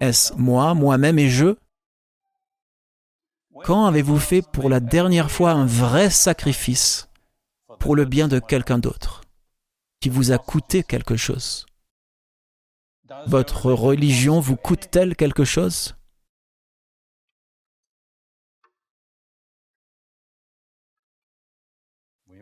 Est-ce 0.00 0.34
moi, 0.34 0.74
moi-même 0.74 1.18
et 1.18 1.28
je? 1.28 1.56
Quand 3.64 3.86
avez-vous 3.86 4.18
fait 4.18 4.42
pour 4.42 4.68
la 4.68 4.80
dernière 4.80 5.30
fois 5.30 5.52
un 5.52 5.64
vrai 5.64 6.10
sacrifice 6.10 7.08
pour 7.78 7.96
le 7.96 8.04
bien 8.04 8.28
de 8.28 8.38
quelqu'un 8.38 8.78
d'autre, 8.78 9.22
qui 10.00 10.08
vous 10.08 10.32
a 10.32 10.38
coûté 10.38 10.82
quelque 10.82 11.16
chose? 11.16 11.66
Votre 13.26 13.72
religion 13.72 14.40
vous 14.40 14.56
coûte-t-elle 14.56 15.14
quelque 15.16 15.44
chose? 15.44 15.94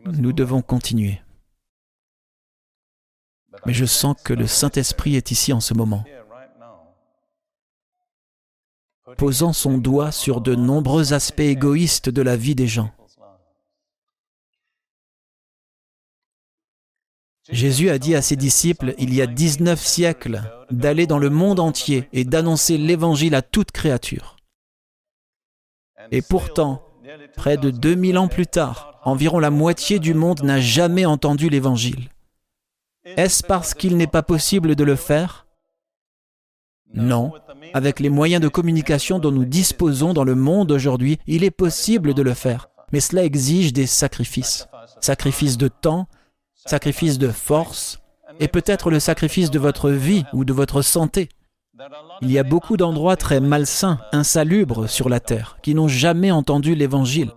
Nous 0.05 0.33
devons 0.33 0.61
continuer. 0.61 1.21
Mais 3.65 3.73
je 3.73 3.85
sens 3.85 4.15
que 4.23 4.33
le 4.33 4.47
Saint-Esprit 4.47 5.15
est 5.15 5.31
ici 5.31 5.53
en 5.53 5.61
ce 5.61 5.73
moment, 5.73 6.03
posant 9.17 9.53
son 9.53 9.77
doigt 9.77 10.11
sur 10.11 10.41
de 10.41 10.55
nombreux 10.55 11.13
aspects 11.13 11.39
égoïstes 11.39 12.09
de 12.09 12.21
la 12.21 12.35
vie 12.35 12.55
des 12.55 12.67
gens. 12.67 12.91
Jésus 17.49 17.89
a 17.89 17.99
dit 17.99 18.15
à 18.15 18.21
ses 18.21 18.35
disciples 18.35 18.95
il 18.97 19.13
y 19.13 19.21
a 19.21 19.27
19 19.27 19.79
siècles 19.85 20.43
d'aller 20.71 21.07
dans 21.07 21.19
le 21.19 21.29
monde 21.29 21.59
entier 21.59 22.07
et 22.13 22.23
d'annoncer 22.23 22.77
l'Évangile 22.77 23.35
à 23.35 23.41
toute 23.41 23.71
créature. 23.71 24.37
Et 26.11 26.21
pourtant, 26.21 26.83
près 27.35 27.57
de 27.57 27.69
2000 27.69 28.17
ans 28.17 28.27
plus 28.27 28.47
tard, 28.47 28.99
environ 29.03 29.39
la 29.39 29.49
moitié 29.49 29.99
du 29.99 30.13
monde 30.13 30.43
n'a 30.43 30.61
jamais 30.61 31.05
entendu 31.05 31.49
l'Évangile. 31.49 32.09
Est-ce 33.05 33.43
parce 33.43 33.73
qu'il 33.73 33.97
n'est 33.97 34.07
pas 34.07 34.23
possible 34.23 34.75
de 34.75 34.83
le 34.83 34.95
faire? 34.95 35.45
Non. 36.93 37.33
Avec 37.73 37.99
les 37.99 38.09
moyens 38.09 38.41
de 38.41 38.47
communication 38.47 39.19
dont 39.19 39.31
nous 39.31 39.45
disposons 39.45 40.13
dans 40.13 40.23
le 40.23 40.35
monde 40.35 40.71
aujourd'hui, 40.71 41.19
il 41.27 41.43
est 41.43 41.51
possible 41.51 42.13
de 42.13 42.21
le 42.21 42.33
faire. 42.33 42.69
Mais 42.93 42.99
cela 42.99 43.23
exige 43.23 43.73
des 43.73 43.87
sacrifices. 43.87 44.67
Sacrifices 45.01 45.57
de 45.57 45.67
temps, 45.67 46.07
sacrifices 46.65 47.17
de 47.17 47.29
force, 47.29 47.99
et 48.39 48.47
peut-être 48.47 48.89
le 48.89 48.99
sacrifice 48.99 49.51
de 49.51 49.59
votre 49.59 49.89
vie 49.89 50.23
ou 50.33 50.45
de 50.45 50.53
votre 50.53 50.81
santé. 50.81 51.29
Il 52.21 52.31
y 52.31 52.39
a 52.39 52.43
beaucoup 52.43 52.77
d'endroits 52.77 53.17
très 53.17 53.39
malsains, 53.39 53.99
insalubres 54.11 54.89
sur 54.89 55.09
la 55.09 55.19
terre, 55.19 55.57
qui 55.61 55.75
n'ont 55.75 55.87
jamais 55.87 56.31
entendu 56.31 56.75
l'Évangile. 56.75 57.31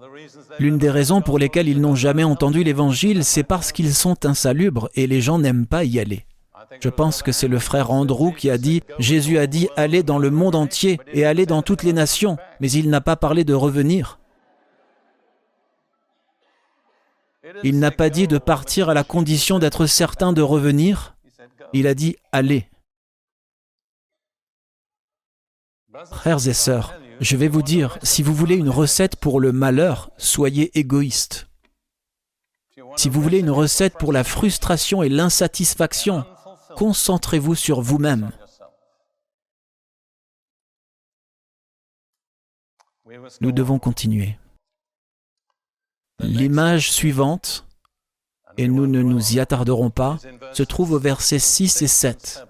L'une 0.59 0.79
des 0.79 0.91
raisons 0.91 1.21
pour 1.21 1.39
lesquelles 1.39 1.69
ils 1.69 1.81
n'ont 1.81 1.95
jamais 1.95 2.25
entendu 2.25 2.63
l'Évangile, 2.63 3.25
c'est 3.25 3.43
parce 3.43 3.73
qu'ils 3.73 3.95
sont 3.95 4.25
insalubres 4.25 4.89
et 4.95 5.07
les 5.07 5.21
gens 5.21 5.39
n'aiment 5.39 5.67
pas 5.67 5.85
y 5.85 5.99
aller. 5.99 6.25
Je 6.81 6.89
pense 6.89 7.23
que 7.23 7.33
c'est 7.33 7.49
le 7.49 7.59
frère 7.59 7.91
Andrew 7.91 8.33
qui 8.33 8.51
a 8.51 8.59
dit, 8.59 8.83
Jésus 8.99 9.39
a 9.39 9.47
dit, 9.47 9.69
allez 9.77 10.03
dans 10.03 10.19
le 10.19 10.31
monde 10.31 10.55
entier 10.55 10.99
et 11.13 11.25
allez 11.25 11.47
dans 11.47 11.63
toutes 11.63 11.83
les 11.83 11.93
nations, 11.93 12.37
mais 12.61 12.71
il 12.71 12.91
n'a 12.91 13.01
pas 13.01 13.17
parlé 13.17 13.45
de 13.45 13.55
revenir. 13.55 14.19
Il 17.63 17.79
n'a 17.79 17.91
pas 17.91 18.11
dit 18.11 18.27
de 18.27 18.39
partir 18.39 18.89
à 18.89 18.95
la 18.95 19.05
condition 19.05 19.59
d'être 19.59 19.87
certain 19.87 20.33
de 20.33 20.43
revenir. 20.43 21.17
Il 21.73 21.87
a 21.87 21.95
dit, 21.95 22.17
allez. 22.33 22.69
Frères 26.11 26.47
et 26.47 26.53
sœurs, 26.53 26.95
je 27.21 27.37
vais 27.37 27.49
vous 27.49 27.63
dire, 27.63 27.99
si 28.03 28.23
vous 28.23 28.35
voulez 28.35 28.57
une 28.57 28.69
recette 28.69 29.17
pour 29.17 29.41
le 29.41 29.53
malheur, 29.53 30.11
soyez 30.19 30.77
égoïste. 30.79 31.49
Si 32.97 33.09
vous 33.09 33.23
voulez 33.23 33.39
une 33.39 33.51
recette 33.51 33.97
pour 33.99 34.13
la 34.13 34.25
frustration 34.25 35.03
et 35.03 35.09
l'insatisfaction, 35.09 36.25
concentrez-vous 36.77 37.55
sur 37.55 37.81
vous-même. 37.81 38.31
Nous 43.41 43.53
devons 43.53 43.79
continuer. 43.79 44.37
L'image 46.21 46.91
suivante, 46.91 47.67
et 48.57 48.69
nous 48.69 48.87
ne 48.87 49.03
nous 49.03 49.35
y 49.35 49.41
attarderons 49.41 49.91
pas, 49.91 50.19
se 50.53 50.63
trouve 50.63 50.93
au 50.93 50.99
verset 50.99 51.39
6 51.39 51.83
et 51.83 51.87
7 51.87 52.47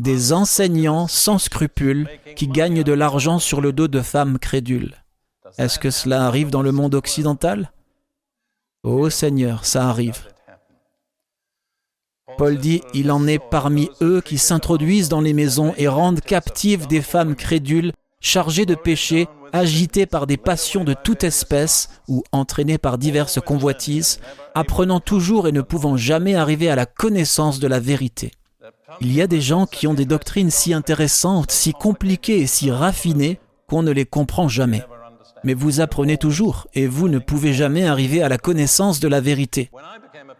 des 0.00 0.32
enseignants 0.32 1.06
sans 1.06 1.38
scrupules 1.38 2.08
qui 2.34 2.48
gagnent 2.48 2.82
de 2.82 2.92
l'argent 2.92 3.38
sur 3.38 3.60
le 3.60 3.72
dos 3.72 3.86
de 3.86 4.00
femmes 4.00 4.38
crédules. 4.38 4.94
Est-ce 5.58 5.78
que 5.78 5.90
cela 5.90 6.24
arrive 6.26 6.48
dans 6.48 6.62
le 6.62 6.72
monde 6.72 6.94
occidental? 6.94 7.70
Oh 8.82 9.10
Seigneur, 9.10 9.66
ça 9.66 9.90
arrive. 9.90 10.28
Paul 12.38 12.56
dit, 12.56 12.80
il 12.94 13.12
en 13.12 13.26
est 13.26 13.38
parmi 13.38 13.90
eux 14.00 14.22
qui 14.22 14.38
s'introduisent 14.38 15.10
dans 15.10 15.20
les 15.20 15.34
maisons 15.34 15.74
et 15.76 15.88
rendent 15.88 16.22
captives 16.22 16.86
des 16.86 17.02
femmes 17.02 17.36
crédules, 17.36 17.92
chargées 18.20 18.66
de 18.66 18.74
péché, 18.74 19.28
agitées 19.52 20.06
par 20.06 20.26
des 20.26 20.36
passions 20.36 20.84
de 20.84 20.94
toute 20.94 21.24
espèce 21.24 21.88
ou 22.08 22.22
entraînées 22.32 22.78
par 22.78 22.98
diverses 22.98 23.40
convoitises, 23.40 24.20
apprenant 24.54 25.00
toujours 25.00 25.48
et 25.48 25.52
ne 25.52 25.60
pouvant 25.60 25.96
jamais 25.96 26.34
arriver 26.34 26.70
à 26.70 26.76
la 26.76 26.86
connaissance 26.86 27.58
de 27.58 27.66
la 27.66 27.80
vérité. 27.80 28.32
Il 29.00 29.12
y 29.12 29.22
a 29.22 29.26
des 29.26 29.40
gens 29.40 29.66
qui 29.66 29.86
ont 29.86 29.94
des 29.94 30.04
doctrines 30.04 30.50
si 30.50 30.74
intéressantes, 30.74 31.50
si 31.50 31.72
compliquées 31.72 32.40
et 32.40 32.46
si 32.46 32.70
raffinées 32.70 33.38
qu'on 33.68 33.82
ne 33.82 33.92
les 33.92 34.06
comprend 34.06 34.48
jamais. 34.48 34.82
Mais 35.44 35.54
vous 35.54 35.80
apprenez 35.80 36.18
toujours 36.18 36.66
et 36.74 36.86
vous 36.86 37.08
ne 37.08 37.18
pouvez 37.18 37.54
jamais 37.54 37.86
arriver 37.86 38.22
à 38.22 38.28
la 38.28 38.36
connaissance 38.36 39.00
de 39.00 39.08
la 39.08 39.20
vérité. 39.20 39.70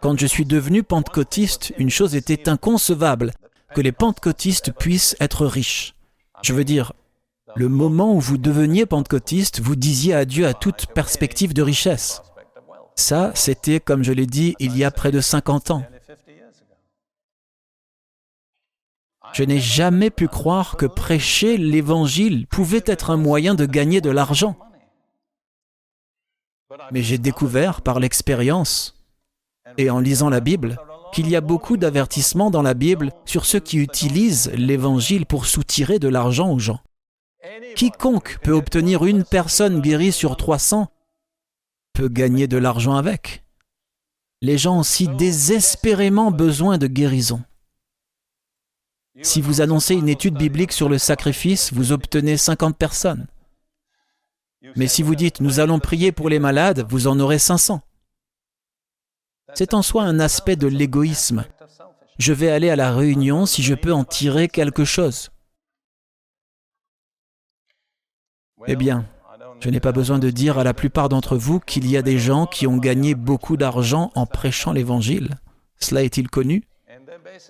Quand 0.01 0.19
je 0.19 0.27
suis 0.27 0.45
devenu 0.45 0.83
pentecôtiste, 0.83 1.73
une 1.77 1.89
chose 1.89 2.15
était 2.15 2.49
inconcevable, 2.49 3.33
que 3.73 3.81
les 3.81 3.91
pentecôtistes 3.91 4.71
puissent 4.73 5.15
être 5.19 5.45
riches. 5.45 5.95
Je 6.43 6.53
veux 6.53 6.63
dire, 6.63 6.93
le 7.55 7.67
moment 7.67 8.13
où 8.15 8.19
vous 8.19 8.37
deveniez 8.37 8.85
pentecôtiste, 8.85 9.59
vous 9.59 9.75
disiez 9.75 10.13
adieu 10.13 10.47
à 10.47 10.53
toute 10.53 10.87
perspective 10.87 11.53
de 11.53 11.61
richesse. 11.61 12.21
Ça, 12.95 13.31
c'était, 13.35 13.79
comme 13.79 14.03
je 14.03 14.11
l'ai 14.11 14.25
dit, 14.25 14.55
il 14.59 14.77
y 14.77 14.83
a 14.83 14.91
près 14.91 15.11
de 15.11 15.21
50 15.21 15.71
ans. 15.71 15.83
Je 19.33 19.43
n'ai 19.43 19.59
jamais 19.59 20.09
pu 20.09 20.27
croire 20.27 20.75
que 20.75 20.85
prêcher 20.85 21.57
l'Évangile 21.57 22.47
pouvait 22.47 22.83
être 22.85 23.11
un 23.11 23.17
moyen 23.17 23.55
de 23.55 23.65
gagner 23.65 24.01
de 24.01 24.09
l'argent. 24.09 24.57
Mais 26.91 27.01
j'ai 27.01 27.17
découvert 27.17 27.81
par 27.81 27.99
l'expérience 27.99 29.01
et 29.77 29.89
en 29.89 29.99
lisant 29.99 30.29
la 30.29 30.41
Bible 30.41 30.77
qu'il 31.13 31.29
y 31.29 31.35
a 31.35 31.41
beaucoup 31.41 31.77
d'avertissements 31.77 32.51
dans 32.51 32.61
la 32.61 32.73
Bible 32.73 33.11
sur 33.25 33.45
ceux 33.45 33.59
qui 33.59 33.77
utilisent 33.77 34.51
l'Évangile 34.53 35.25
pour 35.25 35.45
soutirer 35.45 35.99
de 35.99 36.07
l'argent 36.07 36.51
aux 36.51 36.59
gens. 36.59 36.79
Quiconque 37.75 38.37
peut 38.43 38.51
obtenir 38.51 39.05
une 39.05 39.23
personne 39.23 39.81
guérie 39.81 40.11
sur 40.11 40.37
300 40.37 40.91
peut 41.93 42.07
gagner 42.07 42.47
de 42.47 42.57
l'argent 42.57 42.95
avec. 42.95 43.43
Les 44.41 44.57
gens 44.57 44.79
ont 44.79 44.83
si 44.83 45.07
désespérément 45.07 46.31
besoin 46.31 46.77
de 46.77 46.87
guérison. 46.87 47.43
Si 49.23 49.41
vous 49.41 49.61
annoncez 49.61 49.95
une 49.95 50.09
étude 50.09 50.37
biblique 50.37 50.71
sur 50.71 50.87
le 50.87 50.97
sacrifice, 50.97 51.73
vous 51.73 51.91
obtenez 51.91 52.37
50 52.37 52.77
personnes. 52.77 53.27
Mais 54.75 54.87
si 54.87 55.03
vous 55.03 55.15
dites 55.15 55.41
nous 55.41 55.59
allons 55.59 55.79
prier 55.79 56.11
pour 56.11 56.29
les 56.29 56.39
malades, 56.39 56.85
vous 56.89 57.07
en 57.07 57.19
aurez 57.19 57.39
500. 57.39 57.81
C'est 59.53 59.73
en 59.73 59.81
soi 59.81 60.03
un 60.03 60.19
aspect 60.19 60.55
de 60.55 60.67
l'égoïsme. 60.67 61.45
Je 62.19 62.33
vais 62.33 62.51
aller 62.51 62.69
à 62.69 62.75
la 62.75 62.93
réunion 62.93 63.45
si 63.45 63.63
je 63.63 63.73
peux 63.73 63.91
en 63.91 64.05
tirer 64.05 64.47
quelque 64.47 64.85
chose. 64.85 65.31
Eh 68.67 68.75
bien, 68.75 69.05
je 69.59 69.69
n'ai 69.69 69.79
pas 69.79 69.91
besoin 69.91 70.19
de 70.19 70.29
dire 70.29 70.57
à 70.57 70.63
la 70.63 70.73
plupart 70.73 71.09
d'entre 71.09 71.37
vous 71.37 71.59
qu'il 71.59 71.89
y 71.89 71.97
a 71.97 72.01
des 72.01 72.17
gens 72.17 72.45
qui 72.45 72.67
ont 72.67 72.77
gagné 72.77 73.15
beaucoup 73.15 73.57
d'argent 73.57 74.11
en 74.15 74.25
prêchant 74.25 74.71
l'Évangile. 74.71 75.39
Cela 75.77 76.03
est-il 76.03 76.29
connu? 76.29 76.63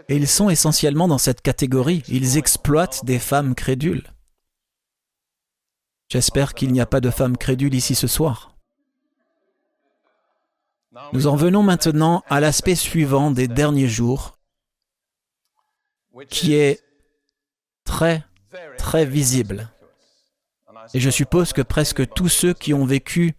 Et 0.10 0.16
ils 0.16 0.28
sont 0.28 0.50
essentiellement 0.50 1.08
dans 1.08 1.18
cette 1.18 1.42
catégorie. 1.42 2.04
Ils 2.08 2.38
exploitent 2.38 3.06
des 3.06 3.20
femmes 3.20 3.56
crédules. 3.56 4.04
J'espère 6.10 6.54
qu'il 6.54 6.72
n'y 6.72 6.82
a 6.82 6.86
pas 6.86 7.02
de 7.02 7.10
femmes 7.10 7.38
crédules 7.38 7.74
ici 7.74 7.96
ce 7.96 8.08
soir. 8.08 8.58
Nous 11.14 11.28
en 11.28 11.38
venons 11.38 11.64
maintenant 11.64 12.24
à 12.30 12.42
l'aspect 12.42 12.76
suivant 12.76 13.32
des 13.32 13.48
derniers 13.48 13.88
jours, 13.88 14.38
qui 16.30 16.54
est 16.54 16.82
très, 17.86 18.26
très 18.78 19.06
visible. 19.06 19.70
Et 20.94 21.00
je 21.00 21.10
suppose 21.10 21.54
que 21.54 21.62
presque 21.62 22.08
tous 22.14 22.30
ceux 22.30 22.54
qui 22.54 22.74
ont 22.74 22.86
vécu 22.86 23.36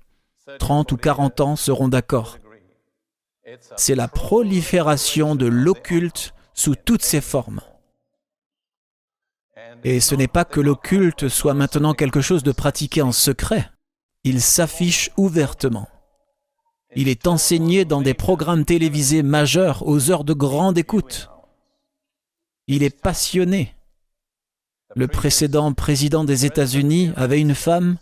30 0.59 0.93
ou 0.93 0.97
40 0.97 1.41
ans 1.41 1.57
seront 1.57 1.89
d'accord. 1.89 2.39
C'est 3.77 3.95
la 3.95 4.09
prolifération 4.09 5.35
de 5.35 5.47
l'occulte 5.47 6.35
sous 6.55 6.75
toutes 6.75 7.03
ses 7.03 7.21
formes. 7.21 7.61
Et 9.85 10.01
ce 10.01 10.15
n'est 10.15 10.29
pas 10.29 10.45
que 10.45 10.61
l'occulte 10.61 11.29
soit 11.29 11.55
maintenant 11.55 11.95
quelque 11.95 12.21
chose 12.21 12.43
de 12.43 12.53
pratiqué 12.53 13.03
en 13.03 13.13
secret, 13.13 13.71
il 14.25 14.41
s'affiche 14.41 15.11
ouvertement. 15.17 15.89
Il 16.95 17.09
est 17.09 17.27
enseigné 17.27 17.85
dans 17.85 18.03
des 18.03 18.15
programmes 18.15 18.65
télévisés 18.65 19.23
majeurs 19.23 19.87
aux 19.87 20.11
heures 20.11 20.25
de 20.25 20.35
grande 20.35 20.79
écoute. 20.79 21.31
Il 22.67 22.83
est 22.83 22.97
passionné. 22.97 23.75
Le 24.95 25.09
précédent 25.09 25.73
président 25.73 26.25
des 26.25 26.45
États-Unis 26.45 27.13
avait 27.17 27.41
une 27.41 27.55
femme 27.55 27.97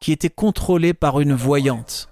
qui 0.00 0.12
était 0.12 0.30
contrôlée 0.30 0.94
par 0.94 1.20
une 1.20 1.34
voyante. 1.34 2.08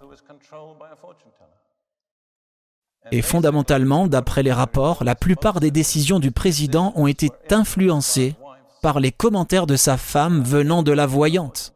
Et 3.12 3.22
fondamentalement, 3.22 4.06
d'après 4.06 4.42
les 4.42 4.52
rapports, 4.52 5.02
la 5.02 5.14
plupart 5.14 5.60
des 5.60 5.70
décisions 5.70 6.20
du 6.20 6.30
président 6.30 6.92
ont 6.94 7.06
été 7.06 7.30
influencées 7.50 8.36
par 8.82 9.00
les 9.00 9.12
commentaires 9.12 9.66
de 9.66 9.76
sa 9.76 9.96
femme 9.96 10.42
venant 10.42 10.82
de 10.82 10.92
la 10.92 11.06
voyante. 11.06 11.74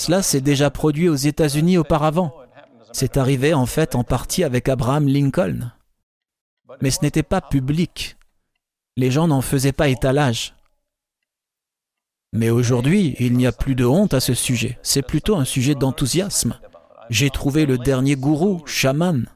Cela 0.00 0.22
s'est 0.22 0.40
déjà 0.40 0.70
produit 0.70 1.08
aux 1.08 1.16
États-Unis 1.16 1.78
auparavant. 1.78 2.32
C'est 2.92 3.16
arrivé 3.16 3.54
en 3.54 3.66
fait 3.66 3.94
en 3.94 4.04
partie 4.04 4.44
avec 4.44 4.68
Abraham 4.68 5.08
Lincoln. 5.08 5.72
Mais 6.80 6.90
ce 6.90 7.02
n'était 7.02 7.22
pas 7.22 7.40
public. 7.40 8.16
Les 8.96 9.10
gens 9.10 9.28
n'en 9.28 9.40
faisaient 9.40 9.72
pas 9.72 9.88
étalage. 9.88 10.54
Mais 12.32 12.50
aujourd'hui, 12.50 13.16
il 13.18 13.36
n'y 13.36 13.46
a 13.46 13.52
plus 13.52 13.74
de 13.74 13.84
honte 13.84 14.14
à 14.14 14.20
ce 14.20 14.34
sujet. 14.34 14.78
C'est 14.82 15.02
plutôt 15.02 15.36
un 15.36 15.44
sujet 15.44 15.74
d'enthousiasme. 15.74 16.58
J'ai 17.10 17.30
trouvé 17.30 17.64
le 17.64 17.78
dernier 17.78 18.16
gourou, 18.16 18.62
chaman. 18.66 19.26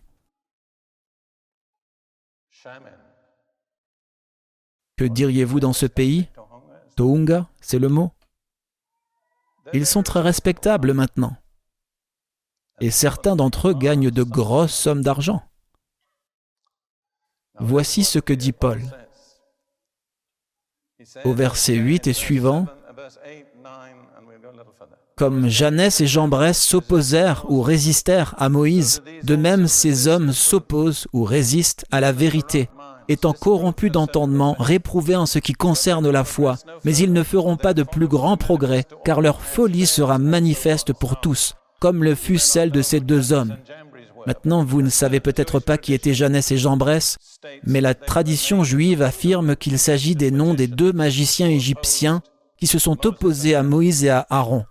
Que 4.97 5.05
diriez-vous 5.05 5.61
dans 5.61 5.73
ce 5.73 5.87
pays? 5.87 6.29
Tohunga, 6.97 7.49
c'est 7.61 7.79
le 7.79 7.89
mot? 7.89 8.13
Ils 9.73 9.87
sont 9.87 10.03
très 10.03 10.21
respectables 10.21 10.93
maintenant 10.93 11.37
et 12.83 12.91
certains 12.91 13.37
d'entre 13.37 13.69
eux 13.69 13.75
gagnent 13.75 14.11
de 14.11 14.23
grosses 14.25 14.75
sommes 14.75 15.03
d'argent. 15.03 15.41
Voici 17.61 18.03
ce 18.03 18.19
que 18.19 18.33
dit 18.33 18.51
Paul. 18.51 18.83
Au 21.25 21.33
verset 21.33 21.75
8 21.75 22.09
et 22.09 22.13
suivant, 22.13 22.67
comme 25.17 25.49
Jeannès 25.49 26.01
et 26.01 26.07
Jambres 26.07 26.55
s'opposèrent 26.55 27.45
ou 27.49 27.63
résistèrent 27.63 28.35
à 28.39 28.49
Moïse, 28.49 29.03
de 29.23 29.37
même 29.37 29.69
ces 29.69 30.09
hommes 30.09 30.33
s'opposent 30.33 31.07
ou 31.13 31.25
résistent 31.25 31.85
à 31.91 32.01
la 32.01 32.13
vérité, 32.13 32.69
étant 33.09 33.33
corrompus 33.33 33.93
d'entendement, 33.93 34.57
réprouvés 34.59 35.17
en 35.17 35.27
ce 35.27 35.39
qui 35.39 35.53
concerne 35.53 36.11
la 36.11 36.25
foi, 36.25 36.57
mais 36.85 36.97
ils 36.97 37.13
ne 37.13 37.23
feront 37.23 37.57
pas 37.57 37.75
de 37.75 37.83
plus 37.83 38.09
grands 38.09 38.37
progrès, 38.37 38.85
car 39.05 39.21
leur 39.21 39.43
folie 39.43 39.87
sera 39.87 40.19
manifeste 40.19 40.93
pour 40.93 41.21
tous, 41.21 41.55
comme 41.79 42.03
le 42.03 42.15
fut 42.15 42.39
celle 42.39 42.71
de 42.71 42.83
ces 42.83 43.01
deux 43.01 43.33
hommes. 43.33 43.57
Maintenant, 44.27 44.65
vous 44.65 44.83
ne 44.83 44.89
savez 44.89 45.21
peut-être 45.21 45.59
pas 45.59 45.79
qui 45.79 45.95
étaient 45.95 46.15
Jeannès 46.15 46.51
et 46.53 46.57
Jambres, 46.57 46.99
mais 47.65 47.81
la 47.81 47.95
tradition 47.95 48.63
juive 48.63 49.03
affirme 49.03 49.57
qu'il 49.57 49.79
s'agit 49.79 50.15
des 50.15 50.31
noms 50.31 50.55
des 50.55 50.69
deux 50.69 50.93
magiciens 50.93 51.49
égyptiens 51.49 52.23
qui 52.63 52.69
se 52.69 52.79
sont 52.79 53.09
opposés 53.09 53.57
à 53.57 53.65
Moïse 53.65 54.05
et 54.05 54.11
à 54.11 54.25
Aaron. 54.31 54.65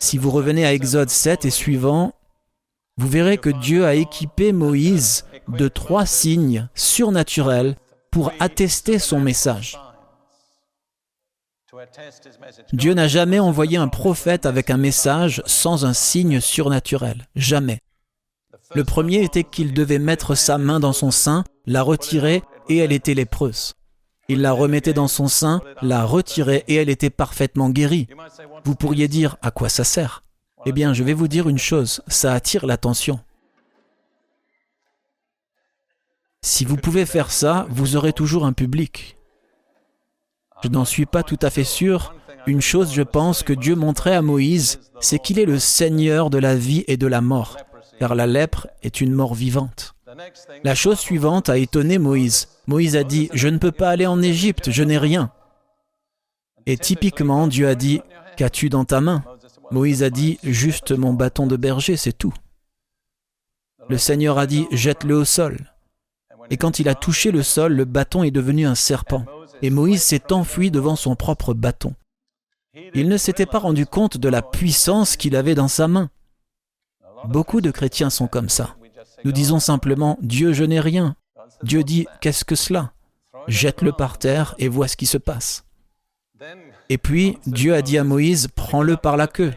Si 0.00 0.18
vous 0.18 0.32
revenez 0.32 0.66
à 0.66 0.74
Exode 0.74 1.10
7 1.10 1.44
et 1.44 1.50
suivant, 1.50 2.12
vous 2.96 3.06
verrez 3.06 3.38
que 3.38 3.50
Dieu 3.50 3.86
a 3.86 3.94
équipé 3.94 4.50
Moïse 4.52 5.24
de 5.46 5.68
trois 5.68 6.06
signes 6.06 6.68
surnaturels 6.74 7.76
pour 8.10 8.32
attester 8.40 8.98
son 8.98 9.20
message. 9.20 9.78
Dieu 12.72 12.94
n'a 12.94 13.06
jamais 13.06 13.38
envoyé 13.38 13.76
un 13.76 13.86
prophète 13.86 14.44
avec 14.44 14.68
un 14.68 14.76
message 14.76 15.40
sans 15.46 15.84
un 15.84 15.92
signe 15.92 16.40
surnaturel. 16.40 17.28
Jamais. 17.36 17.78
Le 18.74 18.82
premier 18.82 19.22
était 19.22 19.44
qu'il 19.44 19.72
devait 19.72 20.00
mettre 20.00 20.34
sa 20.34 20.58
main 20.58 20.80
dans 20.80 20.92
son 20.92 21.12
sein, 21.12 21.44
la 21.64 21.82
retirer, 21.82 22.42
et 22.68 22.78
elle 22.78 22.90
était 22.90 23.14
lépreuse. 23.14 23.74
Il 24.32 24.40
la 24.40 24.52
remettait 24.52 24.94
dans 24.94 25.08
son 25.08 25.28
sein, 25.28 25.60
la 25.82 26.06
retirait, 26.06 26.64
et 26.66 26.76
elle 26.76 26.88
était 26.88 27.10
parfaitement 27.10 27.68
guérie. 27.68 28.08
Vous 28.64 28.74
pourriez 28.74 29.06
dire, 29.06 29.36
à 29.42 29.50
quoi 29.50 29.68
ça 29.68 29.84
sert? 29.84 30.24
Eh 30.64 30.72
bien, 30.72 30.94
je 30.94 31.04
vais 31.04 31.12
vous 31.12 31.28
dire 31.28 31.50
une 31.50 31.58
chose, 31.58 32.00
ça 32.06 32.32
attire 32.32 32.64
l'attention. 32.64 33.20
Si 36.40 36.64
vous 36.64 36.78
pouvez 36.78 37.04
faire 37.04 37.30
ça, 37.30 37.66
vous 37.68 37.94
aurez 37.94 38.14
toujours 38.14 38.46
un 38.46 38.54
public. 38.54 39.18
Je 40.64 40.70
n'en 40.70 40.86
suis 40.86 41.04
pas 41.04 41.22
tout 41.22 41.38
à 41.42 41.50
fait 41.50 41.62
sûr. 41.62 42.14
Une 42.46 42.62
chose, 42.62 42.94
je 42.94 43.02
pense, 43.02 43.42
que 43.42 43.52
Dieu 43.52 43.74
montrait 43.74 44.14
à 44.14 44.22
Moïse, 44.22 44.80
c'est 44.98 45.18
qu'il 45.18 45.40
est 45.40 45.44
le 45.44 45.58
Seigneur 45.58 46.30
de 46.30 46.38
la 46.38 46.56
vie 46.56 46.84
et 46.88 46.96
de 46.96 47.06
la 47.06 47.20
mort, 47.20 47.58
car 47.98 48.14
la 48.14 48.26
lèpre 48.26 48.66
est 48.82 49.02
une 49.02 49.12
mort 49.12 49.34
vivante. 49.34 49.94
La 50.64 50.74
chose 50.74 50.98
suivante 50.98 51.48
a 51.48 51.58
étonné 51.58 51.98
Moïse. 51.98 52.48
Moïse 52.66 52.96
a 52.96 53.04
dit, 53.04 53.30
Je 53.32 53.48
ne 53.48 53.58
peux 53.58 53.72
pas 53.72 53.90
aller 53.90 54.06
en 54.06 54.20
Égypte, 54.22 54.70
je 54.70 54.82
n'ai 54.82 54.98
rien. 54.98 55.32
Et 56.66 56.76
typiquement, 56.76 57.46
Dieu 57.46 57.68
a 57.68 57.74
dit, 57.74 58.00
Qu'as-tu 58.36 58.68
dans 58.68 58.84
ta 58.84 59.00
main? 59.00 59.24
Moïse 59.70 60.02
a 60.02 60.10
dit, 60.10 60.38
Juste 60.42 60.92
mon 60.92 61.12
bâton 61.12 61.46
de 61.46 61.56
berger, 61.56 61.96
c'est 61.96 62.12
tout. 62.12 62.34
Le 63.88 63.98
Seigneur 63.98 64.38
a 64.38 64.46
dit, 64.46 64.66
Jette-le 64.70 65.16
au 65.16 65.24
sol. 65.24 65.72
Et 66.50 66.56
quand 66.56 66.78
il 66.78 66.88
a 66.88 66.94
touché 66.94 67.30
le 67.30 67.42
sol, 67.42 67.72
le 67.72 67.84
bâton 67.84 68.22
est 68.22 68.30
devenu 68.30 68.66
un 68.66 68.74
serpent 68.74 69.24
et 69.62 69.70
Moïse 69.70 70.02
s'est 70.02 70.32
enfui 70.32 70.70
devant 70.70 70.96
son 70.96 71.14
propre 71.14 71.54
bâton. 71.54 71.94
Il 72.94 73.08
ne 73.08 73.16
s'était 73.16 73.46
pas 73.46 73.58
rendu 73.58 73.86
compte 73.86 74.18
de 74.18 74.28
la 74.28 74.42
puissance 74.42 75.16
qu'il 75.16 75.36
avait 75.36 75.54
dans 75.54 75.68
sa 75.68 75.88
main. 75.88 76.10
Beaucoup 77.26 77.60
de 77.60 77.70
chrétiens 77.70 78.10
sont 78.10 78.26
comme 78.26 78.48
ça. 78.48 78.76
Nous 79.24 79.32
disons 79.32 79.60
simplement 79.60 80.18
Dieu, 80.22 80.52
je 80.52 80.64
n'ai 80.64 80.80
rien. 80.80 81.16
Dieu 81.62 81.84
dit 81.84 82.06
Qu'est-ce 82.20 82.44
que 82.44 82.54
cela? 82.54 82.92
Jette-le 83.48 83.92
par 83.92 84.18
terre 84.18 84.54
et 84.58 84.68
vois 84.68 84.88
ce 84.88 84.96
qui 84.96 85.06
se 85.06 85.18
passe. 85.18 85.64
Et 86.88 86.98
puis 86.98 87.38
Dieu 87.46 87.74
a 87.74 87.82
dit 87.82 87.98
à 87.98 88.04
Moïse 88.04 88.48
Prends-le 88.54 88.96
par 88.96 89.16
la 89.16 89.26
queue. 89.26 89.52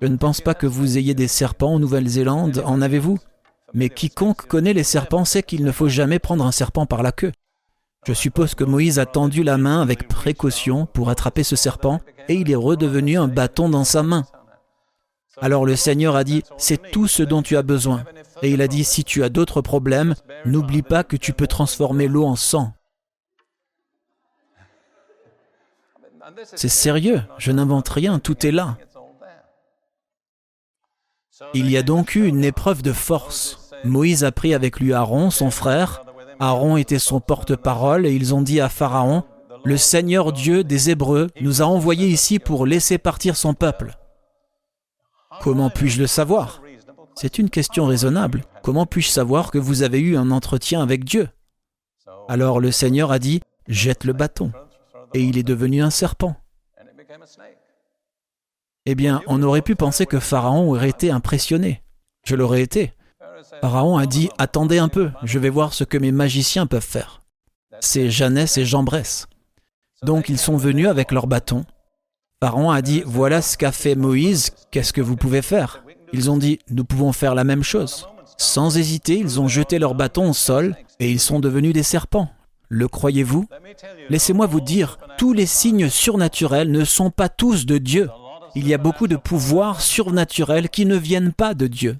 Je 0.00 0.06
ne 0.06 0.16
pense 0.16 0.40
pas 0.40 0.54
que 0.54 0.66
vous 0.66 0.96
ayez 0.96 1.14
des 1.14 1.28
serpents 1.28 1.74
en 1.74 1.78
Nouvelle-Zélande, 1.78 2.62
en 2.64 2.80
avez-vous? 2.80 3.18
Mais 3.74 3.88
quiconque 3.88 4.46
connaît 4.46 4.72
les 4.72 4.84
serpents 4.84 5.24
sait 5.24 5.42
qu'il 5.42 5.64
ne 5.64 5.72
faut 5.72 5.88
jamais 5.88 6.18
prendre 6.18 6.44
un 6.44 6.52
serpent 6.52 6.86
par 6.86 7.02
la 7.02 7.12
queue. 7.12 7.32
Je 8.06 8.14
suppose 8.14 8.54
que 8.54 8.64
Moïse 8.64 8.98
a 8.98 9.06
tendu 9.06 9.42
la 9.42 9.58
main 9.58 9.82
avec 9.82 10.08
précaution 10.08 10.86
pour 10.86 11.10
attraper 11.10 11.42
ce 11.42 11.54
serpent 11.54 12.00
et 12.28 12.34
il 12.34 12.50
est 12.50 12.56
redevenu 12.56 13.18
un 13.18 13.28
bâton 13.28 13.68
dans 13.68 13.84
sa 13.84 14.02
main. 14.02 14.24
Alors 15.40 15.66
le 15.66 15.76
Seigneur 15.76 16.16
a 16.16 16.24
dit, 16.24 16.42
c'est 16.56 16.90
tout 16.90 17.06
ce 17.06 17.22
dont 17.22 17.42
tu 17.42 17.56
as 17.56 17.62
besoin. 17.62 18.04
Et 18.42 18.50
il 18.50 18.62
a 18.62 18.68
dit, 18.68 18.84
si 18.84 19.04
tu 19.04 19.22
as 19.22 19.28
d'autres 19.28 19.60
problèmes, 19.60 20.14
n'oublie 20.44 20.82
pas 20.82 21.04
que 21.04 21.16
tu 21.16 21.32
peux 21.32 21.46
transformer 21.46 22.08
l'eau 22.08 22.24
en 22.24 22.36
sang. 22.36 22.72
C'est 26.54 26.68
sérieux, 26.68 27.22
je 27.38 27.52
n'invente 27.52 27.88
rien, 27.88 28.18
tout 28.18 28.46
est 28.46 28.52
là. 28.52 28.78
Il 31.54 31.70
y 31.70 31.76
a 31.76 31.82
donc 31.82 32.14
eu 32.14 32.26
une 32.26 32.44
épreuve 32.44 32.82
de 32.82 32.92
force. 32.92 33.70
Moïse 33.84 34.24
a 34.24 34.32
pris 34.32 34.54
avec 34.54 34.78
lui 34.78 34.92
Aaron, 34.92 35.30
son 35.30 35.50
frère. 35.50 36.04
Aaron 36.38 36.76
était 36.76 36.98
son 36.98 37.20
porte-parole 37.20 38.06
et 38.06 38.12
ils 38.12 38.34
ont 38.34 38.42
dit 38.42 38.60
à 38.60 38.68
Pharaon, 38.68 39.24
Le 39.64 39.76
Seigneur 39.76 40.32
Dieu 40.32 40.64
des 40.64 40.90
Hébreux 40.90 41.28
nous 41.40 41.62
a 41.62 41.66
envoyés 41.66 42.08
ici 42.08 42.38
pour 42.38 42.66
laisser 42.66 42.98
partir 42.98 43.36
son 43.36 43.54
peuple. 43.54 43.96
Comment 45.40 45.70
puis-je 45.70 46.00
le 46.00 46.06
savoir? 46.06 46.59
C'est 47.20 47.36
une 47.36 47.50
question 47.50 47.84
raisonnable. 47.84 48.44
Comment 48.62 48.86
puis-je 48.86 49.10
savoir 49.10 49.50
que 49.50 49.58
vous 49.58 49.82
avez 49.82 50.00
eu 50.00 50.16
un 50.16 50.30
entretien 50.30 50.80
avec 50.80 51.04
Dieu? 51.04 51.28
Alors 52.30 52.60
le 52.60 52.72
Seigneur 52.72 53.12
a 53.12 53.18
dit, 53.18 53.42
Jette 53.68 54.04
le 54.04 54.14
bâton. 54.14 54.52
Et 55.12 55.20
il 55.20 55.36
est 55.36 55.42
devenu 55.42 55.82
un 55.82 55.90
serpent. 55.90 56.34
Eh 58.86 58.94
bien, 58.94 59.20
on 59.26 59.42
aurait 59.42 59.60
pu 59.60 59.76
penser 59.76 60.06
que 60.06 60.18
Pharaon 60.18 60.70
aurait 60.70 60.88
été 60.88 61.10
impressionné. 61.10 61.82
Je 62.24 62.36
l'aurais 62.36 62.62
été. 62.62 62.94
Pharaon 63.60 63.98
a 63.98 64.06
dit 64.06 64.30
Attendez 64.38 64.78
un 64.78 64.88
peu, 64.88 65.10
je 65.22 65.38
vais 65.38 65.50
voir 65.50 65.74
ce 65.74 65.84
que 65.84 65.98
mes 65.98 66.12
magiciens 66.12 66.66
peuvent 66.66 66.80
faire. 66.80 67.20
C'est 67.80 68.08
Jeannès 68.08 68.56
et 68.56 68.64
Jean 68.64 68.82
Bresse. 68.82 69.28
Donc 70.02 70.30
ils 70.30 70.38
sont 70.38 70.56
venus 70.56 70.88
avec 70.88 71.12
leur 71.12 71.26
bâton. 71.26 71.66
Pharaon 72.42 72.70
a 72.70 72.80
dit 72.80 73.02
Voilà 73.04 73.42
ce 73.42 73.58
qu'a 73.58 73.72
fait 73.72 73.94
Moïse, 73.94 74.52
qu'est-ce 74.70 74.94
que 74.94 75.02
vous 75.02 75.16
pouvez 75.16 75.42
faire? 75.42 75.84
Ils 76.12 76.30
ont 76.30 76.36
dit 76.36 76.58
Nous 76.70 76.84
pouvons 76.84 77.12
faire 77.12 77.34
la 77.34 77.44
même 77.44 77.62
chose. 77.62 78.08
Sans 78.36 78.76
hésiter, 78.76 79.18
ils 79.18 79.40
ont 79.40 79.48
jeté 79.48 79.78
leur 79.78 79.94
bâton 79.94 80.30
au 80.30 80.34
sol 80.34 80.76
et 80.98 81.10
ils 81.10 81.20
sont 81.20 81.40
devenus 81.40 81.74
des 81.74 81.82
serpents. 81.82 82.30
Le 82.68 82.88
croyez-vous? 82.88 83.46
Laissez-moi 84.08 84.46
vous 84.46 84.60
dire, 84.60 84.98
tous 85.18 85.32
les 85.32 85.46
signes 85.46 85.88
surnaturels 85.88 86.70
ne 86.70 86.84
sont 86.84 87.10
pas 87.10 87.28
tous 87.28 87.66
de 87.66 87.78
Dieu 87.78 88.08
il 88.54 88.66
y 88.66 88.74
a 88.74 88.78
beaucoup 88.78 89.06
de 89.06 89.16
pouvoirs 89.16 89.80
surnaturels 89.80 90.68
qui 90.68 90.86
ne 90.86 90.96
viennent 90.96 91.32
pas 91.32 91.54
de 91.54 91.66
Dieu. 91.66 91.98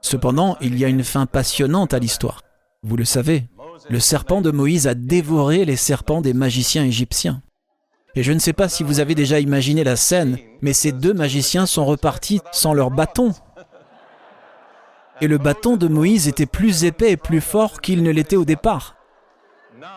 Cependant, 0.00 0.56
il 0.60 0.78
y 0.78 0.84
a 0.84 0.88
une 0.88 1.04
fin 1.04 1.26
passionnante 1.26 1.92
à 1.92 1.98
l'histoire. 1.98 2.42
Vous 2.82 2.96
le 2.96 3.04
savez, 3.04 3.48
le 3.88 4.00
serpent 4.00 4.40
de 4.40 4.50
Moïse 4.50 4.86
a 4.86 4.94
dévoré 4.94 5.64
les 5.64 5.76
serpents 5.76 6.22
des 6.22 6.32
magiciens 6.32 6.84
égyptiens. 6.84 7.42
Et 8.14 8.22
je 8.22 8.32
ne 8.32 8.38
sais 8.38 8.52
pas 8.52 8.68
si 8.68 8.82
vous 8.82 9.00
avez 9.00 9.14
déjà 9.14 9.40
imaginé 9.40 9.84
la 9.84 9.96
scène, 9.96 10.38
mais 10.62 10.72
ces 10.72 10.92
deux 10.92 11.14
magiciens 11.14 11.66
sont 11.66 11.84
repartis 11.84 12.40
sans 12.52 12.74
leur 12.74 12.90
bâton. 12.90 13.32
Et 15.20 15.28
le 15.28 15.38
bâton 15.38 15.76
de 15.76 15.86
Moïse 15.86 16.28
était 16.28 16.46
plus 16.46 16.84
épais 16.84 17.12
et 17.12 17.16
plus 17.16 17.40
fort 17.40 17.80
qu'il 17.80 18.02
ne 18.02 18.10
l'était 18.10 18.36
au 18.36 18.44
départ. 18.44 18.96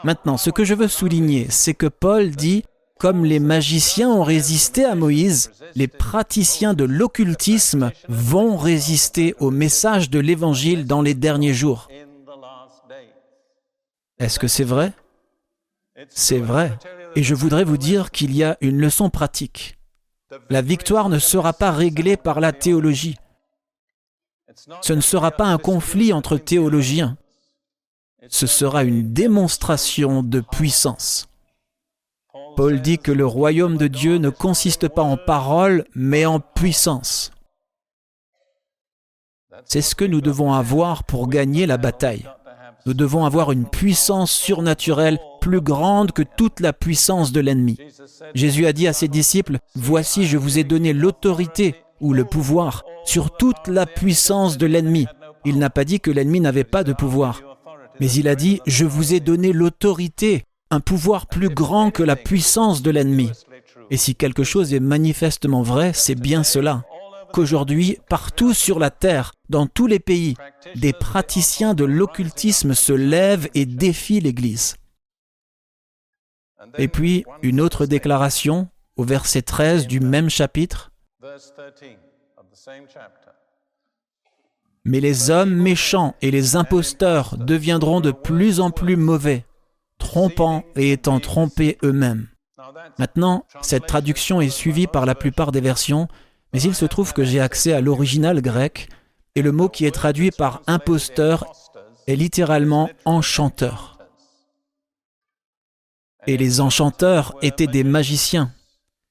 Maintenant, 0.04 0.38
ce 0.38 0.50
que 0.50 0.64
je 0.64 0.74
veux 0.74 0.88
souligner, 0.88 1.48
c'est 1.50 1.74
que 1.74 1.88
Paul 1.88 2.32
dit 2.32 2.64
comme 3.00 3.26
les 3.26 3.40
magiciens 3.40 4.10
ont 4.10 4.24
résisté 4.24 4.86
à 4.86 4.96
Moïse, 4.96 5.52
les 5.76 5.90
praticiens 5.90 6.74
de 6.74 6.86
l'occultisme 6.86 7.92
vont 8.08 8.56
résister 8.56 9.36
au 9.40 9.52
message 9.52 10.10
de 10.10 10.20
l'Évangile 10.20 10.86
dans 10.86 11.02
les 11.02 11.14
derniers 11.14 11.54
jours. 11.54 11.90
Est-ce 14.20 14.40
que 14.40 14.48
c'est 14.48 14.64
vrai? 14.64 14.94
C'est 16.08 16.40
vrai. 16.40 16.72
Et 17.16 17.24
je 17.24 17.36
voudrais 17.36 17.64
vous 17.64 17.78
dire 17.78 18.12
qu'il 18.12 18.36
y 18.36 18.44
a 18.44 18.58
une 18.62 18.80
leçon 18.80 19.10
pratique. 19.10 19.78
La 20.50 20.62
victoire 20.62 21.10
ne 21.10 21.20
sera 21.20 21.54
pas 21.54 21.72
réglée 21.72 22.18
par 22.18 22.40
la 22.40 22.52
théologie. 22.52 23.18
Ce 24.82 24.94
ne 24.94 25.02
sera 25.02 25.32
pas 25.32 25.46
un 25.46 25.58
conflit 25.58 26.14
entre 26.14 26.38
théologiens. 26.38 27.18
Ce 28.30 28.48
sera 28.48 28.84
une 28.84 29.14
démonstration 29.14 30.24
de 30.24 30.40
puissance. 30.40 31.28
Paul 32.56 32.82
dit 32.82 33.00
que 33.00 33.12
le 33.12 33.26
royaume 33.26 33.78
de 33.78 33.88
Dieu 33.88 34.18
ne 34.18 34.30
consiste 34.30 34.88
pas 34.88 35.02
en 35.02 35.18
paroles, 35.18 35.86
mais 35.96 36.26
en 36.26 36.40
puissance. 36.40 37.32
C'est 39.66 39.82
ce 39.82 39.96
que 39.96 40.06
nous 40.06 40.22
devons 40.22 40.54
avoir 40.54 41.04
pour 41.04 41.28
gagner 41.28 41.66
la 41.66 41.78
bataille. 41.78 42.28
Nous 42.86 42.94
devons 42.94 43.26
avoir 43.26 43.52
une 43.52 43.66
puissance 43.66 44.32
surnaturelle 44.32 45.20
plus 45.40 45.62
grande 45.62 46.12
que 46.12 46.24
toute 46.24 46.60
la 46.60 46.74
puissance 46.74 47.32
de 47.32 47.40
l'ennemi. 47.40 47.78
Jésus 48.36 48.66
a 48.66 48.74
dit 48.74 48.88
à 48.88 48.94
ses 48.94 49.08
disciples, 49.08 49.60
Voici, 49.76 50.26
je 50.26 50.38
vous 50.38 50.60
ai 50.60 50.66
donné 50.66 50.92
l'autorité 50.92 51.76
ou 52.02 52.14
le 52.14 52.26
pouvoir 52.26 52.84
sur 53.06 53.32
toute 53.32 53.68
la 53.68 53.86
puissance 53.86 54.58
de 54.58 54.66
l'ennemi. 54.66 55.06
Il 55.46 55.60
n'a 55.60 55.70
pas 55.70 55.86
dit 55.86 56.02
que 56.02 56.12
l'ennemi 56.12 56.42
n'avait 56.42 56.64
pas 56.66 56.84
de 56.84 56.94
pouvoir, 56.94 57.42
mais 58.00 58.12
il 58.12 58.28
a 58.28 58.36
dit, 58.36 58.60
Je 58.66 58.86
vous 58.86 59.14
ai 59.14 59.22
donné 59.22 59.54
l'autorité 59.54 60.44
un 60.70 60.80
pouvoir 60.82 61.28
plus 61.28 61.50
grand 61.50 61.92
que 61.92 62.04
la 62.04 62.16
puissance 62.16 62.82
de 62.82 62.92
l'ennemi. 62.92 63.32
Et 63.92 63.98
si 63.98 64.16
quelque 64.16 64.44
chose 64.44 64.74
est 64.74 64.80
manifestement 64.80 65.62
vrai, 65.62 65.92
c'est 65.94 66.16
bien 66.16 66.44
cela, 66.44 66.84
qu'aujourd'hui, 67.32 67.98
partout 68.10 68.54
sur 68.54 68.80
la 68.80 68.90
Terre, 68.90 69.34
dans 69.54 69.68
tous 69.68 69.86
les 69.86 70.00
pays, 70.00 70.36
des 70.76 70.94
praticiens 70.94 71.76
de 71.76 71.86
l'occultisme 71.86 72.74
se 72.74 72.92
lèvent 72.92 73.48
et 73.54 73.68
défient 73.68 74.20
l'Église. 74.20 74.78
Et 76.80 76.88
puis, 76.88 77.24
une 77.44 77.62
autre 77.62 77.86
déclaration 77.86 78.68
au 78.96 79.04
verset 79.04 79.44
13 79.44 79.86
du 79.86 80.00
même 80.00 80.32
chapitre. 80.32 80.92
Mais 84.86 85.00
les 85.00 85.30
hommes 85.30 85.54
méchants 85.54 86.16
et 86.24 86.32
les 86.32 86.56
imposteurs 86.56 87.38
deviendront 87.38 88.02
de 88.02 88.12
plus 88.12 88.60
en 88.60 88.72
plus 88.72 88.98
mauvais 88.98 89.46
trompant 90.00 90.64
et 90.76 90.92
étant 90.92 91.20
trompés 91.20 91.78
eux-mêmes. 91.84 92.28
Maintenant, 92.98 93.46
cette 93.62 93.86
traduction 93.86 94.42
est 94.42 94.50
suivie 94.50 94.88
par 94.88 95.06
la 95.06 95.14
plupart 95.14 95.52
des 95.52 95.62
versions, 95.62 96.08
mais 96.54 96.62
il 96.62 96.74
se 96.74 96.86
trouve 96.86 97.14
que 97.14 97.24
j'ai 97.24 97.40
accès 97.40 97.72
à 97.72 97.82
l'original 97.82 98.42
grec, 98.42 98.90
et 99.36 99.42
le 99.42 99.52
mot 99.52 99.70
qui 99.70 99.86
est 99.86 99.92
traduit 99.92 100.32
par 100.32 100.62
imposteur 100.68 101.46
est 102.08 102.16
littéralement 102.16 102.90
enchanteur. 103.06 103.98
Et 106.28 106.38
les 106.38 106.62
enchanteurs 106.62 107.36
étaient 107.42 107.68
des 107.68 107.84
magiciens. 107.84 108.52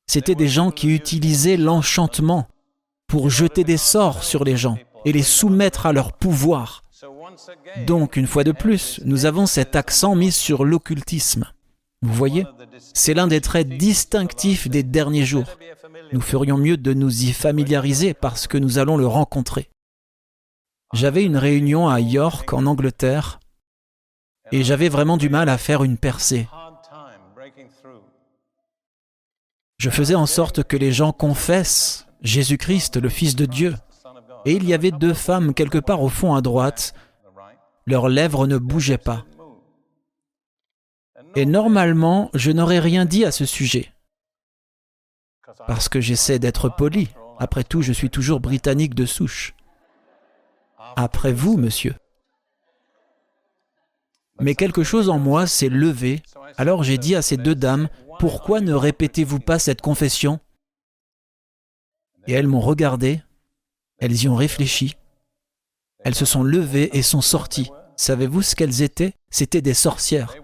C'étaient 0.07 0.35
des 0.35 0.49
gens 0.49 0.70
qui 0.70 0.89
utilisaient 0.89 1.57
l'enchantement 1.57 2.47
pour 3.07 3.31
jeter 3.31 3.64
des 3.64 3.77
sorts 3.77 4.23
sur 4.23 4.45
les 4.45 4.57
gens 4.57 4.79
et 5.05 5.12
les 5.12 5.23
soumettre 5.23 5.87
à 5.87 5.93
leur 5.93 6.12
pouvoir. 6.12 6.83
Donc, 7.87 8.16
une 8.16 8.27
fois 8.27 8.45
de 8.45 8.53
plus, 8.53 9.01
nous 9.05 9.27
avons 9.27 9.47
cet 9.47 9.77
accent 9.77 10.14
mis 10.14 10.33
sur 10.33 10.64
l'occultisme. 10.64 11.47
Vous 12.03 12.14
voyez 12.14 12.47
C'est 12.95 13.14
l'un 13.14 13.27
des 13.27 13.41
traits 13.41 13.68
distinctifs 13.68 14.68
des 14.68 14.83
derniers 14.83 15.25
jours. 15.25 15.57
Nous 16.12 16.20
ferions 16.20 16.59
mieux 16.59 16.77
de 16.77 16.95
nous 16.95 17.25
y 17.25 17.33
familiariser 17.33 18.14
parce 18.14 18.47
que 18.47 18.59
nous 18.59 18.79
allons 18.79 18.97
le 18.97 19.07
rencontrer. 19.07 19.72
J'avais 20.93 21.24
une 21.24 21.36
réunion 21.36 21.88
à 21.88 22.01
York, 22.01 22.53
en 22.53 22.66
Angleterre, 22.66 23.40
et 24.51 24.62
j'avais 24.62 24.88
vraiment 24.88 25.16
du 25.16 25.30
mal 25.30 25.49
à 25.49 25.59
faire 25.59 25.84
une 25.84 25.97
percée. 25.97 26.49
Je 29.78 29.90
faisais 29.90 30.14
en 30.14 30.26
sorte 30.26 30.62
que 30.62 30.76
les 30.76 30.93
gens 30.93 31.12
confessent 31.12 32.07
Jésus-Christ, 32.20 32.99
le 32.99 33.09
Fils 33.09 33.34
de 33.34 33.47
Dieu. 33.47 33.74
Et 34.45 34.53
il 34.53 34.64
y 34.64 34.74
avait 34.74 34.90
deux 34.90 35.14
femmes 35.14 35.55
quelque 35.55 35.78
part 35.78 36.03
au 36.03 36.09
fond 36.09 36.34
à 36.34 36.40
droite 36.40 36.95
leurs 37.86 38.09
lèvres 38.09 38.47
ne 38.47 38.59
bougeaient 38.59 38.99
pas. 38.99 39.24
Et 41.34 41.47
normalement, 41.47 42.30
je 42.34 42.51
n'aurais 42.51 42.78
rien 42.78 43.05
dit 43.05 43.24
à 43.24 43.32
ce 43.32 43.45
sujet. 43.45 43.93
Parce 45.66 45.88
que 45.88 46.01
j'essaie 46.01 46.38
d'être 46.38 46.68
poli. 46.68 47.09
Après 47.38 47.64
tout, 47.64 47.82
je 47.82 47.93
suis 47.93 48.11
toujours 48.11 48.40
britannique 48.40 48.95
de 48.95 49.07
souche. 49.07 49.55
Après 50.97 51.32
vous, 51.32 51.57
monsieur. 51.57 51.95
Mais 54.40 54.55
quelque 54.55 54.82
chose 54.82 55.09
en 55.09 55.18
moi 55.18 55.47
s'est 55.47 55.68
levé, 55.68 56.22
alors 56.57 56.82
j'ai 56.82 56.99
dit 56.99 57.14
à 57.14 57.22
ces 57.22 57.36
deux 57.36 57.55
dames, 57.55 57.88
pourquoi 58.18 58.61
ne 58.61 58.74
répétez-vous 58.74 59.40
pas 59.40 59.59
cette 59.59 59.80
confession? 59.80 60.40
Et 62.26 62.32
elles 62.32 62.47
m'ont 62.47 62.61
regardé, 62.61 63.22
elles 63.99 64.22
y 64.22 64.28
ont 64.28 64.36
réfléchi, 64.36 64.97
elles 66.05 66.14
se 66.14 66.24
sont 66.24 66.43
levées 66.43 66.97
et 66.97 67.03
sont 67.03 67.20
sorties. 67.20 67.70
Savez-vous 67.97 68.43
ce 68.43 68.57
qu'elles 68.57 68.82
étaient? 68.82 69.14
C'étaient 69.30 69.62
des 69.62 69.74
sorcières. 69.74 70.34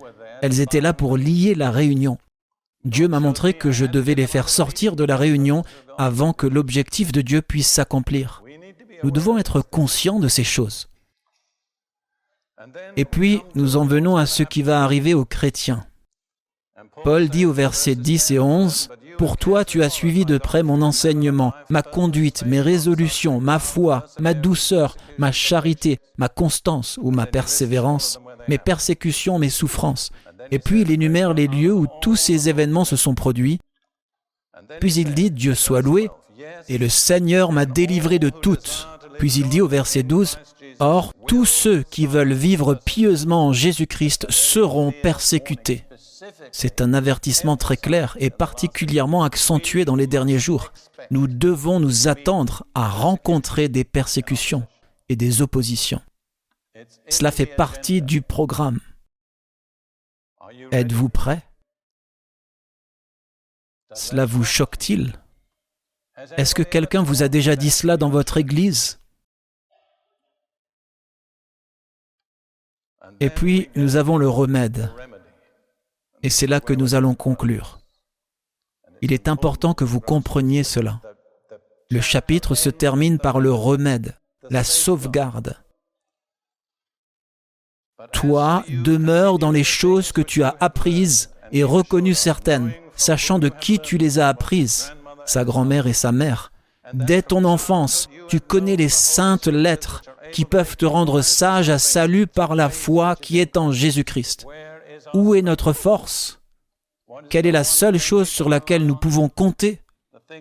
Elles 0.42 0.60
étaient 0.60 0.80
là 0.80 0.92
pour 0.92 1.16
lier 1.16 1.54
la 1.54 1.70
réunion. 1.70 2.18
Dieu 2.84 3.08
m'a 3.08 3.20
montré 3.20 3.54
que 3.54 3.72
je 3.72 3.84
devais 3.84 4.14
les 4.14 4.28
faire 4.28 4.48
sortir 4.48 4.94
de 4.94 5.04
la 5.04 5.16
réunion 5.16 5.64
avant 5.98 6.32
que 6.32 6.46
l'objectif 6.46 7.10
de 7.10 7.22
Dieu 7.22 7.42
puisse 7.42 7.68
s'accomplir. 7.68 8.44
Nous 9.02 9.10
devons 9.10 9.38
être 9.38 9.60
conscients 9.60 10.20
de 10.20 10.28
ces 10.28 10.44
choses. 10.44 10.88
Et 12.96 13.04
puis, 13.04 13.40
nous 13.54 13.76
en 13.76 13.84
venons 13.84 14.16
à 14.16 14.26
ce 14.26 14.42
qui 14.42 14.62
va 14.62 14.82
arriver 14.82 15.14
aux 15.14 15.24
chrétiens. 15.24 15.86
Paul 17.04 17.28
dit 17.28 17.46
au 17.46 17.52
verset 17.52 17.94
10 17.94 18.32
et 18.32 18.38
11, 18.38 18.88
Pour 19.18 19.36
toi 19.36 19.64
tu 19.64 19.82
as 19.82 19.90
suivi 19.90 20.24
de 20.24 20.38
près 20.38 20.62
mon 20.62 20.82
enseignement, 20.82 21.52
ma 21.70 21.82
conduite, 21.82 22.44
mes 22.44 22.60
résolutions, 22.60 23.40
ma 23.40 23.58
foi, 23.58 24.06
ma 24.18 24.34
douceur, 24.34 24.96
ma 25.16 25.32
charité, 25.32 26.00
ma 26.16 26.28
constance 26.28 26.98
ou 27.00 27.10
ma 27.10 27.26
persévérance, 27.26 28.18
mes 28.48 28.58
persécutions, 28.58 29.38
mes 29.38 29.50
souffrances. 29.50 30.10
Et 30.50 30.58
puis 30.58 30.82
il 30.82 30.90
énumère 30.90 31.34
les 31.34 31.46
lieux 31.46 31.74
où 31.74 31.86
tous 32.00 32.16
ces 32.16 32.48
événements 32.48 32.84
se 32.84 32.96
sont 32.96 33.14
produits. 33.14 33.58
Puis 34.80 34.94
il 34.94 35.14
dit, 35.14 35.30
Dieu 35.30 35.54
soit 35.54 35.82
loué, 35.82 36.10
et 36.68 36.78
le 36.78 36.88
Seigneur 36.88 37.52
m'a 37.52 37.66
délivré 37.66 38.18
de 38.18 38.30
toutes. 38.30 38.86
Puis 39.18 39.32
il 39.32 39.48
dit 39.48 39.60
au 39.60 39.68
verset 39.68 40.02
12, 40.02 40.38
Or, 40.80 41.12
tous 41.26 41.44
ceux 41.44 41.82
qui 41.82 42.06
veulent 42.06 42.32
vivre 42.32 42.74
pieusement 42.74 43.48
en 43.48 43.52
Jésus-Christ 43.52 44.26
seront 44.30 44.92
persécutés. 44.92 45.84
C'est 46.52 46.80
un 46.80 46.94
avertissement 46.94 47.56
très 47.56 47.76
clair 47.76 48.16
et 48.20 48.30
particulièrement 48.30 49.24
accentué 49.24 49.84
dans 49.84 49.96
les 49.96 50.06
derniers 50.06 50.38
jours. 50.38 50.72
Nous 51.10 51.26
devons 51.26 51.80
nous 51.80 52.08
attendre 52.08 52.64
à 52.74 52.88
rencontrer 52.88 53.68
des 53.68 53.84
persécutions 53.84 54.66
et 55.08 55.16
des 55.16 55.42
oppositions. 55.42 56.02
Cela 57.08 57.30
fait 57.30 57.46
partie 57.46 58.02
du 58.02 58.22
programme. 58.22 58.80
Êtes-vous 60.70 61.08
prêt 61.08 61.42
Cela 63.94 64.26
vous 64.26 64.44
choque-t-il? 64.44 65.12
Est-ce 66.36 66.54
que 66.54 66.62
quelqu'un 66.62 67.02
vous 67.02 67.22
a 67.22 67.28
déjà 67.28 67.54
dit 67.54 67.70
cela 67.70 67.96
dans 67.96 68.10
votre 68.10 68.38
Église? 68.38 68.98
Et 73.20 73.30
puis, 73.30 73.70
nous 73.74 73.96
avons 73.96 74.16
le 74.16 74.28
remède. 74.28 74.92
Et 76.22 76.30
c'est 76.30 76.46
là 76.46 76.60
que 76.60 76.72
nous 76.72 76.94
allons 76.94 77.14
conclure. 77.14 77.80
Il 79.00 79.12
est 79.12 79.28
important 79.28 79.74
que 79.74 79.84
vous 79.84 80.00
compreniez 80.00 80.64
cela. 80.64 81.00
Le 81.90 82.00
chapitre 82.00 82.54
se 82.54 82.68
termine 82.68 83.18
par 83.18 83.40
le 83.40 83.52
remède, 83.52 84.16
la 84.50 84.64
sauvegarde. 84.64 85.56
Toi, 88.12 88.64
demeure 88.68 89.38
dans 89.38 89.50
les 89.50 89.64
choses 89.64 90.12
que 90.12 90.20
tu 90.20 90.42
as 90.42 90.56
apprises 90.60 91.30
et 91.52 91.64
reconnues 91.64 92.14
certaines, 92.14 92.72
sachant 92.96 93.38
de 93.38 93.48
qui 93.48 93.78
tu 93.78 93.96
les 93.98 94.18
as 94.18 94.28
apprises, 94.28 94.92
sa 95.28 95.44
grand-mère 95.44 95.86
et 95.86 95.92
sa 95.92 96.12
mère. 96.12 96.52
Dès 96.94 97.22
ton 97.22 97.44
enfance, 97.44 98.08
tu 98.28 98.40
connais 98.40 98.76
les 98.76 98.88
saintes 98.88 99.46
lettres 99.46 100.02
qui 100.32 100.44
peuvent 100.44 100.76
te 100.76 100.86
rendre 100.86 101.22
sage 101.22 101.70
à 101.70 101.78
salut 101.78 102.26
par 102.26 102.54
la 102.54 102.70
foi 102.70 103.16
qui 103.16 103.38
est 103.38 103.56
en 103.56 103.72
Jésus-Christ. 103.72 104.46
Où 105.14 105.34
est 105.34 105.42
notre 105.42 105.72
force? 105.72 106.40
Quelle 107.30 107.46
est 107.46 107.52
la 107.52 107.64
seule 107.64 107.98
chose 107.98 108.28
sur 108.28 108.48
laquelle 108.48 108.86
nous 108.86 108.96
pouvons 108.96 109.28
compter? 109.28 109.80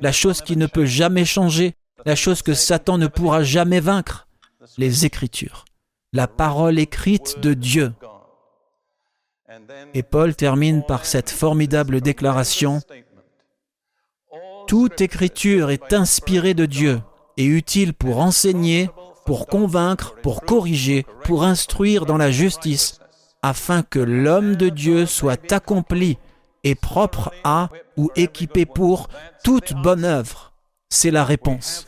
La 0.02 0.12
chose 0.12 0.42
qui 0.42 0.58
ne 0.58 0.68
peut 0.68 0.86
jamais 0.86 1.26
changer 1.26 1.76
La 2.06 2.16
chose 2.16 2.42
que 2.42 2.54
Satan 2.54 2.98
ne 2.98 3.08
pourra 3.08 3.44
jamais 3.44 3.80
vaincre? 3.80 4.28
Les 4.78 5.06
Écritures. 5.06 5.66
La 6.14 6.28
parole 6.28 6.80
écrite 6.80 7.40
de 7.40 7.54
Dieu. 7.54 7.94
Et 9.94 10.04
Paul 10.04 10.36
termine 10.36 10.84
par 10.84 11.06
cette 11.06 11.30
formidable 11.30 12.02
déclaration. 12.02 12.82
Toute 14.68 15.00
écriture 15.00 15.70
est 15.70 15.94
inspirée 15.94 16.54
de 16.54 16.66
Dieu 16.66 17.00
et 17.38 17.46
utile 17.46 17.94
pour 17.94 18.20
enseigner, 18.20 18.90
pour 19.26 19.48
convaincre, 19.48 20.16
pour 20.22 20.42
corriger, 20.42 21.06
pour 21.24 21.46
instruire 21.46 22.06
dans 22.06 22.18
la 22.18 22.32
justice, 22.32 23.00
afin 23.42 23.82
que 23.82 24.00
l'homme 24.00 24.58
de 24.58 24.68
Dieu 24.68 25.06
soit 25.06 25.54
accompli 25.54 26.18
et 26.66 26.76
propre 26.76 27.32
à 27.46 27.70
ou 27.96 28.12
équipé 28.18 28.66
pour 28.66 29.08
toute 29.42 29.74
bonne 29.74 30.04
œuvre. 30.04 30.52
C'est 30.90 31.12
la 31.12 31.24
réponse. 31.24 31.88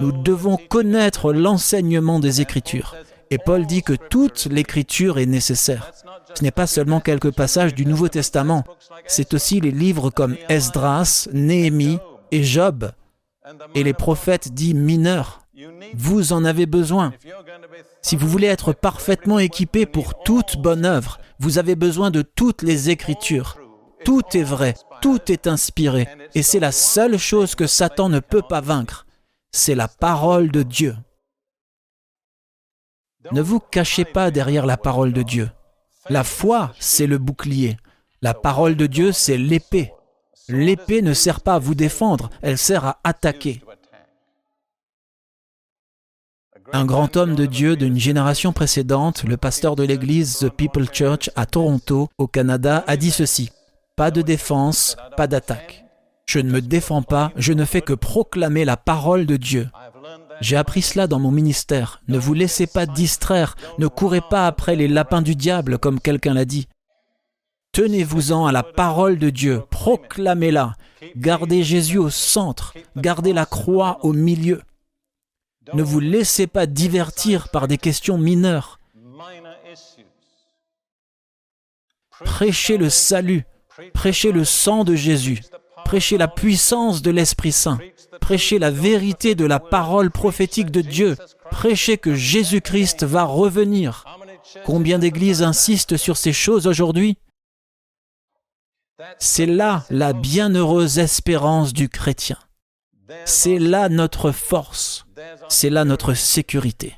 Nous 0.00 0.10
devons 0.10 0.56
connaître 0.56 1.32
l'enseignement 1.32 2.18
des 2.18 2.40
Écritures. 2.40 2.96
Et 3.30 3.38
Paul 3.38 3.66
dit 3.66 3.82
que 3.82 3.92
toute 3.92 4.46
l'Écriture 4.46 5.18
est 5.18 5.26
nécessaire. 5.26 5.92
Ce 6.34 6.42
n'est 6.42 6.50
pas 6.50 6.66
seulement 6.66 7.00
quelques 7.00 7.30
passages 7.30 7.74
du 7.74 7.86
Nouveau 7.86 8.08
Testament, 8.08 8.64
c'est 9.06 9.32
aussi 9.32 9.60
les 9.60 9.70
livres 9.70 10.10
comme 10.10 10.36
Esdras, 10.48 11.28
Néhémie 11.32 11.98
et 12.30 12.42
Job, 12.42 12.92
et 13.74 13.82
les 13.82 13.94
prophètes 13.94 14.52
dits 14.52 14.74
mineurs. 14.74 15.42
Vous 15.94 16.32
en 16.32 16.44
avez 16.44 16.66
besoin. 16.66 17.12
Si 18.02 18.16
vous 18.16 18.28
voulez 18.28 18.46
être 18.46 18.72
parfaitement 18.72 19.38
équipé 19.38 19.86
pour 19.86 20.22
toute 20.22 20.56
bonne 20.58 20.84
œuvre, 20.84 21.18
vous 21.38 21.58
avez 21.58 21.76
besoin 21.76 22.10
de 22.10 22.22
toutes 22.22 22.62
les 22.62 22.90
Écritures. 22.90 23.56
Tout 24.04 24.22
est 24.34 24.42
vrai, 24.42 24.74
tout 25.00 25.32
est 25.32 25.46
inspiré, 25.46 26.06
et 26.34 26.42
c'est 26.42 26.60
la 26.60 26.72
seule 26.72 27.18
chose 27.18 27.54
que 27.54 27.66
Satan 27.66 28.08
ne 28.08 28.20
peut 28.20 28.42
pas 28.42 28.60
vaincre. 28.60 29.06
C'est 29.50 29.74
la 29.74 29.88
parole 29.88 30.50
de 30.50 30.62
Dieu. 30.62 30.96
Ne 33.32 33.40
vous 33.40 33.58
cachez 33.58 34.04
pas 34.04 34.30
derrière 34.30 34.66
la 34.66 34.76
parole 34.76 35.12
de 35.12 35.22
Dieu. 35.22 35.50
La 36.08 36.22
foi, 36.22 36.72
c'est 36.78 37.06
le 37.06 37.18
bouclier. 37.18 37.76
La 38.22 38.34
parole 38.34 38.76
de 38.76 38.86
Dieu, 38.86 39.12
c'est 39.12 39.36
l'épée. 39.36 39.92
L'épée 40.48 41.02
ne 41.02 41.12
sert 41.12 41.40
pas 41.40 41.54
à 41.54 41.58
vous 41.58 41.74
défendre, 41.74 42.30
elle 42.42 42.58
sert 42.58 42.84
à 42.84 42.98
attaquer. 43.04 43.62
Un 46.72 46.84
grand 46.84 47.16
homme 47.16 47.36
de 47.36 47.46
Dieu 47.46 47.76
d'une 47.76 47.98
génération 47.98 48.52
précédente, 48.52 49.24
le 49.24 49.36
pasteur 49.36 49.76
de 49.76 49.84
l'église 49.84 50.38
The 50.38 50.48
People 50.48 50.88
Church 50.92 51.30
à 51.36 51.46
Toronto, 51.46 52.08
au 52.18 52.26
Canada, 52.26 52.84
a 52.86 52.96
dit 52.96 53.12
ceci. 53.12 53.50
Pas 53.96 54.10
de 54.10 54.20
défense, 54.20 54.96
pas 55.16 55.26
d'attaque. 55.26 55.84
Je 56.26 56.40
ne 56.40 56.50
me 56.50 56.60
défends 56.60 57.02
pas, 57.02 57.32
je 57.36 57.52
ne 57.52 57.64
fais 57.64 57.82
que 57.82 57.92
proclamer 57.92 58.64
la 58.64 58.76
parole 58.76 59.26
de 59.26 59.36
Dieu. 59.36 59.68
J'ai 60.40 60.56
appris 60.56 60.82
cela 60.82 61.06
dans 61.06 61.20
mon 61.20 61.30
ministère. 61.30 62.02
Ne 62.08 62.18
vous 62.18 62.34
laissez 62.34 62.66
pas 62.66 62.86
distraire, 62.86 63.56
ne 63.78 63.86
courez 63.86 64.20
pas 64.20 64.46
après 64.46 64.76
les 64.76 64.88
lapins 64.88 65.22
du 65.22 65.34
diable, 65.34 65.78
comme 65.78 66.00
quelqu'un 66.00 66.34
l'a 66.34 66.44
dit. 66.44 66.66
Tenez-vous-en 67.76 68.46
à 68.46 68.52
la 68.52 68.62
parole 68.62 69.18
de 69.18 69.28
Dieu, 69.28 69.62
proclamez-la, 69.68 70.76
gardez 71.14 71.62
Jésus 71.62 71.98
au 71.98 72.08
centre, 72.08 72.72
gardez 72.96 73.34
la 73.34 73.44
croix 73.44 73.98
au 74.00 74.14
milieu. 74.14 74.62
Ne 75.74 75.82
vous 75.82 76.00
laissez 76.00 76.46
pas 76.46 76.64
divertir 76.64 77.50
par 77.50 77.68
des 77.68 77.76
questions 77.76 78.16
mineures. 78.16 78.80
Prêchez 82.24 82.78
le 82.78 82.88
salut, 82.88 83.44
prêchez 83.92 84.32
le 84.32 84.46
sang 84.46 84.82
de 84.82 84.94
Jésus, 84.94 85.42
prêchez 85.84 86.16
la 86.16 86.28
puissance 86.28 87.02
de 87.02 87.10
l'Esprit 87.10 87.52
Saint, 87.52 87.78
prêchez 88.22 88.58
la 88.58 88.70
vérité 88.70 89.34
de 89.34 89.44
la 89.44 89.60
parole 89.60 90.10
prophétique 90.10 90.70
de 90.70 90.80
Dieu, 90.80 91.14
prêchez 91.50 91.98
que 91.98 92.14
Jésus-Christ 92.14 93.04
va 93.04 93.24
revenir. 93.24 94.06
Combien 94.64 94.98
d'églises 94.98 95.42
insistent 95.42 95.98
sur 95.98 96.16
ces 96.16 96.32
choses 96.32 96.66
aujourd'hui? 96.66 97.18
C'est 99.18 99.46
là 99.46 99.84
la 99.90 100.12
bienheureuse 100.12 100.98
espérance 100.98 101.72
du 101.72 101.88
chrétien. 101.88 102.38
C'est 103.24 103.58
là 103.58 103.88
notre 103.88 104.32
force. 104.32 105.06
C'est 105.48 105.70
là 105.70 105.84
notre 105.84 106.14
sécurité. 106.14 106.94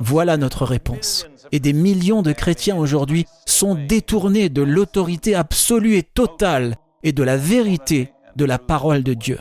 Voilà 0.00 0.36
notre 0.36 0.64
réponse. 0.64 1.26
Et 1.52 1.60
des 1.60 1.72
millions 1.72 2.22
de 2.22 2.32
chrétiens 2.32 2.76
aujourd'hui 2.76 3.26
sont 3.46 3.74
détournés 3.74 4.48
de 4.48 4.62
l'autorité 4.62 5.34
absolue 5.34 5.96
et 5.96 6.02
totale 6.02 6.76
et 7.02 7.12
de 7.12 7.22
la 7.22 7.36
vérité 7.36 8.12
de 8.36 8.44
la 8.44 8.58
parole 8.58 9.02
de 9.02 9.14
Dieu. 9.14 9.40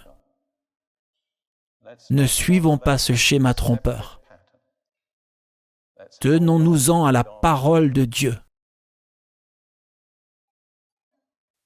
Ne 2.10 2.26
suivons 2.26 2.78
pas 2.78 2.98
ce 2.98 3.14
schéma 3.14 3.54
trompeur. 3.54 4.22
Tenons-nous-en 6.20 7.06
à 7.06 7.12
la 7.12 7.24
parole 7.24 7.94
de 7.94 8.06
Dieu. 8.06 8.36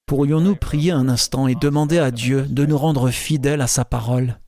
Pourrions-nous 0.06 0.54
prier 0.54 0.92
un 0.92 1.08
instant 1.08 1.48
et 1.48 1.54
demander 1.54 1.98
à 1.98 2.10
Dieu 2.10 2.42
de 2.42 2.66
nous 2.66 2.76
rendre 2.76 3.10
fidèles 3.10 3.62
à 3.62 3.66
sa 3.66 3.86
parole 3.86 4.38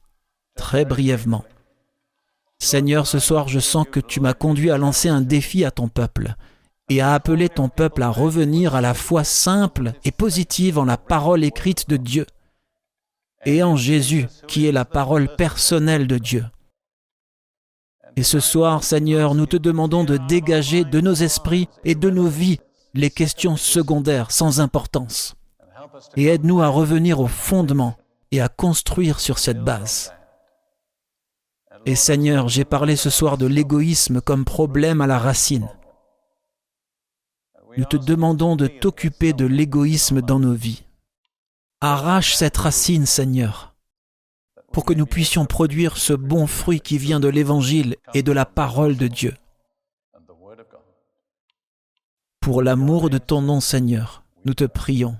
Très 0.54 0.84
brièvement. 0.84 1.44
Seigneur, 2.59 3.07
ce 3.07 3.18
soir 3.18 3.48
je 3.48 3.59
sens 3.59 3.86
que 3.90 4.00
tu 4.00 4.20
m'as 4.20 4.34
conduit 4.34 4.70
à 4.70 4.76
lancer 4.76 5.09
un 5.09 5.22
défi 5.22 5.64
à 5.64 5.70
ton 5.70 5.88
peuple 5.88 6.34
et 6.90 7.00
à 7.00 7.14
appeler 7.14 7.48
ton 7.48 7.70
peuple 7.70 8.02
à 8.02 8.11
revenir 8.11 8.74
à 8.74 8.82
la 8.82 8.92
foi 8.92 9.24
simple 9.24 9.94
et 10.04 10.12
positive 10.12 10.78
en 10.78 10.84
la 10.84 10.98
parole 10.98 11.42
écrite 11.42 11.88
de 11.88 11.96
Dieu 11.96 12.26
et 13.46 13.62
en 13.62 13.76
Jésus 13.76 14.26
qui 14.46 14.66
est 14.66 14.72
la 14.72 14.84
parole 14.84 15.34
personnelle 15.36 16.07
de 16.07 16.18
Dieu. 16.18 16.44
Et 18.16 18.22
ce 18.22 18.40
soir, 18.40 18.84
Seigneur, 18.84 19.34
nous 19.34 19.46
te 19.46 19.57
demandons 19.57 20.04
de 20.04 20.18
dégager 20.18 20.84
de 20.84 21.00
nos 21.00 21.14
esprits 21.14 21.68
et 21.84 21.94
de 21.94 22.11
nos 22.11 22.28
vies 22.28 22.61
les 22.92 23.11
questions 23.11 23.57
secondaires 23.57 24.30
sans 24.30 24.61
importance 24.61 25.34
et 26.16 26.26
aide-nous 26.26 26.62
à 26.62 26.68
revenir 26.68 27.20
au 27.20 27.26
fondement, 27.26 27.97
et 28.32 28.40
à 28.40 28.49
construire 28.49 29.20
sur 29.20 29.38
cette 29.38 29.62
base. 29.62 30.12
Et 31.84 31.94
Seigneur, 31.94 32.49
j'ai 32.49 32.64
parlé 32.64 32.97
ce 32.97 33.11
soir 33.11 33.38
de 33.38 33.47
l'égoïsme 33.47 34.20
comme 34.20 34.44
problème 34.44 35.01
à 35.01 35.07
la 35.07 35.18
racine. 35.18 35.68
Nous 37.76 37.84
te 37.84 37.97
demandons 37.97 38.57
de 38.57 38.66
t'occuper 38.66 39.32
de 39.32 39.44
l'égoïsme 39.44 40.22
dans 40.22 40.40
nos 40.40 40.55
vies. 40.55 40.84
Arrache 41.80 42.34
cette 42.34 42.57
racine, 42.57 43.07
Seigneur, 43.07 43.74
pour 44.72 44.84
que 44.84 44.94
nous 44.94 45.07
puissions 45.07 45.44
produire 45.44 45.99
ce 45.99 46.14
bon 46.14 46.47
fruit 46.47 46.80
qui 46.80 46.99
vient 46.99 47.20
de 47.20 47.28
l'Évangile 47.28 47.97
et 48.14 48.22
de 48.22 48.32
la 48.32 48.47
parole 48.47 48.97
de 48.97 49.09
Dieu. 49.09 49.34
Pour 52.40 52.62
l'amour 52.62 53.11
de 53.11 53.18
ton 53.18 53.42
nom, 53.42 53.61
Seigneur, 53.61 54.24
nous 54.44 54.55
te 54.55 54.64
prions. 54.64 55.16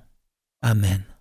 Amen. 0.63 1.16